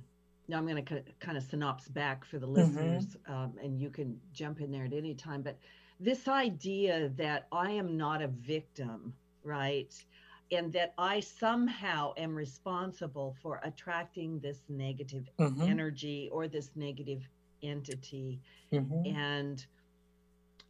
now 0.48 0.58
I'm 0.58 0.66
going 0.66 0.84
to 0.84 1.02
kind 1.20 1.36
of 1.38 1.44
synopse 1.44 1.88
back 1.88 2.24
for 2.24 2.38
the 2.38 2.46
Mhm. 2.54 2.54
listeners, 2.54 3.16
um, 3.28 3.54
and 3.62 3.80
you 3.80 3.90
can 3.90 4.20
jump 4.32 4.60
in 4.60 4.70
there 4.70 4.84
at 4.84 4.92
any 4.92 5.14
time. 5.14 5.42
But 5.42 5.58
this 6.00 6.28
idea 6.28 7.10
that 7.16 7.48
I 7.52 7.70
am 7.70 7.96
not 7.96 8.22
a 8.22 8.28
victim, 8.28 9.14
right? 9.44 9.92
and 10.52 10.70
that 10.74 10.92
I 10.98 11.20
somehow 11.20 12.12
am 12.18 12.34
responsible 12.34 13.34
for 13.40 13.58
attracting 13.64 14.38
this 14.40 14.64
negative 14.68 15.26
Mhm. 15.38 15.62
energy 15.66 16.28
or 16.30 16.46
this 16.46 16.76
negative 16.76 17.26
entity. 17.62 18.40
Mhm. 18.72 19.16
And 19.16 19.66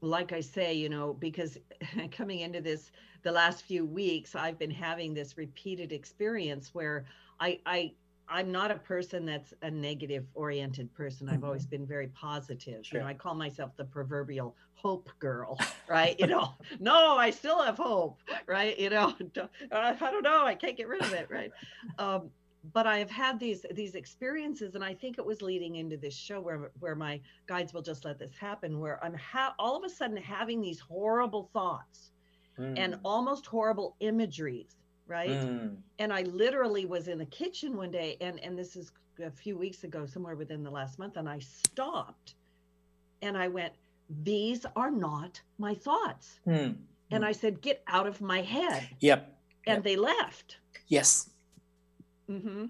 like 0.02 0.32
I 0.32 0.40
say, 0.40 0.74
you 0.74 0.88
know, 0.88 1.14
because 1.14 1.56
coming 2.10 2.40
into 2.40 2.60
this 2.60 2.90
the 3.22 3.32
last 3.32 3.62
few 3.64 3.86
weeks, 3.86 4.34
I've 4.34 4.58
been 4.58 4.70
having 4.70 5.14
this 5.14 5.38
repeated 5.38 5.92
experience 5.92 6.74
where 6.74 7.04
I 7.40 7.60
I 7.64 7.92
I'm 8.28 8.50
not 8.50 8.70
a 8.70 8.76
person 8.76 9.26
that's 9.26 9.52
a 9.62 9.70
negative 9.70 10.26
oriented 10.34 10.92
person. 10.94 11.28
I've 11.28 11.44
always 11.44 11.66
been 11.66 11.86
very 11.86 12.08
positive. 12.08 12.84
You 12.90 13.00
know, 13.00 13.06
I 13.06 13.14
call 13.14 13.34
myself 13.34 13.76
the 13.76 13.84
proverbial 13.84 14.56
hope 14.74 15.10
girl, 15.18 15.58
right? 15.88 16.18
you 16.18 16.26
know, 16.26 16.54
no, 16.80 17.16
I 17.16 17.30
still 17.30 17.62
have 17.62 17.76
hope, 17.76 18.20
right? 18.46 18.78
You 18.78 18.90
know, 18.90 19.14
I 19.70 19.94
don't 19.94 20.22
know, 20.22 20.44
I 20.44 20.54
can't 20.54 20.76
get 20.76 20.88
rid 20.88 21.02
of 21.02 21.12
it, 21.12 21.28
right? 21.30 21.52
Um, 21.98 22.30
but 22.72 22.86
I 22.86 22.98
have 22.98 23.10
had 23.10 23.40
these 23.40 23.66
these 23.72 23.94
experiences, 23.94 24.74
and 24.74 24.84
I 24.84 24.94
think 24.94 25.18
it 25.18 25.24
was 25.26 25.42
leading 25.42 25.76
into 25.76 25.96
this 25.96 26.14
show 26.14 26.40
where 26.40 26.70
where 26.78 26.94
my 26.94 27.20
guides 27.46 27.72
will 27.74 27.82
just 27.82 28.04
let 28.04 28.18
this 28.18 28.36
happen, 28.38 28.78
where 28.78 29.02
I'm 29.04 29.14
ha- 29.14 29.54
all 29.58 29.76
of 29.76 29.84
a 29.84 29.88
sudden 29.88 30.16
having 30.16 30.60
these 30.60 30.78
horrible 30.80 31.50
thoughts 31.52 32.10
and 32.58 32.94
Mm. 32.94 33.00
almost 33.04 33.46
horrible 33.46 33.96
imageries, 34.00 34.76
right? 35.06 35.30
Mm. 35.30 35.76
and 35.98 36.12
I 36.12 36.22
literally 36.22 36.84
was 36.84 37.08
in 37.08 37.18
the 37.18 37.26
kitchen 37.26 37.76
one 37.76 37.90
day, 37.90 38.16
and 38.20 38.38
and 38.40 38.56
this 38.58 38.76
is 38.76 38.92
a 39.22 39.30
few 39.30 39.56
weeks 39.58 39.84
ago, 39.84 40.06
somewhere 40.06 40.36
within 40.36 40.62
the 40.62 40.70
last 40.70 40.98
month, 40.98 41.16
and 41.16 41.28
I 41.28 41.38
stopped, 41.40 42.34
and 43.22 43.36
I 43.36 43.48
went, 43.48 43.72
"These 44.22 44.66
are 44.76 44.90
not 44.90 45.40
my 45.58 45.74
thoughts," 45.74 46.38
Mm. 46.46 46.76
and 47.10 47.24
I 47.24 47.32
said, 47.32 47.60
"Get 47.60 47.82
out 47.88 48.06
of 48.06 48.20
my 48.20 48.40
head," 48.42 48.88
Yep. 49.00 49.36
and 49.66 49.82
they 49.82 49.96
left. 49.96 50.58
Yes. 50.88 51.30
Hmm 52.28 52.66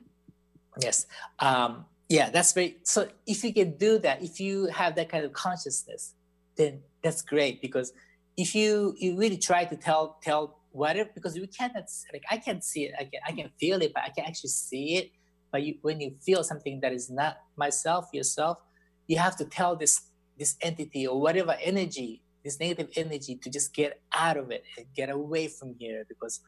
Yes. 0.80 1.07
Um, 1.38 1.84
yeah, 2.09 2.30
that's 2.30 2.53
very 2.53 2.78
so 2.82 3.09
if 3.26 3.44
you 3.44 3.53
can 3.53 3.76
do 3.76 3.98
that, 4.00 4.22
if 4.22 4.40
you 4.40 4.66
have 4.66 4.94
that 4.96 5.09
kind 5.09 5.24
of 5.24 5.32
consciousness, 5.32 6.14
then 6.57 6.80
that's 7.03 7.22
great 7.22 7.61
because 7.61 7.92
if 8.36 8.55
you 8.55 8.94
you 8.98 9.16
really 9.16 9.38
try 9.38 9.64
to 9.64 9.76
tell 9.76 10.18
tell 10.22 10.59
whatever 10.70 11.11
because 11.14 11.34
we 11.34 11.46
cannot 11.46 11.84
like 12.12 12.22
I 12.30 12.38
can 12.38 12.61
see 12.62 12.84
it, 12.84 12.92
I 12.98 13.05
can 13.05 13.20
I 13.26 13.32
can 13.32 13.50
feel 13.59 13.80
it, 13.82 13.92
but 13.94 14.03
I 14.05 14.11
can 14.11 14.24
actually 14.24 14.50
see 14.50 14.96
it. 14.96 15.11
But 15.50 15.62
you 15.62 15.74
when 15.82 16.00
you 16.00 16.16
feel 16.24 16.44
something 16.44 16.80
that 16.80 16.92
is 16.92 17.11
not 17.11 17.36
myself, 17.57 18.07
yourself, 18.12 18.59
you 19.07 19.18
have 19.18 19.36
to 19.36 19.44
tell 19.44 19.76
this 19.76 20.03
this 20.38 20.57
entity 20.62 21.07
or 21.07 21.20
whatever 21.20 21.57
energy, 21.62 22.22
this 22.44 22.59
negative 22.61 22.90
energy 22.96 23.36
to 23.42 23.50
just 23.50 23.74
get 23.74 24.00
out 24.14 24.36
of 24.36 24.50
it 24.50 24.64
and 24.76 24.86
get 24.94 25.11
away 25.11 25.48
from 25.48 25.74
here 25.78 26.05
because 26.09 26.40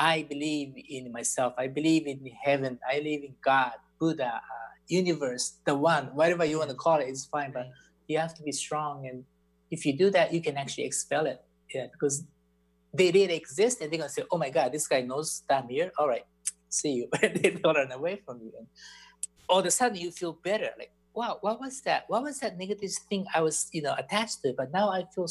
I 0.00 0.22
believe 0.22 0.72
in 0.88 1.12
myself. 1.12 1.52
I 1.58 1.66
believe 1.66 2.06
in 2.06 2.24
heaven. 2.42 2.78
I 2.90 3.00
believe 3.00 3.22
in 3.22 3.34
God, 3.44 3.72
Buddha, 3.98 4.32
uh, 4.36 4.70
universe, 4.88 5.58
the 5.66 5.74
one, 5.74 6.06
whatever 6.14 6.46
you 6.46 6.56
want 6.56 6.70
to 6.70 6.76
call 6.76 7.00
it, 7.00 7.08
it, 7.08 7.10
is 7.10 7.26
fine. 7.26 7.52
But 7.52 7.68
you 8.08 8.16
have 8.16 8.34
to 8.36 8.42
be 8.42 8.50
strong, 8.50 9.06
and 9.06 9.24
if 9.70 9.84
you 9.84 9.92
do 9.92 10.08
that, 10.12 10.32
you 10.32 10.40
can 10.40 10.56
actually 10.56 10.84
expel 10.84 11.26
it. 11.26 11.44
Yeah, 11.74 11.88
because 11.92 12.24
they 12.94 13.12
really 13.12 13.34
exist, 13.34 13.82
and 13.82 13.92
they're 13.92 13.98
gonna 13.98 14.08
say, 14.08 14.24
"Oh 14.32 14.38
my 14.38 14.48
God, 14.48 14.72
this 14.72 14.88
guy 14.88 15.02
knows 15.02 15.42
that 15.50 15.66
here. 15.68 15.92
All 15.98 16.08
right, 16.08 16.24
see 16.70 16.92
you." 16.92 17.08
they 17.20 17.60
run 17.62 17.92
away 17.92 18.22
from 18.24 18.40
you, 18.40 18.52
and 18.56 18.66
all 19.50 19.58
of 19.58 19.66
a 19.66 19.70
sudden 19.70 19.98
you 19.98 20.10
feel 20.10 20.32
better. 20.32 20.70
Like, 20.78 20.92
wow, 21.12 21.36
what 21.42 21.60
was 21.60 21.82
that? 21.82 22.04
What 22.08 22.22
was 22.22 22.40
that 22.40 22.56
negative 22.56 22.92
thing 23.10 23.26
I 23.34 23.42
was, 23.42 23.68
you 23.70 23.82
know, 23.82 23.94
attached 23.98 24.40
to? 24.44 24.54
But 24.56 24.72
now 24.72 24.88
I 24.88 25.04
feel 25.14 25.28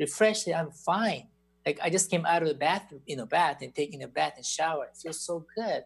refreshed. 0.00 0.48
I'm 0.48 0.72
fine 0.72 1.28
like 1.66 1.80
I 1.82 1.90
just 1.90 2.10
came 2.10 2.24
out 2.24 2.42
of 2.42 2.48
the 2.48 2.54
bathroom, 2.54 3.02
you 3.06 3.16
know, 3.16 3.26
bath 3.26 3.58
and 3.60 3.74
taking 3.74 4.02
a 4.02 4.08
bath 4.08 4.34
and 4.36 4.46
shower. 4.46 4.86
It 4.86 4.96
feels 4.96 5.20
so 5.20 5.46
good. 5.56 5.84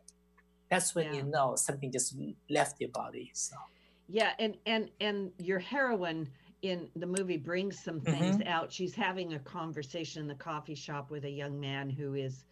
That's 0.70 0.94
when 0.94 1.12
you 1.12 1.24
know 1.24 1.56
something 1.56 1.92
just 1.92 2.16
left 2.50 2.80
your 2.80 2.90
body. 2.90 3.30
So 3.34 3.56
Yeah, 4.08 4.32
and 4.38 4.58
and 4.66 4.90
and 5.00 5.32
your 5.38 5.58
heroine 5.58 6.32
in 6.62 6.90
the 6.96 7.06
movie 7.06 7.36
brings 7.36 7.78
some 7.82 8.00
things 8.00 8.40
Mhm. 8.40 8.46
out. 8.46 8.72
She's 8.72 8.94
having 8.94 9.34
a 9.34 9.38
conversation 9.38 10.20
in 10.22 10.28
the 10.28 10.34
coffee 10.34 10.74
shop 10.74 11.10
with 11.10 11.24
a 11.24 11.30
young 11.30 11.58
man 11.58 11.88
who 11.90 12.14
is 12.14 12.44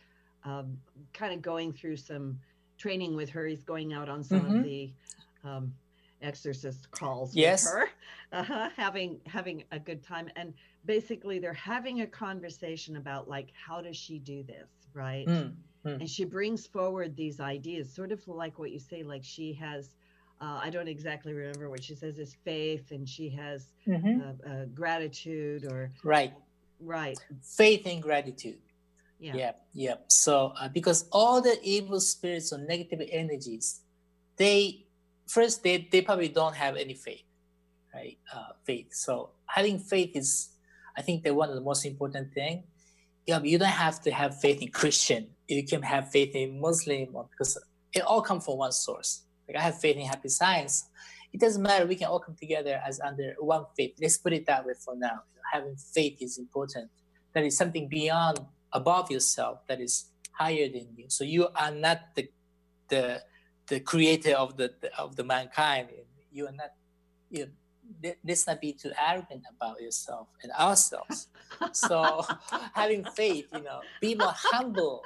um, 0.45 0.81
kind 1.12 1.35
of 1.35 1.43
going 1.43 1.72
through 1.72 1.97
some 1.97 2.41
training 2.79 3.16
with 3.16 3.29
her. 3.31 3.47
He's 3.47 3.64
going 3.64 3.93
out 3.93 4.09
on 4.09 4.22
some 4.22 4.45
Mhm. 4.45 4.57
of 4.57 4.62
the 4.62 4.95
um, 5.43 5.74
exorcist 6.22 6.91
calls 6.91 7.35
Yes. 7.35 7.62
with 7.62 7.70
her, 7.72 7.89
uh-huh, 8.33 8.70
having 8.76 9.20
having 9.26 9.64
a 9.72 9.79
good 9.81 10.03
time. 10.03 10.31
And 10.37 10.55
basically, 10.89 11.39
they're 11.39 11.53
having 11.74 12.01
a 12.01 12.07
conversation 12.07 12.97
about 12.97 13.28
like 13.28 13.49
how 13.66 13.80
does 13.80 13.97
she 13.97 14.18
do 14.18 14.43
this, 14.43 14.70
right? 14.95 15.26
Mm, 15.26 15.53
mm. 15.86 16.01
and 16.01 16.09
she 16.09 16.24
brings 16.24 16.66
forward 16.66 17.14
these 17.14 17.39
ideas 17.39 17.93
sort 17.95 18.11
of 18.11 18.26
like 18.26 18.59
what 18.59 18.70
you 18.72 18.80
say 18.80 19.03
like 19.03 19.22
she 19.22 19.53
has 19.53 19.82
uh, 20.41 20.59
i 20.66 20.68
don't 20.70 20.89
exactly 20.97 21.32
remember 21.32 21.68
what 21.70 21.82
she 21.82 21.95
says 22.03 22.18
is 22.18 22.34
faith 22.45 22.86
and 22.91 23.09
she 23.09 23.28
has 23.28 23.61
Mhm. 23.86 24.14
uh, 24.20 24.51
uh, 24.51 24.64
gratitude 24.80 25.62
or 25.72 25.91
right, 26.05 26.32
right 26.80 27.18
faith 27.43 27.82
and 27.93 28.03
gratitude. 28.03 28.59
yeah 29.18 29.36
Yeah, 29.41 29.53
yeah. 29.84 29.97
So 30.24 30.34
uh, 30.61 30.68
because 30.78 31.01
all 31.18 31.39
the 31.49 31.57
evil 31.62 32.01
spirits 32.01 32.53
or 32.53 32.59
negative 32.74 33.01
energies, 33.22 33.66
they 34.36 34.86
first 35.26 35.62
they 35.64 35.89
they 35.93 36.03
probably 36.09 36.28
don't 36.41 36.57
have 36.64 36.74
any 36.84 36.95
faith, 36.95 37.26
right? 37.95 38.18
Uh, 38.34 38.53
faith. 38.68 38.89
So 39.07 39.12
having 39.57 39.78
faith 39.95 40.12
is, 40.22 40.30
I 40.99 41.03
think, 41.03 41.22
that 41.24 41.34
one 41.34 41.49
of 41.49 41.55
the 41.55 41.61
most 41.70 41.84
important 41.86 42.32
thing. 42.34 42.64
Yeah, 43.26 43.38
but 43.38 43.49
you 43.49 43.59
don't 43.59 43.68
have 43.86 44.01
to 44.03 44.11
have 44.11 44.40
faith 44.40 44.61
in 44.62 44.70
Christian. 44.80 45.28
You 45.49 45.64
can 45.64 45.82
have 45.82 46.11
faith 46.11 46.34
in 46.34 46.61
Muslim 46.61 47.14
because 47.30 47.59
it 47.92 48.03
all 48.03 48.22
comes 48.22 48.44
from 48.44 48.57
one 48.59 48.72
source. 48.72 49.22
Like 49.46 49.57
I 49.57 49.62
have 49.62 49.78
faith 49.80 49.96
in 49.96 50.07
Happy 50.07 50.28
Science. 50.28 50.88
It 51.32 51.40
doesn't 51.40 51.62
matter. 51.62 51.86
We 51.86 51.96
can 51.96 52.09
all 52.09 52.20
come 52.20 52.36
together 52.36 52.80
as 52.86 53.01
under 53.01 53.34
one 53.38 53.64
faith. 53.76 53.94
Let's 54.01 54.18
put 54.18 54.32
it 54.32 54.46
that 54.46 54.64
way 54.66 54.72
for 54.84 54.96
now. 54.96 55.22
Having 55.53 55.76
faith 55.76 56.16
is 56.20 56.38
important. 56.38 56.90
That 57.34 57.44
is 57.44 57.57
something 57.57 57.88
beyond 57.88 58.40
above 58.72 59.11
yourself 59.11 59.66
that 59.68 59.80
is 59.80 60.11
higher 60.32 60.68
than 60.68 60.88
you 60.96 61.07
so 61.09 61.24
you 61.24 61.49
are 61.55 61.70
not 61.70 62.14
the 62.14 62.28
the 62.88 63.20
the 63.66 63.80
creator 63.80 64.34
of 64.34 64.57
the 64.57 64.72
of 64.96 65.16
the 65.16 65.24
mankind 65.24 65.88
you 66.30 66.46
are 66.46 66.53
not 66.53 66.70
you 67.30 67.40
let- 67.44 67.53
let's 68.24 68.47
not 68.47 68.61
be 68.61 68.72
too 68.72 68.93
arrogant 68.99 69.45
about 69.57 69.80
yourself 69.80 70.28
and 70.43 70.53
ourselves. 70.53 71.28
So 71.72 72.24
having 72.74 73.05
faith 73.16 73.47
you 73.53 73.62
know 73.62 73.80
be 74.01 74.14
more 74.14 74.34
humble. 74.34 75.03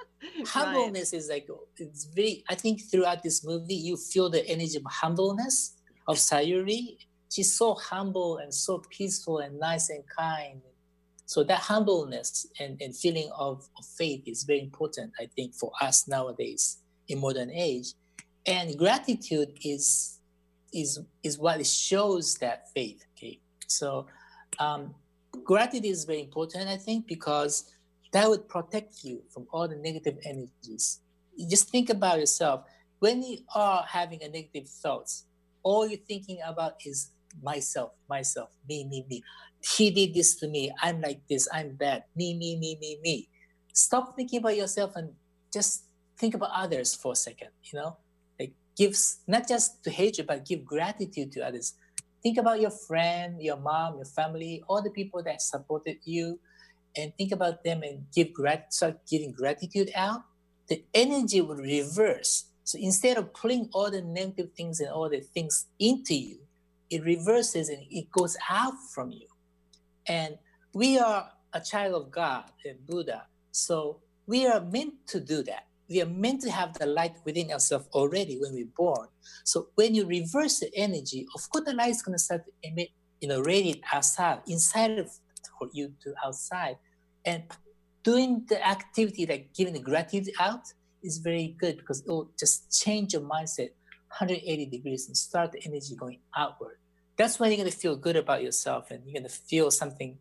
Humbleness 0.46 1.12
is 1.12 1.28
like 1.28 1.48
it's 1.78 2.04
very 2.04 2.44
i 2.48 2.54
think 2.54 2.80
throughout 2.90 3.22
this 3.22 3.44
movie 3.44 3.74
you 3.74 3.96
feel 3.96 4.30
the 4.30 4.46
energy 4.48 4.76
of 4.76 4.84
humbleness 4.86 5.74
of 6.06 6.16
sayuri. 6.16 6.96
She's 7.30 7.54
so 7.54 7.74
humble 7.74 8.38
and 8.38 8.52
so 8.52 8.82
peaceful 8.90 9.38
and 9.38 9.58
nice 9.58 9.88
and 9.88 10.04
kind. 10.06 10.60
So 11.24 11.42
that 11.44 11.60
humbleness 11.60 12.46
and, 12.60 12.78
and 12.82 12.94
feeling 12.94 13.30
of, 13.34 13.66
of 13.78 13.86
faith 13.96 14.22
is 14.26 14.42
very 14.42 14.60
important 14.60 15.12
i 15.18 15.26
think 15.34 15.54
for 15.54 15.72
us 15.80 16.06
nowadays 16.06 16.78
in 17.08 17.20
modern 17.20 17.50
age. 17.50 17.94
And 18.46 18.76
gratitude 18.76 19.56
is 19.64 20.18
is 20.72 21.00
is 21.22 21.38
what 21.38 21.60
it 21.60 21.66
shows 21.66 22.36
that 22.36 22.68
faith 22.74 23.04
okay? 23.16 23.40
So 23.66 24.06
um, 24.58 24.94
gratitude 25.44 25.86
is 25.86 26.04
very 26.04 26.20
important 26.20 26.68
i 26.68 26.76
think 26.76 27.06
because 27.06 27.72
that 28.12 28.28
would 28.28 28.48
protect 28.48 29.02
you 29.02 29.22
from 29.30 29.46
all 29.50 29.66
the 29.66 29.76
negative 29.76 30.18
energies. 30.24 31.00
You 31.34 31.48
just 31.48 31.70
think 31.70 31.88
about 31.88 32.18
yourself. 32.18 32.64
When 32.98 33.22
you 33.22 33.38
are 33.54 33.84
having 33.88 34.22
a 34.22 34.28
negative 34.28 34.68
thoughts 34.68 35.24
all 35.62 35.86
you're 35.86 35.98
thinking 36.06 36.38
about 36.44 36.74
is 36.84 37.12
myself 37.42 37.92
myself 38.08 38.50
me 38.68 38.84
me 38.84 39.04
me. 39.08 39.22
He 39.76 39.90
did 39.90 40.12
this 40.12 40.36
to 40.40 40.48
me. 40.48 40.72
I'm 40.82 41.00
like 41.00 41.20
this. 41.28 41.48
I'm 41.52 41.76
bad. 41.76 42.04
Me 42.16 42.34
me 42.34 42.56
me 42.56 42.76
me 42.80 42.98
me. 43.02 43.28
Stop 43.72 44.16
thinking 44.16 44.40
about 44.40 44.56
yourself 44.56 44.92
and 44.96 45.12
just 45.52 45.84
think 46.18 46.34
about 46.34 46.50
others 46.54 46.94
for 46.94 47.12
a 47.12 47.16
second 47.16 47.48
you 47.64 47.78
know 47.78 47.96
gives 48.82 49.20
not 49.26 49.44
just 49.48 49.82
to 49.84 49.90
hatred 49.90 50.26
but 50.26 50.46
give 50.46 50.64
gratitude 50.64 51.30
to 51.32 51.40
others 51.48 51.74
think 52.22 52.38
about 52.38 52.60
your 52.60 52.70
friend 52.70 53.42
your 53.42 53.56
mom 53.56 53.96
your 53.96 54.10
family 54.20 54.62
all 54.68 54.82
the 54.82 54.90
people 54.90 55.22
that 55.22 55.40
supported 55.40 55.98
you 56.04 56.38
and 56.96 57.12
think 57.16 57.32
about 57.32 57.64
them 57.64 57.82
and 57.82 57.96
give 58.14 58.32
grat 58.32 58.72
start 58.72 58.96
giving 59.08 59.32
gratitude 59.32 59.90
out 59.94 60.22
the 60.68 60.82
energy 60.94 61.40
will 61.40 61.56
reverse 61.56 62.32
so 62.64 62.78
instead 62.78 63.16
of 63.16 63.32
pulling 63.34 63.68
all 63.72 63.90
the 63.90 64.02
negative 64.02 64.50
things 64.56 64.80
and 64.80 64.90
all 64.90 65.08
the 65.08 65.20
things 65.20 65.66
into 65.78 66.14
you 66.14 66.38
it 66.90 67.02
reverses 67.04 67.68
and 67.68 67.82
it 67.90 68.10
goes 68.10 68.36
out 68.50 68.74
from 68.94 69.10
you 69.10 69.28
and 70.06 70.38
we 70.74 70.98
are 70.98 71.30
a 71.52 71.60
child 71.60 71.94
of 71.94 72.10
God 72.10 72.44
and 72.64 72.84
Buddha. 72.86 73.26
So 73.50 74.00
we 74.26 74.46
are 74.46 74.60
meant 74.60 75.06
to 75.08 75.20
do 75.20 75.42
that. 75.44 75.66
We 75.92 76.00
are 76.00 76.06
meant 76.06 76.40
to 76.42 76.50
have 76.50 76.72
the 76.78 76.86
light 76.86 77.16
within 77.24 77.50
ourselves 77.50 77.86
already 77.92 78.38
when 78.40 78.54
we're 78.54 78.74
born. 78.76 79.08
So 79.44 79.68
when 79.74 79.94
you 79.94 80.06
reverse 80.06 80.60
the 80.60 80.70
energy, 80.74 81.26
of 81.34 81.48
course 81.50 81.64
the 81.66 81.74
light 81.74 81.90
is 81.90 82.02
going 82.02 82.16
to 82.16 82.22
start 82.22 82.44
to 82.46 82.52
emit, 82.68 82.88
you 83.20 83.28
know, 83.28 83.40
radiate 83.40 83.82
outside, 83.92 84.40
inside 84.46 84.98
of 84.98 85.10
for 85.58 85.68
you 85.72 85.92
to 86.02 86.14
outside. 86.24 86.76
And 87.24 87.44
doing 88.02 88.44
the 88.48 88.66
activity 88.66 89.26
like 89.26 89.54
giving 89.54 89.74
the 89.74 89.80
gratitude 89.80 90.34
out 90.40 90.64
is 91.02 91.18
very 91.18 91.54
good 91.58 91.76
because 91.78 92.00
it 92.00 92.08
will 92.08 92.30
just 92.38 92.82
change 92.82 93.12
your 93.12 93.22
mindset 93.22 93.70
180 94.18 94.66
degrees 94.66 95.06
and 95.06 95.16
start 95.16 95.52
the 95.52 95.62
energy 95.64 95.94
going 95.94 96.18
outward. 96.36 96.76
That's 97.16 97.38
when 97.38 97.50
you're 97.50 97.58
gonna 97.58 97.70
feel 97.70 97.96
good 97.96 98.16
about 98.16 98.42
yourself 98.42 98.90
and 98.90 99.04
you're 99.04 99.20
gonna 99.20 99.28
feel 99.28 99.70
something 99.70 100.18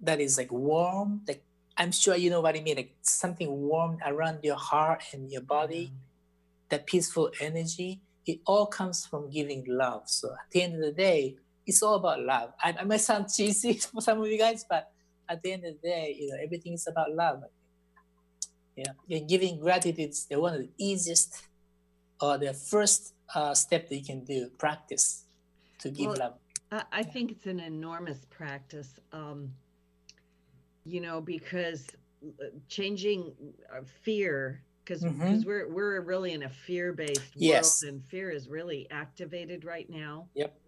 that 0.00 0.20
is 0.20 0.38
like 0.38 0.52
warm. 0.52 1.22
Like 1.26 1.42
I'm 1.80 1.92
sure 1.92 2.14
you 2.14 2.28
know 2.28 2.42
what 2.42 2.54
I 2.56 2.60
mean, 2.60 2.76
like 2.76 2.94
something 3.00 3.50
warm 3.50 3.96
around 4.04 4.40
your 4.42 4.56
heart 4.56 5.02
and 5.14 5.32
your 5.32 5.40
body, 5.40 5.90
that 6.68 6.84
peaceful 6.84 7.30
energy. 7.40 8.02
It 8.26 8.40
all 8.46 8.66
comes 8.66 9.06
from 9.06 9.30
giving 9.30 9.64
love. 9.66 10.02
So 10.04 10.28
at 10.28 10.50
the 10.50 10.62
end 10.62 10.74
of 10.74 10.82
the 10.82 10.92
day, 10.92 11.36
it's 11.66 11.82
all 11.82 11.94
about 11.94 12.20
love. 12.20 12.52
I, 12.62 12.76
I 12.78 12.84
might 12.84 13.00
sound 13.00 13.32
cheesy 13.34 13.72
for 13.94 14.02
some 14.02 14.20
of 14.20 14.26
you 14.26 14.36
guys, 14.36 14.66
but 14.68 14.92
at 15.26 15.42
the 15.42 15.52
end 15.52 15.64
of 15.64 15.80
the 15.80 15.88
day, 15.88 16.16
you 16.20 16.28
know, 16.28 16.36
everything 16.44 16.74
is 16.74 16.86
about 16.86 17.14
love. 17.14 17.44
Yeah, 18.76 18.92
and 19.10 19.26
giving 19.26 19.58
gratitude 19.58 20.10
is 20.10 20.26
the 20.26 20.38
one 20.38 20.54
of 20.54 20.60
the 20.60 20.68
easiest 20.76 21.46
or 22.20 22.36
the 22.36 22.52
first 22.52 23.14
uh, 23.34 23.54
step 23.54 23.88
that 23.88 23.96
you 23.96 24.04
can 24.04 24.22
do. 24.24 24.50
Practice 24.58 25.24
to 25.78 25.88
give 25.88 26.08
Well, 26.08 26.16
love. 26.18 26.34
I, 26.70 26.82
I 26.92 27.02
think 27.04 27.30
it's 27.30 27.46
an 27.46 27.58
enormous 27.58 28.26
practice. 28.28 29.00
Um, 29.12 29.54
you 30.84 31.00
know, 31.00 31.20
because 31.20 31.96
uh, 32.24 32.46
changing 32.68 33.34
uh, 33.74 33.82
fear, 34.02 34.62
because 34.84 35.02
Mhm. 35.02 35.44
we're 35.44 35.68
we're 35.72 36.00
really 36.02 36.32
in 36.32 36.42
a 36.44 36.48
fear-based 36.48 37.36
Yes. 37.36 37.82
world, 37.82 37.94
and 37.94 38.04
fear 38.04 38.30
is 38.30 38.48
really 38.48 38.90
activated 38.90 39.64
right 39.64 39.88
now. 39.90 40.28
Yep. 40.34 40.60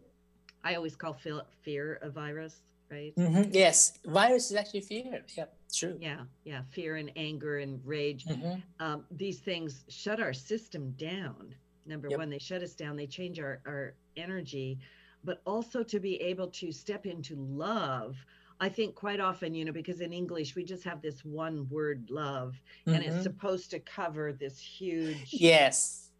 I 0.65 0.75
always 0.77 0.97
call 0.97 1.13
fear, 1.15 1.43
fear 1.63 1.95
a 2.03 2.11
virus, 2.11 2.63
right? 2.91 3.15
Mhm, 3.19 3.51
Yes, 3.53 3.99
virus 4.05 4.51
is 4.51 4.57
actually 4.57 4.81
fear. 4.83 5.25
Yeah, 5.37 5.47
true. 5.73 5.99
Yeah, 6.01 6.25
yeah, 6.45 6.63
fear 6.71 6.97
and 6.97 7.11
anger 7.17 7.59
and 7.59 7.85
rage. 7.85 8.27
Mhm. 8.27 8.63
Um, 8.81 9.07
these 9.11 9.41
things 9.41 9.85
shut 9.89 10.21
our 10.21 10.33
system 10.33 10.93
down. 10.93 11.55
Number 11.85 12.09
Yep. 12.11 12.19
one, 12.19 12.31
they 12.31 12.39
shut 12.39 12.63
us 12.63 12.75
down. 12.75 12.97
They 12.97 13.07
change 13.07 13.41
our 13.41 13.61
our 13.67 13.95
energy, 14.17 14.79
but 15.25 15.43
also 15.47 15.83
to 15.83 16.01
be 16.01 16.21
able 16.21 16.49
to 16.49 16.73
step 16.73 17.07
into 17.07 17.37
love. 17.37 18.17
I 18.63 18.69
think 18.69 18.95
quite 18.95 19.19
often, 19.19 19.55
you 19.55 19.65
know, 19.65 19.73
because 19.73 20.01
in 20.01 20.13
English 20.13 20.55
we 20.55 20.63
just 20.63 20.85
have 20.85 21.03
this 21.03 21.25
one 21.25 21.69
word, 21.69 22.09
love, 22.11 22.55
and 22.87 23.03
it's 23.03 23.17
Mhm. 23.17 23.23
supposed 23.25 23.71
to 23.73 23.81
cover 23.81 24.33
this 24.33 24.57
huge 24.61 25.33
Yes. 25.33 26.11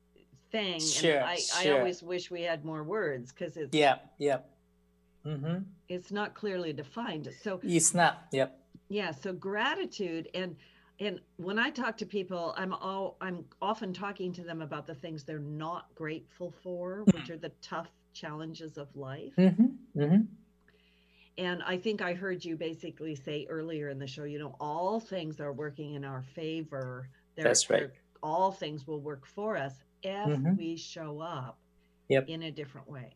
thing. 0.51 0.81
Sure, 0.81 1.21
and 1.21 1.25
I, 1.25 1.39
I 1.55 1.71
always 1.71 2.03
wish 2.03 2.33
we 2.33 2.43
had 2.43 2.65
more 2.65 2.83
words 2.83 3.33
because 3.33 3.57
it's 3.57 3.73
Yeah. 3.75 4.01
Yep. 4.19 4.41
hmm 5.25 5.59
it's 5.89 6.11
not 6.11 6.35
clearly 6.35 6.73
defined. 6.73 7.33
So 7.43 7.61
It's 7.63 7.95
not. 7.95 8.27
Yep. 8.33 8.59
yeah 8.89 9.13
so 9.13 9.33
gratitude 9.33 10.29
and 10.35 10.57
and 10.99 11.21
when 11.37 11.59
i 11.59 11.71
talk 11.71 11.97
to 11.99 12.07
people 12.07 12.55
i'm 12.57 12.73
all 12.75 13.17
i'm 13.21 13.45
often 13.61 13.93
talking 13.93 14.33
to 14.33 14.43
them 14.43 14.61
about 14.63 14.87
the 14.87 14.95
things 14.95 15.23
they're 15.25 15.39
not 15.67 15.95
grateful 15.95 16.51
for 16.63 17.05
which 17.15 17.31
are 17.31 17.39
the 17.39 17.53
tough 17.63 17.91
challenges 18.13 18.77
of 18.79 18.89
life 18.97 19.35
Mm-hmm. 19.37 19.67
hmm 20.03 20.21
and 21.39 21.63
i 21.65 21.77
think 21.77 22.03
i 22.03 22.13
heard 22.13 22.45
you 22.45 22.57
basically 22.57 23.15
say 23.15 23.47
earlier 23.49 23.89
in 23.89 23.99
the 23.99 24.07
show 24.07 24.25
you 24.25 24.39
know 24.39 24.55
all 24.61 25.01
things 25.01 25.41
are 25.41 25.53
working 25.53 25.95
in 25.95 26.05
our 26.05 26.23
favor 26.35 27.09
They're- 27.35 27.45
That's 27.45 27.71
right. 27.71 27.91
all 28.23 28.53
things 28.53 28.87
will 28.87 29.01
work 29.01 29.27
for 29.27 29.57
us 29.57 29.75
if 30.03 30.29
Mhm. 30.29 30.59
we 30.59 30.77
show 30.77 31.21
up 31.21 31.59
Yep. 32.09 32.29
in 32.29 32.43
a 32.43 32.51
different 32.51 32.89
way 32.91 33.13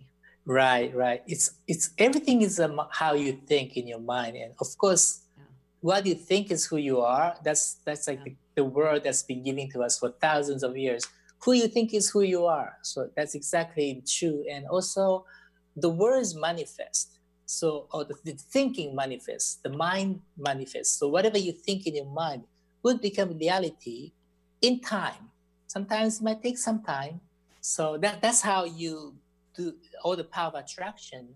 Right. 0.49 0.95
Right. 0.95 1.25
It's 1.27 1.47
it's 1.67 1.91
everything 1.99 2.41
is 2.43 2.61
um, 2.61 2.81
how 2.93 3.14
you 3.14 3.33
think 3.33 3.77
in 3.77 3.89
your 3.89 3.99
mind, 3.99 4.37
and 4.37 4.55
of 4.61 4.69
course, 4.79 5.23
Yeah. 5.37 5.43
what 5.81 6.07
you 6.07 6.14
think 6.14 6.53
is 6.53 6.64
who 6.67 6.77
you 6.77 7.01
are. 7.01 7.35
That's 7.43 7.64
that's 7.85 8.07
like 8.07 8.21
Yeah. 8.21 8.35
the, 8.55 8.62
the 8.62 8.64
word 8.64 9.03
that's 9.03 9.25
been 9.25 9.43
given 9.43 9.69
to 9.71 9.83
us 9.83 9.99
for 9.99 10.11
thousands 10.21 10.62
of 10.62 10.77
years. 10.77 11.03
Who 11.45 11.53
you 11.53 11.67
think 11.67 11.93
is 11.93 12.11
who 12.11 12.23
you 12.23 12.47
are. 12.47 12.79
So 12.83 13.11
that's 13.17 13.35
exactly 13.35 14.01
true. 14.07 14.45
And 14.49 14.69
also, 14.69 15.27
the 15.75 15.91
words 15.91 16.37
manifest. 16.37 17.16
So, 17.47 17.86
or 17.92 18.05
the, 18.05 18.14
the 18.24 18.32
thinking 18.32 18.94
manifests, 18.94 19.57
the 19.62 19.70
mind 19.70 20.20
manifests. 20.36 20.99
So 20.99 21.09
whatever 21.09 21.38
you 21.38 21.53
think 21.53 21.86
in 21.86 21.94
your 21.94 22.07
mind 22.11 22.42
would 22.82 23.01
become 23.01 23.38
reality 23.38 24.12
in 24.61 24.80
time. 24.80 25.30
Sometimes 25.66 26.18
it 26.18 26.24
might 26.24 26.42
take 26.42 26.59
some 26.59 26.82
time. 26.82 27.20
So 27.61 27.99
that 27.99 28.20
that's 28.20 28.42
how 28.42 28.64
you 28.64 29.14
do 29.55 29.74
all 30.03 30.16
the 30.16 30.24
power 30.24 30.49
of 30.49 30.55
attraction. 30.55 31.34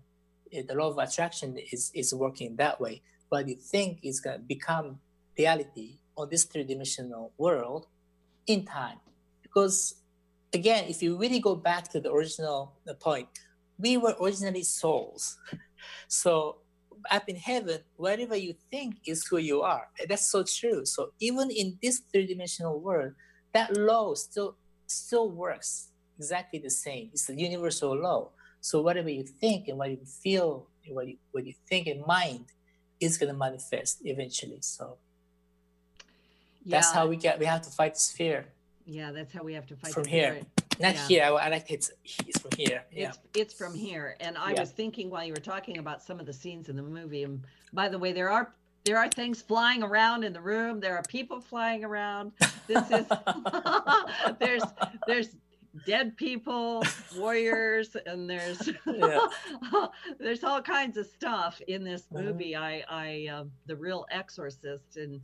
eh, 0.53 0.63
The 0.67 0.75
law 0.75 0.89
of 0.89 0.97
attraction 0.97 1.57
is 1.71 1.91
is 1.93 2.13
working 2.13 2.55
that 2.57 2.79
way. 2.79 3.01
What 3.29 3.47
you 3.47 3.55
think 3.55 3.99
is 4.03 4.19
gonna 4.19 4.39
become 4.39 4.99
reality 5.37 5.99
on 6.17 6.29
this 6.29 6.43
three-dimensional 6.43 7.31
world 7.37 7.87
in 8.47 8.65
time. 8.65 8.99
Because 9.41 9.95
again, 10.53 10.85
if 10.87 11.01
you 11.01 11.17
really 11.17 11.39
go 11.39 11.55
back 11.55 11.87
to 11.89 11.99
the 11.99 12.11
original 12.11 12.73
uh, 12.87 12.93
point, 12.95 13.27
we 13.79 13.97
were 13.97 14.15
originally 14.21 14.63
souls. 14.63 15.37
So 16.07 16.57
up 17.09 17.27
in 17.27 17.35
heaven, 17.35 17.79
whatever 17.95 18.35
you 18.35 18.53
think 18.69 18.97
is 19.05 19.25
who 19.25 19.37
you 19.37 19.61
are. 19.61 19.87
That's 20.07 20.27
so 20.27 20.43
true. 20.43 20.85
So 20.85 21.13
even 21.19 21.49
in 21.49 21.77
this 21.81 22.01
three-dimensional 22.11 22.79
world, 22.79 23.13
that 23.53 23.75
law 23.75 24.13
still 24.13 24.55
still 24.87 25.29
works 25.29 25.89
exactly 26.17 26.59
the 26.59 26.69
same. 26.69 27.09
It's 27.13 27.25
the 27.25 27.35
universal 27.35 27.95
law. 27.95 28.29
So 28.59 28.81
whatever 28.81 29.09
you 29.09 29.23
think 29.23 29.67
and 29.67 29.77
what 29.77 29.89
you 29.89 30.05
feel, 30.05 30.67
and 30.85 30.95
what 30.95 31.07
you 31.07 31.17
what 31.31 31.45
you 31.45 31.53
think 31.67 31.87
in 31.87 32.03
mind, 32.05 32.45
is 32.99 33.17
gonna 33.17 33.33
manifest 33.33 34.01
eventually. 34.05 34.59
So 34.61 34.97
that's 36.65 36.91
how 36.91 37.07
we 37.07 37.15
get. 37.15 37.39
We 37.39 37.45
have 37.45 37.61
to 37.63 37.71
fight 37.71 37.93
this 37.93 38.11
fear 38.11 38.45
yeah 38.85 39.11
that's 39.11 39.33
how 39.33 39.43
we 39.43 39.53
have 39.53 39.65
to 39.67 39.75
fight 39.75 39.93
from 39.93 40.05
here. 40.05 40.33
fear. 40.33 40.60
Not 40.81 40.95
Yeah. 40.95 41.07
here. 41.07 41.23
I, 41.23 41.29
I 41.29 41.49
like 41.49 41.69
it. 41.71 41.89
It's 42.27 42.39
from 42.39 42.51
here. 42.57 42.83
Yeah. 42.91 43.09
It's 43.09 43.19
it's 43.35 43.53
from 43.53 43.73
here, 43.73 44.15
and 44.19 44.37
I 44.37 44.51
Yeah. 44.53 44.61
was 44.61 44.71
thinking 44.71 45.09
while 45.09 45.23
you 45.23 45.33
were 45.33 45.39
talking 45.39 45.77
about 45.77 46.01
some 46.01 46.19
of 46.19 46.25
the 46.25 46.33
scenes 46.33 46.69
in 46.69 46.75
the 46.75 46.81
movie. 46.83 47.23
And 47.23 47.43
by 47.73 47.87
the 47.89 47.99
way, 47.99 48.11
there 48.11 48.29
are 48.29 48.53
there 48.83 48.97
are 48.97 49.07
things 49.09 49.41
flying 49.43 49.83
around 49.83 50.23
in 50.23 50.33
the 50.33 50.41
room. 50.41 50.79
There 50.79 50.97
are 50.97 51.03
people 51.03 51.39
flying 51.39 51.83
around. 51.85 52.31
This 52.67 52.89
is 52.89 53.05
there's 54.39 54.63
there's 55.07 55.35
dead 55.85 56.17
people, 56.17 56.83
warriors, 57.15 57.95
and 58.05 58.29
there's 58.29 58.69
Yeah. 58.85 59.27
there's 60.19 60.43
all 60.43 60.61
kinds 60.61 60.97
of 60.97 61.05
stuff 61.05 61.61
in 61.67 61.83
this 61.83 62.07
Mhm. 62.11 62.23
movie. 62.23 62.55
I 62.55 62.83
I 62.89 63.27
um, 63.27 63.51
the 63.67 63.75
real 63.75 64.05
Exorcist, 64.11 64.97
and 64.97 65.21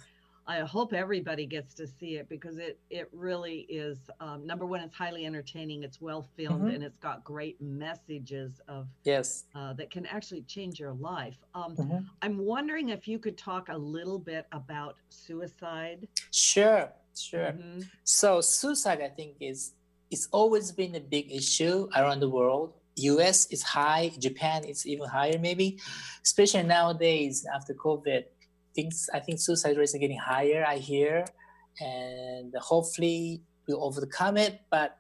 I 0.49 0.59
hope 0.61 0.93
everybody 0.93 1.45
gets 1.45 1.73
to 1.75 1.85
see 1.85 2.15
it 2.15 2.29
because 2.29 2.57
it 2.57 2.79
it 2.89 3.09
really 3.11 3.59
is 3.69 3.97
um, 4.21 4.45
number 4.45 4.65
one. 4.65 4.79
It's 4.79 4.95
highly 4.95 5.25
entertaining. 5.25 5.83
It's 5.83 5.99
well 5.99 6.23
filmed, 6.37 6.63
Mhm. 6.69 6.75
and 6.75 6.83
it's 6.83 6.97
got 6.99 7.23
great 7.23 7.59
messages 7.61 8.61
of 8.69 8.87
Yes. 9.03 9.45
uh, 9.55 9.73
that 9.73 9.91
can 9.91 10.05
actually 10.05 10.43
change 10.43 10.79
your 10.79 10.93
life. 10.93 11.37
Um, 11.53 11.75
Mhm. 11.75 12.05
I'm 12.21 12.37
wondering 12.37 12.89
if 12.89 13.07
you 13.07 13.19
could 13.19 13.37
talk 13.37 13.67
a 13.69 13.77
little 13.77 14.19
bit 14.19 14.45
about 14.53 14.95
suicide. 15.09 16.07
Sure. 16.31 16.93
Sure. 17.13 17.51
Mhm. 17.51 17.89
So 18.03 18.41
suicide, 18.41 19.01
I 19.01 19.09
think, 19.09 19.35
is 19.41 19.73
it's 20.11 20.27
always 20.31 20.71
been 20.71 20.95
a 20.95 21.01
big 21.01 21.31
issue 21.31 21.89
around 21.95 22.19
the 22.21 22.29
world. 22.29 22.73
U.S. 22.95 23.47
is 23.51 23.61
high, 23.61 24.09
Japan 24.17 24.63
is 24.63 24.85
even 24.87 25.07
higher, 25.09 25.37
maybe, 25.37 25.79
especially 26.23 26.63
nowadays 26.63 27.45
after 27.53 27.73
COVID. 27.73 28.23
Things 28.77 29.09
I 29.09 29.19
think 29.19 29.41
suicide 29.41 29.75
rates 29.77 29.95
are 29.95 30.03
getting 30.05 30.21
higher. 30.21 30.61
I 30.61 30.77
hear, 30.77 31.25
and 31.81 32.53
hopefully 32.61 33.41
we'll 33.65 33.81
overcome 33.81 34.37
it. 34.37 34.61
But 34.69 34.93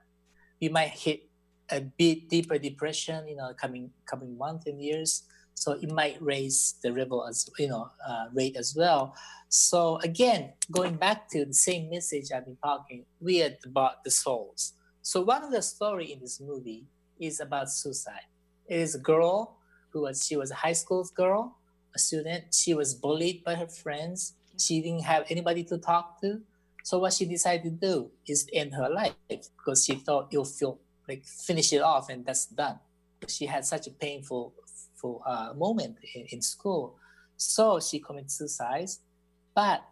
we 0.59 0.69
might 0.69 0.97
hit 0.97 1.29
a 1.69 1.81
bit 1.81 2.27
deeper 2.27 2.57
depression, 2.57 3.27
you 3.29 3.37
know, 3.37 3.53
coming 3.53 3.93
coming 4.09 4.33
months 4.37 4.65
and 4.65 4.81
years. 4.81 5.29
So 5.53 5.73
it 5.73 5.91
might 5.91 6.17
raise 6.21 6.75
the 6.81 6.89
level 6.89 7.25
as 7.29 7.45
you 7.61 7.69
know 7.69 7.89
uh, 8.01 8.25
rate 8.33 8.57
as 8.57 8.73
well. 8.75 9.13
So 9.49 9.97
again, 10.01 10.53
going 10.71 10.95
back 10.95 11.29
to 11.29 11.45
the 11.45 11.53
same 11.53 11.89
message 11.89 12.31
I've 12.33 12.45
been 12.45 12.57
talking, 12.63 13.05
we 13.21 13.45
about 13.65 14.03
the 14.03 14.11
souls. 14.11 14.73
So 15.01 15.21
one 15.21 15.43
of 15.43 15.51
the 15.51 15.61
story 15.61 16.11
in 16.11 16.19
this 16.19 16.41
movie 16.41 16.85
is 17.19 17.39
about 17.39 17.71
suicide. 17.71 18.27
It 18.67 18.79
is 18.81 18.95
a 18.95 18.99
girl 18.99 19.57
who 19.89 20.01
was 20.01 20.25
she 20.25 20.35
was 20.35 20.51
a 20.51 20.55
high 20.55 20.73
school 20.73 21.07
girl, 21.15 21.57
student. 21.97 22.53
She 22.53 22.73
was 22.73 22.93
bullied 22.93 23.43
by 23.43 23.55
her 23.55 23.67
friends. 23.67 24.33
She 24.57 24.81
didn't 24.81 25.03
have 25.03 25.25
anybody 25.29 25.63
to 25.65 25.77
talk 25.77 26.21
to. 26.21 26.41
So 26.83 26.99
what 26.99 27.13
she 27.13 27.25
decided 27.25 27.63
to 27.63 27.69
do 27.71 28.11
is 28.27 28.47
end 28.53 28.73
her 28.73 28.89
life 28.89 29.13
because 29.29 29.85
she 29.85 29.95
thought 29.95 30.29
it'll 30.31 30.45
feel 30.45 30.79
like 31.07 31.25
finish 31.25 31.73
it 31.73 31.81
off 31.81 32.09
and 32.09 32.25
that's 32.25 32.45
done. 32.45 32.79
She 33.27 33.45
had 33.45 33.65
such 33.65 33.87
a 33.87 33.91
painful 33.91 34.53
full, 34.95 35.21
uh, 35.25 35.53
moment 35.55 35.97
in, 36.15 36.27
in 36.31 36.41
school. 36.41 36.97
So 37.35 37.79
she 37.79 37.99
committed 37.99 38.31
suicide. 38.31 38.89
But 39.53 39.83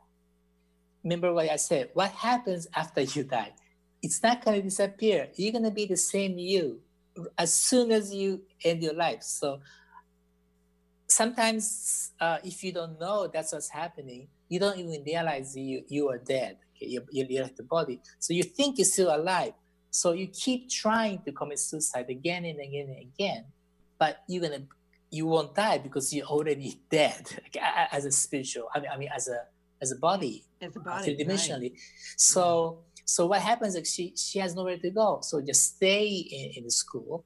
remember 1.03 1.33
what 1.33 1.49
I 1.49 1.57
said, 1.57 1.89
what 1.93 2.11
happens 2.11 2.67
after 2.75 3.01
you 3.01 3.23
die? 3.23 3.53
It's 4.01 4.21
not 4.21 4.43
going 4.43 4.57
to 4.57 4.63
disappear. 4.63 5.29
You're 5.35 5.51
going 5.51 5.63
to 5.63 5.71
be 5.71 5.85
the 5.85 5.97
same 5.97 6.37
you 6.37 6.79
as 7.37 7.53
soon 7.53 7.91
as 7.91 8.13
you 8.13 8.41
end 8.63 8.83
your 8.83 8.93
life. 8.93 9.23
So 9.23 9.59
sometimes 11.07 12.11
uh, 12.19 12.37
if 12.43 12.63
you 12.63 12.71
don't 12.71 12.99
know 12.99 13.27
that's 13.27 13.53
what's 13.53 13.69
happening, 13.69 14.27
you 14.49 14.59
don't 14.59 14.77
even 14.77 15.03
realize 15.05 15.55
you 15.55 15.83
you 15.87 16.09
are 16.09 16.17
dead. 16.17 16.57
Okay? 16.75 16.87
You, 16.87 17.01
you 17.11 17.41
left 17.41 17.57
the 17.57 17.63
body, 17.63 18.01
so 18.19 18.33
you 18.33 18.43
think 18.43 18.77
you're 18.77 18.85
still 18.85 19.15
alive. 19.15 19.53
So 19.91 20.11
you 20.11 20.27
keep 20.27 20.69
trying 20.69 21.21
to 21.23 21.31
commit 21.31 21.59
suicide 21.59 22.09
again 22.09 22.43
and 22.43 22.59
again 22.59 22.87
and 22.89 22.99
again, 22.99 23.45
but 23.97 24.23
you're 24.27 24.41
gonna 24.41 24.63
you 25.09 25.25
won't 25.25 25.55
die 25.55 25.77
because 25.77 26.13
you're 26.13 26.25
already 26.25 26.81
dead 26.89 27.29
as 27.91 28.05
a 28.05 28.11
spiritual. 28.11 28.67
I 28.73 28.79
mean, 28.79 28.89
I 28.93 28.97
mean 28.97 29.09
as 29.15 29.27
a 29.27 29.39
as 29.81 29.91
a 29.91 29.95
body, 29.95 30.43
as 30.61 30.75
a 30.75 30.79
body, 30.79 31.15
dimensionally. 31.15 31.71
Right. 31.71 31.79
So 32.17 32.79
so 33.05 33.27
what 33.27 33.41
happens 33.41 33.75
is 33.75 33.93
she 33.93 34.13
she 34.15 34.39
has 34.39 34.55
nowhere 34.55 34.77
to 34.77 34.89
go. 34.89 35.19
So 35.21 35.41
just 35.41 35.75
stay 35.75 36.07
in, 36.07 36.57
in 36.57 36.63
the 36.65 36.71
school. 36.71 37.23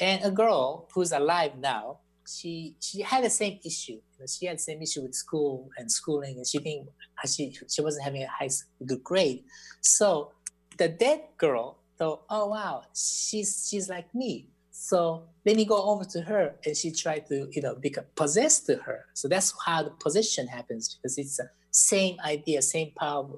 And 0.00 0.24
a 0.24 0.30
girl 0.30 0.88
who's 0.94 1.10
alive 1.10 1.58
now, 1.58 1.98
she 2.28 2.76
she 2.80 3.00
had 3.00 3.24
the 3.24 3.30
same 3.30 3.58
issue. 3.64 4.00
She 4.28 4.46
had 4.46 4.58
the 4.58 4.62
same 4.62 4.82
issue 4.82 5.02
with 5.02 5.14
school 5.14 5.70
and 5.78 5.90
schooling, 5.90 6.36
and 6.36 6.46
she 6.46 6.58
didn't 6.58 6.88
she 7.26 7.56
she 7.68 7.80
wasn't 7.80 8.04
having 8.04 8.22
a 8.22 8.28
high 8.28 8.50
good 8.84 9.02
grade. 9.02 9.44
So 9.80 10.32
the 10.76 10.88
dead 10.88 11.22
girl 11.38 11.78
thought, 11.98 12.22
oh 12.28 12.46
wow, 12.48 12.84
she's 12.94 13.68
she's 13.68 13.88
like 13.88 14.14
me. 14.14 14.48
So 14.70 15.24
let 15.44 15.56
me 15.56 15.64
go 15.64 15.82
over 15.90 16.04
to 16.04 16.20
her, 16.22 16.54
and 16.64 16.76
she 16.76 16.90
tried 16.92 17.26
to 17.28 17.48
you 17.50 17.62
know 17.62 17.74
become 17.74 18.04
possessed 18.14 18.66
to 18.66 18.76
her. 18.76 19.06
So 19.14 19.28
that's 19.28 19.52
how 19.64 19.82
the 19.84 19.90
possession 19.90 20.46
happens 20.46 20.94
because 20.94 21.18
it's 21.18 21.38
the 21.38 21.50
same 21.70 22.16
idea, 22.24 22.62
same 22.62 22.92
power 22.96 23.28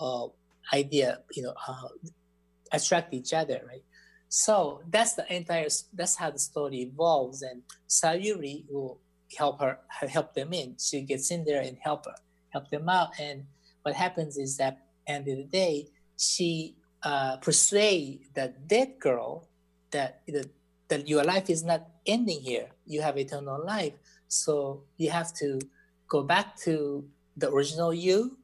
uh, 0.00 0.26
idea, 0.72 1.20
you 1.32 1.42
know, 1.42 1.54
uh, 1.68 1.88
attract 2.72 3.14
each 3.14 3.32
other, 3.32 3.60
right? 3.66 3.82
So 4.34 4.82
that's 4.90 5.14
the 5.14 5.32
entire. 5.32 5.68
That's 5.92 6.16
how 6.16 6.32
the 6.32 6.40
story 6.40 6.90
evolves, 6.90 7.42
and 7.42 7.62
Sayuri 7.88 8.64
will 8.68 8.98
help 9.38 9.60
her 9.60 9.78
help 9.88 10.34
them 10.34 10.52
in. 10.52 10.74
She 10.76 11.02
gets 11.02 11.30
in 11.30 11.44
there 11.44 11.62
and 11.62 11.78
help 11.80 12.06
her 12.06 12.16
help 12.50 12.68
them 12.68 12.88
out. 12.88 13.10
And 13.20 13.44
what 13.82 13.94
happens 13.94 14.36
is 14.36 14.56
that 14.56 14.88
end 15.06 15.28
of 15.28 15.36
the 15.36 15.44
day, 15.44 15.86
she 16.18 16.74
uh, 17.04 17.36
persuade 17.36 18.26
that 18.34 18.66
dead 18.66 18.98
girl 18.98 19.46
that 19.92 20.22
the, 20.26 20.50
that 20.88 21.06
your 21.06 21.22
life 21.22 21.48
is 21.48 21.62
not 21.62 21.86
ending 22.04 22.40
here. 22.40 22.70
You 22.86 23.02
have 23.02 23.16
eternal 23.16 23.64
life. 23.64 23.94
So 24.26 24.82
you 24.96 25.10
have 25.10 25.32
to 25.34 25.60
go 26.08 26.24
back 26.24 26.56
to 26.66 27.06
the 27.36 27.52
original 27.52 27.94
you 27.94 28.36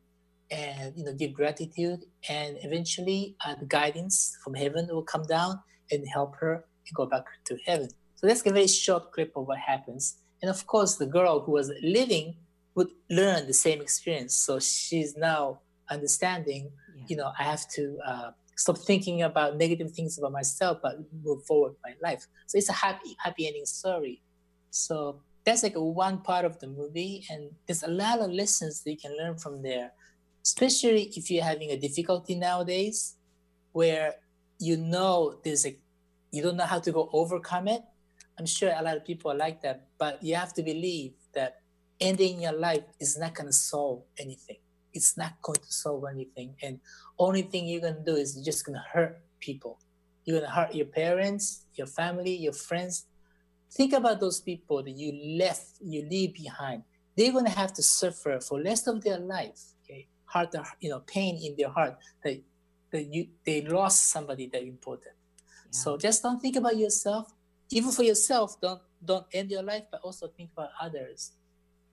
and 0.52 0.96
you 0.96 1.04
know 1.04 1.14
give 1.14 1.32
gratitude 1.32 2.06
and 2.28 2.58
eventually 2.62 3.34
uh, 3.44 3.56
the 3.58 3.66
guidance 3.66 4.36
from 4.42 4.54
heaven 4.54 4.86
will 4.90 5.02
come 5.02 5.24
down 5.24 5.60
and 5.90 6.06
help 6.08 6.36
her 6.36 6.54
and 6.54 6.94
go 6.94 7.06
back 7.06 7.24
to 7.44 7.56
heaven. 7.66 7.88
So 8.16 8.26
that's 8.26 8.44
a 8.44 8.52
very 8.52 8.66
short 8.66 9.12
clip 9.12 9.32
of 9.36 9.46
what 9.46 9.58
happens. 9.58 10.18
And 10.42 10.50
of 10.50 10.66
course 10.66 10.96
the 10.96 11.06
girl 11.06 11.40
who 11.40 11.52
was 11.52 11.70
living 11.82 12.36
would 12.74 12.88
learn 13.08 13.46
the 13.46 13.54
same 13.54 13.80
experience. 13.80 14.36
So 14.36 14.60
she's 14.60 15.16
now 15.16 15.60
understanding 15.90 16.70
yeah. 16.94 17.04
you 17.08 17.16
know 17.16 17.32
i 17.36 17.42
have 17.42 17.68
to 17.68 17.98
uh, 18.06 18.30
stop 18.56 18.78
thinking 18.78 19.22
about 19.22 19.56
negative 19.56 19.90
things 19.90 20.16
about 20.18 20.30
myself 20.30 20.78
but 20.82 20.94
move 21.24 21.44
forward 21.44 21.74
my 21.82 21.94
life. 22.02 22.26
So 22.46 22.58
it's 22.58 22.68
a 22.68 22.74
happy 22.86 23.16
happy 23.18 23.46
ending 23.46 23.66
story. 23.66 24.22
So 24.70 25.20
that's 25.44 25.62
like 25.62 25.74
a 25.74 25.82
one 25.82 26.18
part 26.18 26.44
of 26.44 26.58
the 26.60 26.68
movie 26.68 27.24
and 27.30 27.50
there's 27.66 27.82
a 27.82 27.90
lot 27.90 28.20
of 28.20 28.30
lessons 28.30 28.82
that 28.82 28.90
you 28.90 28.98
can 28.98 29.16
learn 29.16 29.36
from 29.38 29.62
there 29.62 29.90
especially 30.44 31.12
if 31.16 31.30
you're 31.30 31.44
having 31.44 31.70
a 31.70 31.76
difficulty 31.76 32.34
nowadays 32.34 33.16
where 33.72 34.14
you 34.60 34.76
know 34.76 35.40
there's 35.42 35.66
a 35.66 35.76
you 36.30 36.42
don't 36.42 36.56
know 36.56 36.64
how 36.64 36.78
to 36.78 36.92
go 36.92 37.10
overcome 37.12 37.66
it. 37.66 37.82
I'm 38.38 38.46
sure 38.46 38.72
a 38.74 38.82
lot 38.82 38.96
of 38.96 39.04
people 39.04 39.32
are 39.32 39.36
like 39.36 39.60
that 39.62 39.88
but 39.98 40.22
you 40.22 40.36
have 40.36 40.52
to 40.54 40.62
believe 40.62 41.12
that 41.34 41.60
ending 42.00 42.42
your 42.42 42.52
life 42.52 42.84
is 43.00 43.18
not 43.18 43.34
going 43.34 43.48
to 43.48 43.52
solve 43.52 44.04
anything. 44.18 44.58
It's 44.92 45.16
not 45.16 45.40
going 45.42 45.58
to 45.58 45.72
solve 45.72 46.04
anything 46.10 46.54
and 46.62 46.80
only 47.18 47.42
thing 47.42 47.66
you're 47.66 47.80
going 47.80 47.96
to 47.96 48.04
do 48.04 48.16
is 48.16 48.36
you're 48.36 48.44
just 48.44 48.64
going 48.64 48.78
to 48.78 48.84
hurt 48.92 49.20
people. 49.40 49.78
You're 50.24 50.38
going 50.38 50.48
to 50.50 50.54
hurt 50.54 50.74
your 50.74 50.86
parents 50.86 51.64
your 51.74 51.86
family 51.86 52.36
your 52.36 52.52
friends. 52.52 53.06
Think 53.72 53.92
about 53.92 54.20
those 54.20 54.40
people 54.40 54.82
that 54.82 54.96
you 54.96 55.38
left 55.38 55.66
you 55.80 56.06
leave 56.08 56.34
behind. 56.34 56.82
They're 57.16 57.32
going 57.32 57.46
to 57.46 57.50
have 57.50 57.72
to 57.74 57.82
suffer 57.82 58.40
for 58.40 58.62
rest 58.62 58.88
of 58.88 59.02
their 59.02 59.18
life 59.18 59.60
Okay. 59.84 60.06
heart, 60.24 60.54
you 60.80 60.90
know, 60.90 61.00
pain 61.00 61.36
in 61.42 61.54
their 61.56 61.70
heart 61.70 61.96
that, 62.24 62.40
that 62.92 63.04
you 63.12 63.28
they 63.44 63.62
lost 63.62 64.10
somebody 64.10 64.46
that 64.52 64.62
important. 64.62 65.14
Yeah. 65.14 65.70
So 65.70 65.96
just 65.96 66.22
don't 66.22 66.40
think 66.40 66.56
about 66.56 66.76
yourself. 66.76 67.32
Even 67.70 67.90
for 67.90 68.02
yourself, 68.02 68.60
don't 68.60 68.80
don't 69.04 69.26
end 69.32 69.50
your 69.50 69.62
life, 69.62 69.84
but 69.90 70.00
also 70.02 70.28
think 70.28 70.50
about 70.56 70.70
others. 70.80 71.32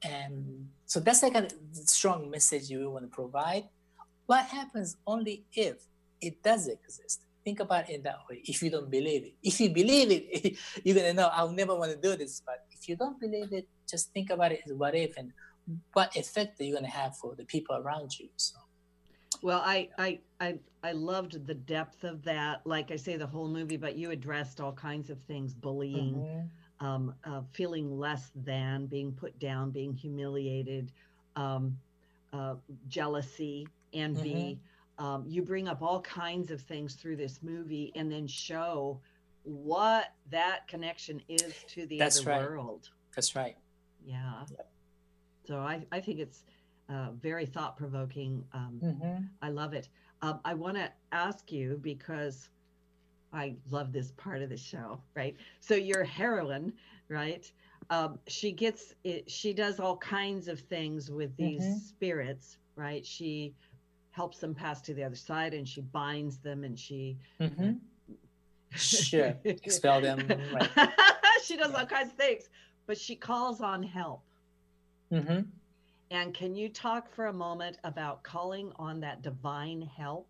And 0.04 0.70
so 0.86 1.00
that's 1.00 1.24
like 1.24 1.36
a 1.36 1.48
strong 1.74 2.30
message 2.30 2.70
you 2.70 2.89
want 2.89 3.06
to 3.06 3.10
provide. 3.10 3.66
What 4.26 4.45
happens 4.45 4.98
only 5.08 5.45
if 5.54 5.86
it 6.22 6.43
does 6.43 6.68
exist? 6.68 7.22
Think 7.43 7.62
about 7.62 7.89
it 7.89 8.04
that 8.04 8.20
way. 8.30 8.41
If 8.43 8.62
you 8.62 8.70
don't 8.70 8.91
believe 8.91 9.24
it, 9.24 9.34
if 9.41 9.60
you 9.60 9.70
believe 9.70 10.12
it, 10.12 10.58
you're 10.84 10.95
gonna 10.95 11.14
know 11.14 11.30
I'll 11.32 11.52
never 11.52 11.76
want 11.76 11.91
to 11.91 11.98
do 11.98 12.16
this. 12.16 12.41
But 12.45 12.66
if 12.72 12.89
you 12.89 12.95
don't 12.95 13.20
believe 13.20 13.54
it, 13.54 13.68
just 13.89 14.12
think 14.12 14.30
about 14.30 14.52
it 14.52 14.62
as 14.66 14.74
what 14.74 14.95
if 14.95 15.18
and 15.18 15.32
what 15.93 16.16
effect 16.16 16.60
are 16.60 16.64
you 16.64 16.74
going 16.74 16.84
to 16.84 16.89
have 16.89 17.16
for 17.18 17.36
the 17.36 17.45
people 17.45 17.76
around 17.76 18.18
you 18.20 18.30
so 18.36 18.58
well 19.41 19.62
I, 19.64 19.89
I 19.98 20.20
i 20.39 20.57
i 20.83 20.91
loved 20.91 21.45
the 21.45 21.53
depth 21.53 22.03
of 22.03 22.23
that 22.23 22.61
like 22.65 22.91
i 22.91 22.95
say 22.95 23.17
the 23.17 23.25
whole 23.25 23.47
movie 23.47 23.77
but 23.77 23.95
you 23.95 24.11
addressed 24.11 24.59
all 24.59 24.73
kinds 24.73 25.09
of 25.09 25.19
things 25.23 25.53
bullying 25.53 26.15
mm-hmm. 26.15 26.85
um, 26.85 27.13
uh, 27.25 27.41
feeling 27.51 27.97
less 27.97 28.31
than 28.35 28.85
being 28.85 29.11
put 29.11 29.38
down 29.39 29.71
being 29.71 29.93
humiliated 29.93 30.91
um, 31.35 31.77
uh, 32.33 32.55
jealousy 32.88 33.67
envy 33.93 34.59
mm-hmm. 34.99 35.05
um, 35.05 35.23
you 35.27 35.41
bring 35.41 35.67
up 35.67 35.81
all 35.81 36.01
kinds 36.01 36.51
of 36.51 36.61
things 36.61 36.95
through 36.95 37.15
this 37.15 37.39
movie 37.41 37.91
and 37.95 38.11
then 38.11 38.27
show 38.27 38.99
what 39.47 40.13
that 40.29 40.67
connection 40.67 41.21
is 41.29 41.53
to 41.69 41.85
the 41.85 41.97
That's 41.97 42.19
other 42.19 42.31
right. 42.31 42.41
world 42.41 42.89
That's 43.15 43.35
right. 43.35 43.55
Yeah. 44.05 44.43
Yep. 44.51 44.69
So 45.47 45.57
I, 45.59 45.85
I 45.91 46.01
think 46.01 46.19
it's 46.19 46.43
uh, 46.89 47.11
very 47.21 47.45
thought 47.45 47.77
provoking. 47.77 48.43
Um, 48.53 48.79
mm-hmm. 48.83 49.23
I 49.41 49.49
love 49.49 49.73
it. 49.73 49.88
Um, 50.22 50.39
I 50.45 50.53
want 50.53 50.76
to 50.78 50.91
ask 51.11 51.51
you 51.51 51.80
because 51.82 52.49
I 53.34 53.55
love 53.70 53.91
this 53.91 54.11
part 54.18 54.41
of 54.41 54.49
the 54.49 54.57
show, 54.57 54.99
right? 55.15 55.36
So 55.59 55.76
your 55.76 56.03
heroine, 56.03 56.74
right? 57.09 57.49
Um, 57.89 58.20
she 58.28 58.51
gets 58.51 58.93
it. 59.03 59.30
She 59.30 59.53
does 59.53 59.80
all 59.80 59.97
kinds 59.97 60.47
of 60.47 60.59
things 60.59 61.11
with 61.11 61.36
these 61.38 61.63
mm-hmm. 61.63 61.78
spirits, 61.78 62.57
right? 62.76 63.05
She 63.05 63.53
helps 64.11 64.39
them 64.39 64.55
pass 64.55 64.82
to 64.82 64.93
the 64.93 65.03
other 65.03 65.15
side, 65.15 65.53
and 65.53 65.68
she 65.68 65.82
binds 65.82 66.38
them, 66.38 66.63
and 66.63 66.78
she. 66.78 67.18
Mm-hmm. 67.39 67.74
Sure, 68.76 69.34
expel 69.45 70.01
them. 70.01 70.28
Right. 70.53 70.70
she 71.43 71.55
does 71.55 71.74
all 71.74 71.86
kinds 71.86 72.11
of 72.11 72.18
things, 72.18 72.49
but 72.86 72.97
she 72.97 73.15
calls 73.15 73.61
on 73.61 73.82
help 73.82 74.22
Mm-hmm. 75.11 75.41
And 76.10 76.34
can 76.34 76.55
you 76.55 76.70
talk 76.70 77.12
for 77.14 77.28
a 77.28 77.34
moment 77.34 77.78
about 77.84 78.24
calling 78.24 78.72
on 78.78 78.99
that 79.01 79.22
divine 79.22 79.82
help? 79.82 80.28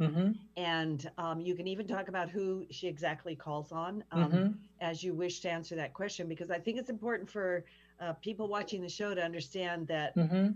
Mm-hmm. 0.00 0.32
And 0.56 1.10
um, 1.18 1.40
you 1.40 1.54
can 1.54 1.68
even 1.68 1.86
talk 1.86 2.08
about 2.08 2.30
who 2.30 2.64
she 2.70 2.88
exactly 2.88 3.36
calls 3.36 3.70
on 3.70 4.02
um, 4.12 4.32
mm-hmm. 4.32 4.52
as 4.80 5.04
you 5.04 5.12
wish 5.12 5.40
to 5.40 5.50
answer 5.50 5.76
that 5.76 5.92
question, 5.92 6.26
because 6.26 6.50
I 6.50 6.58
think 6.58 6.78
it's 6.78 6.88
important 6.88 7.28
for 7.28 7.64
uh, 8.00 8.14
people 8.14 8.48
watching 8.48 8.80
the 8.80 8.88
show 8.88 9.14
to 9.14 9.22
understand 9.22 9.86
that 9.88 10.16
mm-hmm. 10.16 10.52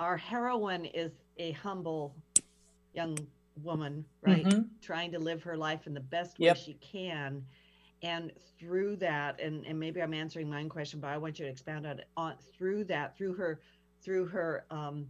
our 0.00 0.18
heroine 0.18 0.84
is 0.84 1.12
a 1.38 1.52
humble 1.52 2.14
young 2.94 3.18
woman, 3.62 4.04
right? 4.20 4.44
Mm-hmm. 4.44 4.62
Trying 4.82 5.12
to 5.12 5.18
live 5.18 5.42
her 5.42 5.56
life 5.56 5.86
in 5.86 5.94
the 5.94 6.00
best 6.00 6.36
yep. 6.38 6.56
way 6.56 6.62
she 6.62 6.74
can 6.74 7.42
and 8.02 8.32
through 8.58 8.96
that 8.96 9.40
and, 9.40 9.64
and 9.66 9.78
maybe 9.78 10.02
i'm 10.02 10.14
answering 10.14 10.48
my 10.48 10.60
own 10.60 10.68
question 10.68 11.00
but 11.00 11.08
i 11.08 11.16
want 11.16 11.38
you 11.38 11.44
to 11.44 11.50
expand 11.50 11.86
on 11.86 11.98
it 11.98 12.06
on 12.16 12.34
through 12.56 12.84
that 12.84 13.16
through 13.16 13.34
her 13.34 13.60
through 14.02 14.26
her 14.26 14.64
um, 14.70 15.06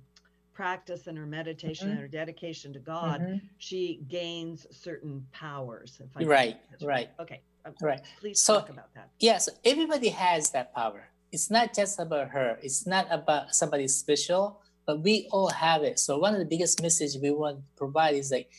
practice 0.53 1.07
and 1.07 1.17
her 1.17 1.27
meditation 1.27 1.87
mm-hmm. 1.87 1.93
and 1.93 2.01
her 2.01 2.09
dedication 2.09 2.73
to 2.73 2.79
god 2.79 3.21
mm-hmm. 3.21 3.37
she 3.59 4.01
gains 4.09 4.67
certain 4.71 5.27
powers 5.33 6.01
right 6.15 6.27
right. 6.27 6.57
right. 6.83 7.11
Okay 7.21 7.41
um, 7.65 7.75
right. 7.81 8.01
please 8.21 8.41
so, 8.41 8.55
talk 8.55 8.71
about 8.71 8.93
that. 8.95 9.09
yeah 9.21 9.39
so 9.39 9.53
everybody 9.65 10.09
has 10.09 10.51
that 10.51 10.75
power. 10.75 11.09
It's 11.31 11.51
not 11.51 11.75
just 11.75 11.99
about 11.99 12.29
her. 12.29 12.59
It's 12.61 12.87
not 12.87 13.07
about 13.11 13.55
somebody 13.55 13.89
special 13.89 14.61
but 14.87 15.01
we 15.01 15.29
all 15.31 15.49
have 15.49 15.83
it. 15.83 15.99
So 15.99 16.19
one 16.19 16.35
of 16.35 16.41
the 16.41 16.47
biggest 16.47 16.83
messages 16.83 17.19
we 17.19 17.31
want 17.31 17.59
to 17.59 17.63
provide 17.77 18.15
is 18.15 18.31
like 18.31 18.51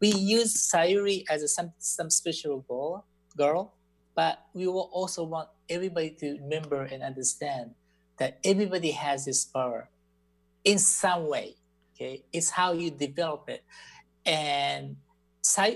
we 0.00 0.12
use 0.12 0.70
sayuri 0.70 1.24
as 1.30 1.42
a 1.42 1.48
some 1.48 1.72
some 1.78 2.10
special 2.10 2.60
goal 2.68 3.04
girl 3.36 3.74
but 4.14 4.46
we 4.54 4.66
will 4.66 4.90
also 4.92 5.24
want 5.24 5.48
everybody 5.68 6.10
to 6.10 6.38
remember 6.40 6.82
and 6.82 7.02
understand 7.02 7.72
that 8.18 8.38
everybody 8.44 8.90
has 8.90 9.24
this 9.24 9.44
power 9.44 9.88
in 10.64 10.78
some 10.78 11.28
way. 11.28 11.54
Okay, 11.94 12.24
it's 12.32 12.50
how 12.50 12.72
you 12.72 12.90
develop 12.90 13.48
it. 13.48 13.62
And 14.24 14.96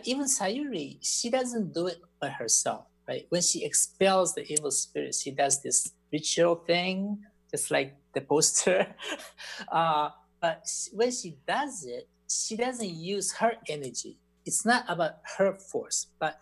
even 0.05 0.27
Sayuri, 0.27 0.99
she 1.01 1.31
doesn't 1.31 1.73
do 1.73 1.87
it 1.87 2.01
by 2.21 2.29
herself, 2.29 2.87
right? 3.09 3.27
When 3.29 3.43
she 3.43 3.65
expels 3.65 4.35
the 4.35 4.51
evil 4.51 4.71
spirit, 4.71 5.15
she 5.15 5.31
does 5.31 5.63
this 5.63 5.93
ritual 6.13 6.57
thing 6.57 7.19
just 7.51 7.71
like 7.71 7.95
the 8.15 8.21
poster. 8.21 8.95
uh, 9.73 10.11
but 10.41 10.67
when 10.93 11.11
she 11.11 11.37
does 11.47 11.85
it, 11.87 12.09
she 12.29 12.57
doesn't 12.57 12.91
use 12.91 13.33
her 13.35 13.53
energy. 13.69 14.19
It's 14.45 14.67
not 14.67 14.85
about 14.89 15.17
her 15.39 15.55
force, 15.55 16.09
but 16.19 16.39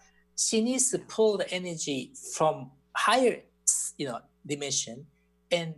she 0.49 0.61
needs 0.63 0.91
to 0.91 0.99
pull 0.99 1.39
the 1.39 1.51
energy 1.51 2.13
from 2.35 2.71
higher, 2.95 3.41
you 3.99 4.07
know, 4.07 4.21
dimension 4.47 5.07
and 5.51 5.75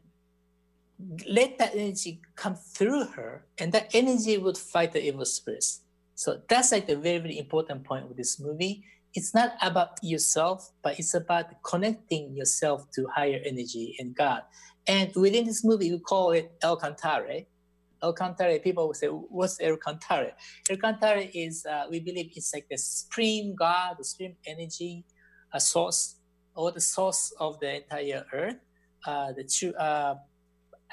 let 1.27 1.59
that 1.59 1.75
energy 1.75 2.21
come 2.37 2.55
through 2.55 3.05
her, 3.17 3.45
and 3.59 3.73
that 3.73 3.91
energy 3.95 4.39
would 4.39 4.57
fight 4.57 4.93
the 4.93 5.05
evil 5.05 5.25
spirits. 5.25 5.81
So 6.15 6.41
that's 6.49 6.71
like 6.71 6.87
the 6.87 6.97
very, 6.97 7.19
very 7.19 7.39
important 7.39 7.85
point 7.85 8.05
of 8.09 8.17
this 8.17 8.39
movie. 8.39 8.85
It's 9.13 9.35
not 9.35 9.55
about 9.61 9.99
yourself, 10.03 10.71
but 10.83 10.99
it's 10.99 11.15
about 11.15 11.47
connecting 11.63 12.37
yourself 12.37 12.91
to 12.93 13.07
higher 13.15 13.41
energy 13.45 13.97
and 13.99 14.15
God. 14.15 14.43
And 14.87 15.15
within 15.17 15.45
this 15.45 15.65
movie, 15.65 15.91
we 15.91 15.99
call 15.99 16.31
it 16.31 16.53
El 16.63 16.79
Cantare. 16.79 17.47
El 18.05 18.13
Cantare, 18.15 18.63
people 18.63 18.87
will 18.87 18.95
say, 18.95 19.07
what's? 19.09 19.59
El 19.61 19.79
Cantare 19.79 21.31
is, 21.35 21.65
uh, 21.65 21.87
we 21.91 22.01
believe 22.01 22.31
it's 22.35 22.53
like 22.53 22.67
the 22.71 22.77
supreme 22.77 23.55
God, 23.55 23.97
the 23.99 24.05
supreme 24.05 24.37
energy, 24.47 25.05
a 25.53 25.61
source, 25.61 26.17
or 26.55 26.71
the 26.71 26.81
source 26.81 27.33
of 27.41 27.59
the 27.61 27.77
entire 27.77 28.25
earth. 28.33 28.61
Uh, 29.07 29.33
the 29.33 29.45
true, 29.45 29.73
uh, 29.75 30.17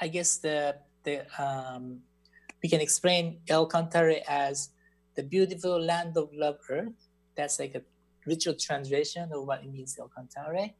I 0.00 0.08
guess 0.08 0.38
the, 0.38 0.76
the 1.04 1.26
um, 1.42 2.00
we 2.62 2.68
can 2.68 2.80
explain 2.80 3.40
El 3.48 3.68
Cantare 3.68 4.22
as 4.26 4.70
the 5.14 5.22
beautiful 5.22 5.78
land 5.80 6.16
of 6.16 6.30
love 6.32 6.56
earth. 6.70 6.96
That's 7.36 7.58
like 7.58 7.74
a 7.74 7.82
ritual 8.26 8.54
translation 8.54 9.30
of 9.32 9.46
what 9.46 9.62
it 9.64 9.70
means 9.70 9.96
El 9.98 10.10
Cantare. 10.16 10.74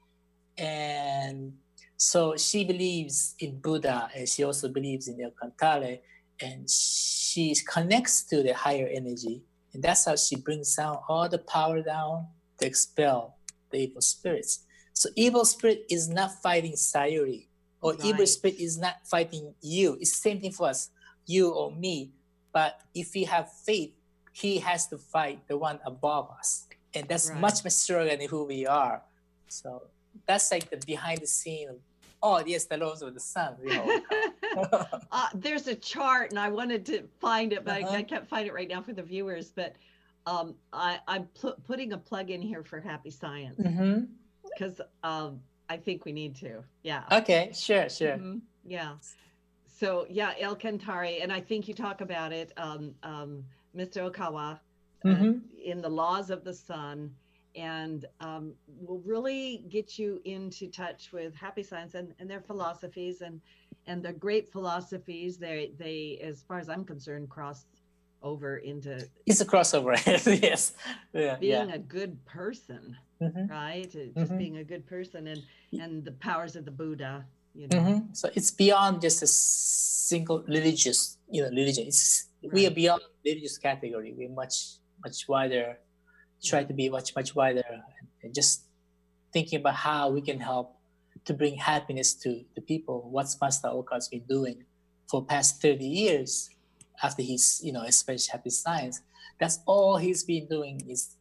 And 0.57 1.55
so 1.97 2.37
she 2.37 2.65
believes 2.65 3.35
in 3.39 3.61
Buddha 3.61 4.11
and 4.15 4.29
she 4.29 4.45
also 4.45 4.69
believes 4.69 5.09
in 5.09 5.21
El 5.21 5.33
Cantare 5.33 6.01
and 6.43 6.69
she 6.69 7.55
connects 7.67 8.23
to 8.25 8.43
the 8.43 8.53
higher 8.53 8.89
energy. 8.93 9.43
And 9.73 9.83
that's 9.83 10.05
how 10.05 10.17
she 10.17 10.37
brings 10.37 10.75
down 10.75 10.99
all 11.09 11.29
the 11.29 11.39
power 11.39 11.81
down 11.83 12.27
to 12.59 12.67
expel 12.67 13.37
the 13.71 13.79
evil 13.79 14.03
spirits. 14.03 14.65
So 14.93 15.09
evil 15.17 15.45
spirit 15.45 15.85
is 15.89 16.09
not 16.09 16.43
fighting 16.43 16.73
Sayuri, 16.73 17.47
or 17.81 17.93
right. 17.93 18.05
evil 18.05 18.27
spirit 18.27 18.59
is 18.61 18.79
not 18.79 18.97
fighting 19.07 19.55
you. 19.63 19.97
It's 20.01 20.11
the 20.11 20.31
same 20.31 20.41
thing 20.41 20.53
for 20.53 20.69
us, 20.69 20.91
you 21.27 21.51
or 21.51 21.73
me. 21.73 22.13
But 22.53 22.81
if 22.95 23.15
we 23.15 23.25
have 23.25 23.51
faith, 23.65 23.93
he 24.33 24.59
has 24.59 24.87
to 24.89 24.99
fight 24.99 25.47
the 25.49 25.57
one 25.57 25.79
above 25.87 26.31
us. 26.39 26.67
And 26.95 27.09
that's 27.09 27.31
right. 27.31 27.41
much, 27.41 27.65
much 27.65 27.73
stronger 27.73 28.15
than 28.17 28.29
who 28.29 28.45
we 28.45 28.67
are. 28.67 29.03
So 29.49 29.85
that's 30.27 30.51
like 30.51 30.69
the 30.69 30.77
behind 30.77 31.21
the 31.23 31.27
scene 31.27 31.69
oh 32.23 32.43
yes, 32.47 32.65
the 32.65 32.77
laws 32.77 33.03
of 33.03 33.15
the 33.15 33.21
sun. 33.21 33.57
uh, 35.13 35.29
there's 35.35 35.67
a 35.67 35.75
chart, 35.75 36.31
and 36.31 36.39
I 36.39 36.49
wanted 36.49 36.87
to 36.87 37.03
find 37.21 37.53
it, 37.53 37.65
but 37.65 37.83
uh-huh. 37.83 37.95
I, 37.95 37.99
I, 37.99 38.03
can't 38.03 38.29
find 38.29 38.47
it 38.47 38.55
right 38.55 38.69
now 38.69 38.83
for 38.83 38.93
the 38.93 39.03
viewers. 39.03 39.51
But 39.51 39.77
um, 40.27 40.55
I, 40.73 41.01
am 41.09 41.29
putting 41.67 41.93
a 41.93 41.99
plug 41.99 42.31
in 42.31 42.41
here 42.43 42.63
for 42.63 42.81
Happy 42.81 43.11
Science 43.11 43.57
because 43.57 44.75
mm-hmm. 44.75 45.11
um, 45.11 45.41
I 45.69 45.77
think 45.77 46.05
we 46.05 46.13
need 46.13 46.37
to. 46.37 46.63
Yeah. 46.83 47.03
Okay. 47.11 47.51
Sure. 47.55 47.89
Sure. 47.89 48.13
Mm-hmm. 48.13 48.39
Yeah. 48.65 48.93
So 49.67 50.07
yeah, 50.09 50.35
El 50.39 50.57
Cantare, 50.57 51.23
and 51.23 51.33
I 51.33 51.41
think 51.41 51.67
you 51.67 51.75
talk 51.75 52.01
about 52.01 52.33
it, 52.33 52.53
um, 52.57 52.95
um 53.03 53.45
Mr. 53.77 54.11
Okawa, 54.11 54.61
uh, 55.05 55.09
mm-hmm. 55.09 55.29
uh, 55.29 55.33
in 55.65 55.81
the 55.81 55.89
laws 55.89 56.31
of 56.31 56.45
the 56.45 56.55
sun 56.55 57.11
and 57.55 58.07
um, 58.21 58.55
will 58.81 59.03
really 59.05 59.65
get 59.69 59.99
you 59.99 60.21
into 60.25 60.69
touch 60.69 61.11
with 61.13 61.35
happy 61.35 61.63
science 61.63 61.95
and, 61.95 62.15
and 62.19 62.31
their 62.31 62.41
philosophies 62.41 63.21
and 63.21 63.41
and 63.87 64.03
the 64.03 64.13
great 64.13 64.51
philosophies 64.53 65.37
they 65.39 65.73
they 65.79 66.19
as 66.23 66.43
far 66.43 66.59
as 66.59 66.69
i'm 66.69 66.85
concerned 66.85 67.29
cross 67.29 67.67
over 68.23 68.59
into 68.59 69.05
it's 69.27 69.41
a 69.41 69.45
crossover 69.45 69.95
yes 70.43 70.75
yeah, 71.13 71.37
being 71.37 71.69
yeah. 71.69 71.75
a 71.75 71.79
good 71.79 72.25
person 72.25 72.97
mm-hmm. 73.21 73.47
right 73.47 73.91
just 73.91 74.15
mm-hmm. 74.15 74.39
being 74.39 74.59
a 74.59 74.65
good 74.65 74.87
person 74.87 75.27
and 75.27 75.43
and 75.81 76.05
the 76.05 76.13
powers 76.13 76.55
of 76.55 76.65
the 76.65 76.71
buddha 76.71 77.25
you 77.55 77.67
know 77.69 77.79
mm-hmm. 77.79 77.99
so 78.13 78.29
it's 78.35 78.51
beyond 78.51 79.01
just 79.01 79.23
a 79.23 79.27
single 79.27 80.43
religious 80.47 81.19
you 81.29 81.43
know 81.43 81.49
religion 81.49 81.87
it's 81.87 82.29
right. 82.45 82.53
we 82.53 82.67
are 82.67 82.71
beyond 82.71 83.03
religious 83.25 83.59
category 83.59 84.15
we're 84.17 84.29
much 84.31 84.77
much 85.05 85.27
wider 85.29 85.79
try 86.43 86.65
to 86.65 86.75
be 86.75 86.89
much 86.89 87.15
much 87.15 87.35
wider 87.35 87.65
and 88.23 88.35
just 88.35 88.65
thinking 89.33 89.61
about 89.61 89.75
how 89.75 90.11
we 90.11 90.21
can 90.21 90.41
help 90.41 90.77
to 91.25 91.35
bring 91.35 91.57
happiness 91.57 92.15
to 92.15 92.45
the 92.55 92.61
people. 92.61 93.09
What's 93.11 93.41
Master 93.41 93.69
Okawa's 93.69 94.09
been 94.09 94.25
doing 94.29 94.65
for 95.09 95.25
past 95.25 95.61
30 95.63 95.85
years 95.85 96.51
after 97.03 97.23
he's, 97.23 97.61
you 97.63 97.73
know, 97.73 97.83
especially 97.83 98.31
happy 98.31 98.51
science. 98.51 99.03
That's 99.39 99.61
all 99.67 99.97
he's 99.97 100.25
been 100.25 100.47
doing 100.49 100.83
is 100.89 101.17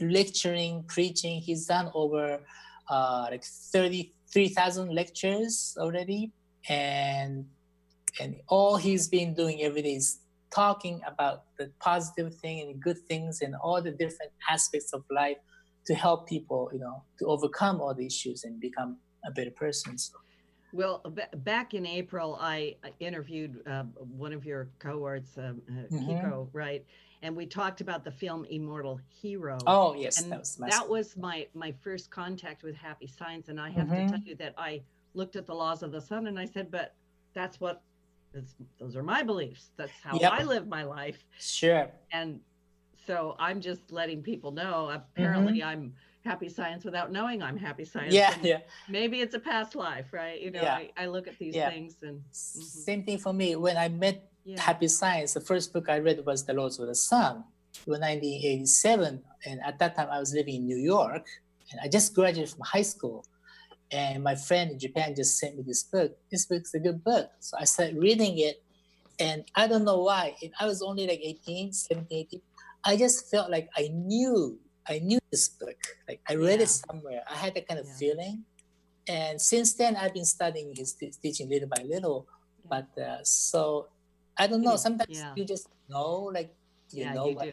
lecturing, 0.00 0.84
preaching. 0.86 1.40
He's 1.40 1.66
done 1.66 1.90
over 1.94 2.40
uh, 2.88 3.26
like 3.30 3.44
33,000 3.44 4.94
lectures 4.94 5.76
already. 5.78 6.32
And 6.68 7.46
and 8.20 8.36
all 8.46 8.76
he's 8.76 9.08
been 9.08 9.34
doing 9.34 9.62
every 9.62 9.82
day 9.82 9.96
is 9.96 10.20
talking 10.54 11.00
about 11.06 11.44
the 11.58 11.70
positive 11.80 12.34
thing 12.36 12.60
and 12.60 12.80
good 12.80 12.98
things 13.08 13.40
and 13.42 13.54
all 13.62 13.82
the 13.82 13.90
different 13.90 14.32
aspects 14.48 14.92
of 14.92 15.02
life 15.10 15.38
to 15.86 15.94
help 15.94 16.28
people, 16.28 16.70
you 16.72 16.78
know, 16.78 17.02
to 17.18 17.26
overcome 17.26 17.80
all 17.80 17.94
the 17.94 18.06
issues 18.06 18.44
and 18.44 18.60
become 18.60 18.96
a 19.26 19.30
better 19.30 19.50
person. 19.50 19.98
So. 19.98 20.14
Well, 20.72 21.02
b- 21.14 21.22
back 21.38 21.74
in 21.74 21.86
April, 21.86 22.38
I 22.40 22.76
interviewed 23.00 23.62
uh, 23.66 23.84
one 23.98 24.32
of 24.32 24.44
your 24.44 24.68
cohorts, 24.78 25.36
um, 25.38 25.62
uh, 25.68 25.94
mm-hmm. 25.94 26.10
Kiko, 26.10 26.48
right? 26.52 26.84
And 27.22 27.34
we 27.34 27.46
talked 27.46 27.80
about 27.80 28.04
the 28.04 28.10
film 28.10 28.44
Immortal 28.50 29.00
Hero. 29.08 29.58
Oh, 29.66 29.94
yes, 29.94 30.20
and 30.20 30.32
that 30.32 30.40
was 30.40 30.58
my 30.58 30.68
that 30.68 30.88
was 30.88 31.16
my 31.16 31.46
my 31.54 31.72
first 31.80 32.10
contact 32.10 32.62
with 32.62 32.74
Happy 32.74 33.06
Science, 33.06 33.48
and 33.48 33.58
I 33.58 33.70
have 33.70 33.86
mm-hmm. 33.86 34.06
to 34.06 34.12
tell 34.12 34.20
you 34.26 34.34
that 34.36 34.54
I 34.58 34.82
looked 35.14 35.36
at 35.36 35.46
the 35.46 35.54
laws 35.54 35.82
of 35.82 35.90
the 35.92 36.00
sun 36.00 36.26
and 36.26 36.38
I 36.38 36.44
said, 36.44 36.70
but 36.70 36.94
that's 37.34 37.60
what 37.60 37.82
that's, 38.34 38.54
those 38.80 38.96
are 38.96 39.02
my 39.02 39.22
beliefs. 39.22 39.70
That's 39.76 39.92
how 40.02 40.18
yep. 40.18 40.32
I 40.32 40.42
live 40.42 40.66
my 40.66 40.82
life. 40.82 41.24
Sure. 41.38 41.90
And 42.12 42.40
so 43.06 43.36
I'm 43.38 43.60
just 43.60 43.92
letting 43.92 44.22
people 44.22 44.50
know. 44.50 44.90
Apparently, 44.90 45.60
mm-hmm. 45.60 45.68
I'm 45.68 45.94
happy 46.24 46.48
science 46.48 46.84
without 46.84 47.12
knowing 47.12 47.42
I'm 47.42 47.56
happy 47.56 47.84
science. 47.84 48.12
Yeah, 48.12 48.34
yeah. 48.42 48.58
Maybe 48.88 49.20
it's 49.20 49.34
a 49.34 49.38
past 49.38 49.74
life, 49.74 50.06
right? 50.12 50.40
You 50.40 50.50
know, 50.50 50.62
yeah. 50.62 50.74
I, 50.74 50.90
I 50.96 51.06
look 51.06 51.28
at 51.28 51.38
these 51.38 51.54
yeah. 51.54 51.70
things 51.70 51.96
and 52.02 52.18
mm-hmm. 52.18 52.60
same 52.62 53.04
thing 53.04 53.18
for 53.18 53.32
me. 53.32 53.56
When 53.56 53.76
I 53.76 53.88
met 53.88 54.28
yeah. 54.44 54.60
Happy 54.60 54.88
Science, 54.88 55.32
the 55.34 55.40
first 55.40 55.72
book 55.72 55.88
I 55.88 55.98
read 55.98 56.24
was 56.26 56.44
The 56.44 56.52
Laws 56.52 56.78
of 56.78 56.88
the 56.88 56.94
Sun. 56.94 57.44
It 57.74 57.88
was 57.88 57.98
1987, 58.00 59.22
and 59.46 59.60
at 59.64 59.78
that 59.78 59.96
time 59.96 60.08
I 60.10 60.18
was 60.20 60.32
living 60.34 60.56
in 60.56 60.66
New 60.66 60.76
York, 60.76 61.26
and 61.70 61.80
I 61.82 61.88
just 61.88 62.14
graduated 62.14 62.50
from 62.50 62.60
high 62.60 62.82
school. 62.82 63.24
And 63.94 64.24
my 64.24 64.34
friend 64.34 64.72
in 64.72 64.78
Japan 64.78 65.14
just 65.14 65.38
sent 65.38 65.56
me 65.56 65.62
this 65.62 65.84
book. 65.84 66.18
This 66.26 66.46
book's 66.46 66.74
a 66.74 66.80
good 66.80 67.04
book. 67.04 67.30
So 67.38 67.56
I 67.60 67.64
started 67.64 67.96
reading 67.96 68.38
it. 68.38 68.60
And 69.20 69.44
I 69.54 69.68
don't 69.68 69.84
know 69.84 70.02
why. 70.02 70.34
And 70.42 70.50
I 70.58 70.66
was 70.66 70.82
only 70.82 71.06
like 71.06 71.20
18, 71.22 71.72
17, 71.72 72.06
18. 72.10 72.42
I 72.82 72.96
just 72.96 73.30
felt 73.30 73.54
like 73.54 73.70
I 73.78 73.94
knew, 73.94 74.58
I 74.88 74.98
knew 74.98 75.20
this 75.30 75.48
book. 75.48 75.78
Like 76.08 76.18
I 76.28 76.34
read 76.34 76.58
yeah. 76.58 76.66
it 76.66 76.70
somewhere. 76.70 77.22
I 77.30 77.36
had 77.36 77.54
that 77.54 77.68
kind 77.68 77.78
of 77.78 77.86
yeah. 77.86 77.94
feeling. 77.94 78.44
And 79.06 79.40
since 79.40 79.74
then, 79.74 79.94
I've 79.94 80.12
been 80.12 80.24
studying 80.24 80.74
his 80.74 80.94
teaching 81.22 81.48
little 81.48 81.68
by 81.68 81.84
little. 81.86 82.26
Yeah. 82.26 82.66
But 82.66 83.00
uh, 83.00 83.22
so 83.22 83.86
I 84.36 84.48
don't 84.48 84.62
know. 84.62 84.74
Sometimes 84.74 85.22
you 85.36 85.44
just 85.44 85.68
know, 85.88 86.34
like, 86.34 86.52
you 86.90 87.06
know 87.14 87.28
you 87.28 87.36
what, 87.36 87.44
do. 87.44 87.52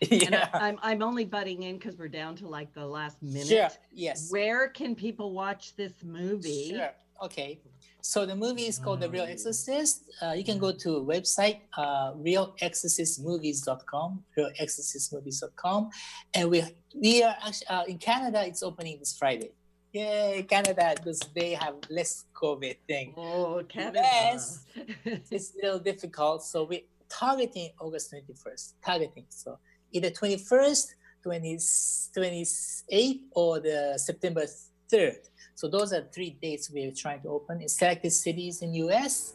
yeah. 0.10 0.48
I, 0.54 0.70
am 0.70 0.78
I'm 0.82 1.02
only 1.02 1.24
butting 1.24 1.64
in 1.64 1.76
because 1.76 1.96
we're 1.96 2.08
down 2.08 2.36
to 2.36 2.48
like 2.48 2.72
the 2.72 2.86
last 2.86 3.22
minute. 3.22 3.48
Sure. 3.48 3.68
Yes. 3.92 4.30
Where 4.30 4.68
can 4.68 4.94
people 4.94 5.32
watch 5.32 5.76
this 5.76 5.92
movie? 6.02 6.70
Sure. 6.70 6.90
Okay. 7.22 7.60
So 8.02 8.24
the 8.24 8.34
movie 8.34 8.66
is 8.66 8.78
called 8.78 9.00
The 9.00 9.10
Real 9.10 9.26
Exorcist. 9.26 10.04
Uh, 10.22 10.32
you 10.32 10.42
can 10.42 10.58
go 10.58 10.72
to 10.72 10.96
a 10.96 11.04
website, 11.04 11.58
uh, 11.76 12.14
realexorcistmovies.com, 12.14 14.24
realexorcistmovies.com. 14.38 15.90
And 16.32 16.50
we 16.50 16.64
we 16.94 17.22
are 17.22 17.36
actually 17.46 17.66
uh, 17.68 17.84
in 17.84 17.98
Canada, 17.98 18.42
it's 18.46 18.62
opening 18.62 18.98
this 18.98 19.14
Friday. 19.18 19.50
Yay, 19.92 20.46
Canada, 20.48 20.94
because 20.96 21.20
they 21.34 21.52
have 21.52 21.74
less 21.90 22.24
COVID 22.34 22.76
thing. 22.86 23.12
Oh, 23.16 23.62
Canada. 23.68 24.00
Yes, 24.02 24.64
it's 25.04 25.52
a 25.56 25.62
little 25.62 25.80
difficult. 25.80 26.42
So 26.44 26.64
we're 26.64 26.86
targeting 27.08 27.70
August 27.80 28.12
21st, 28.12 28.74
targeting. 28.84 29.24
So 29.28 29.58
either 29.92 30.10
21st, 30.10 30.94
20, 31.22 31.56
28th, 31.56 33.20
or 33.32 33.60
the 33.60 33.98
September 33.98 34.44
3rd. 34.92 35.28
So 35.54 35.68
those 35.68 35.92
are 35.92 36.02
three 36.12 36.36
dates 36.40 36.70
we're 36.70 36.92
trying 36.92 37.20
to 37.22 37.28
open 37.28 37.60
in 37.60 37.68
selected 37.68 38.10
cities 38.12 38.62
in 38.62 38.72
US, 38.74 39.34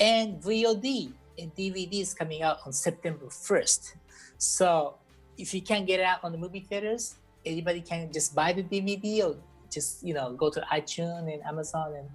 and 0.00 0.42
VOD 0.42 1.12
and 1.38 1.54
DVD 1.54 2.00
is 2.00 2.14
coming 2.14 2.42
out 2.42 2.58
on 2.64 2.72
September 2.72 3.26
1st. 3.26 3.94
So 4.38 4.96
if 5.36 5.52
you 5.52 5.62
can't 5.62 5.86
get 5.86 6.00
it 6.00 6.06
out 6.06 6.24
on 6.24 6.32
the 6.32 6.38
movie 6.38 6.60
theaters, 6.60 7.16
anybody 7.44 7.80
can 7.80 8.12
just 8.12 8.34
buy 8.34 8.52
the 8.52 8.62
DVD 8.62 9.24
or 9.24 9.36
just 9.70 10.02
you 10.02 10.14
know 10.14 10.32
go 10.32 10.50
to 10.50 10.60
iTunes 10.72 11.32
and 11.32 11.42
Amazon 11.44 11.94
and 11.94 12.08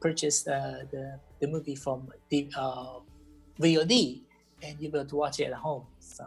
purchase 0.00 0.42
the, 0.42 0.86
the, 0.90 1.18
the 1.40 1.46
movie 1.46 1.74
from 1.74 2.08
the 2.28 2.48
uh, 2.56 2.98
VOD 3.60 4.20
and 4.62 4.76
you'll 4.78 4.92
be 4.92 4.98
able 4.98 5.08
to 5.08 5.16
watch 5.16 5.40
it 5.40 5.44
at 5.44 5.54
home. 5.54 5.84
So 5.98 6.26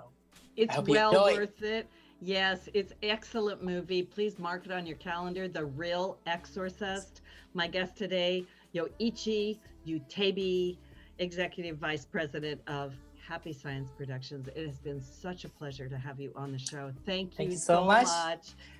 It's 0.57 0.75
well 0.87 1.11
enjoy 1.11 1.27
it. 1.27 1.37
worth 1.37 1.63
it. 1.63 1.87
Yes, 2.19 2.67
it's 2.73 2.93
excellent 3.03 3.63
movie. 3.63 4.01
Please 4.03 4.39
mark 4.39 4.65
it 4.65 4.71
on 4.71 4.85
your 4.87 4.97
calendar. 4.97 5.47
The 5.47 5.63
Real 5.65 6.17
Exorcist. 6.25 7.21
My 7.53 7.67
guest 7.67 7.95
today, 7.95 8.43
Yoichi 8.73 9.59
Utebi, 9.87 10.77
Executive 11.19 11.77
Vice 11.77 12.05
President 12.05 12.59
of 12.67 12.93
Happy 13.27 13.53
Science 13.53 13.91
Productions. 13.95 14.47
It 14.55 14.65
has 14.65 14.77
been 14.79 14.99
such 15.01 15.45
a 15.45 15.49
pleasure 15.49 15.87
to 15.89 15.97
have 15.97 16.19
you 16.19 16.31
on 16.35 16.51
the 16.51 16.57
show. 16.57 16.91
Thank 17.05 17.33
you, 17.33 17.37
Thank 17.37 17.51
you 17.51 17.57
so 17.57 17.83
much. 17.83 18.07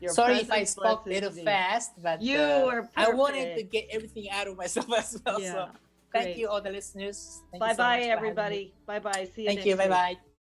Your 0.01 0.13
sorry 0.13 0.38
if 0.38 0.51
I 0.51 0.63
spoke 0.63 1.05
a 1.05 1.09
little 1.09 1.32
me. 1.32 1.43
fast, 1.43 1.91
but 2.01 2.21
You 2.21 2.39
uh, 2.39 2.82
I 2.95 3.09
wanted 3.11 3.55
to 3.57 3.63
get 3.63 3.88
everything 3.91 4.30
out 4.32 4.47
of 4.47 4.57
myself 4.57 4.91
as 4.97 5.21
well. 5.25 5.39
Yeah, 5.41 5.51
So 5.51 5.69
thank 6.11 6.25
great. 6.25 6.38
you, 6.38 6.47
all 6.47 6.61
the 6.61 6.71
listeners. 6.71 7.41
Thank 7.51 7.61
Bye 7.61 7.73
so 7.73 7.78
bye, 7.78 7.97
much 7.97 8.03
for 8.03 8.09
having 8.09 8.23
me. 8.23 8.30
everybody. 8.30 8.73
Bye 8.88 8.99
bye. 8.99 9.30
See 9.36 9.41
you 9.43 9.47
Thank 9.49 9.57
next 9.59 9.67
you. 9.67 9.75
Bye 9.75 9.89
bye. 9.89 10.17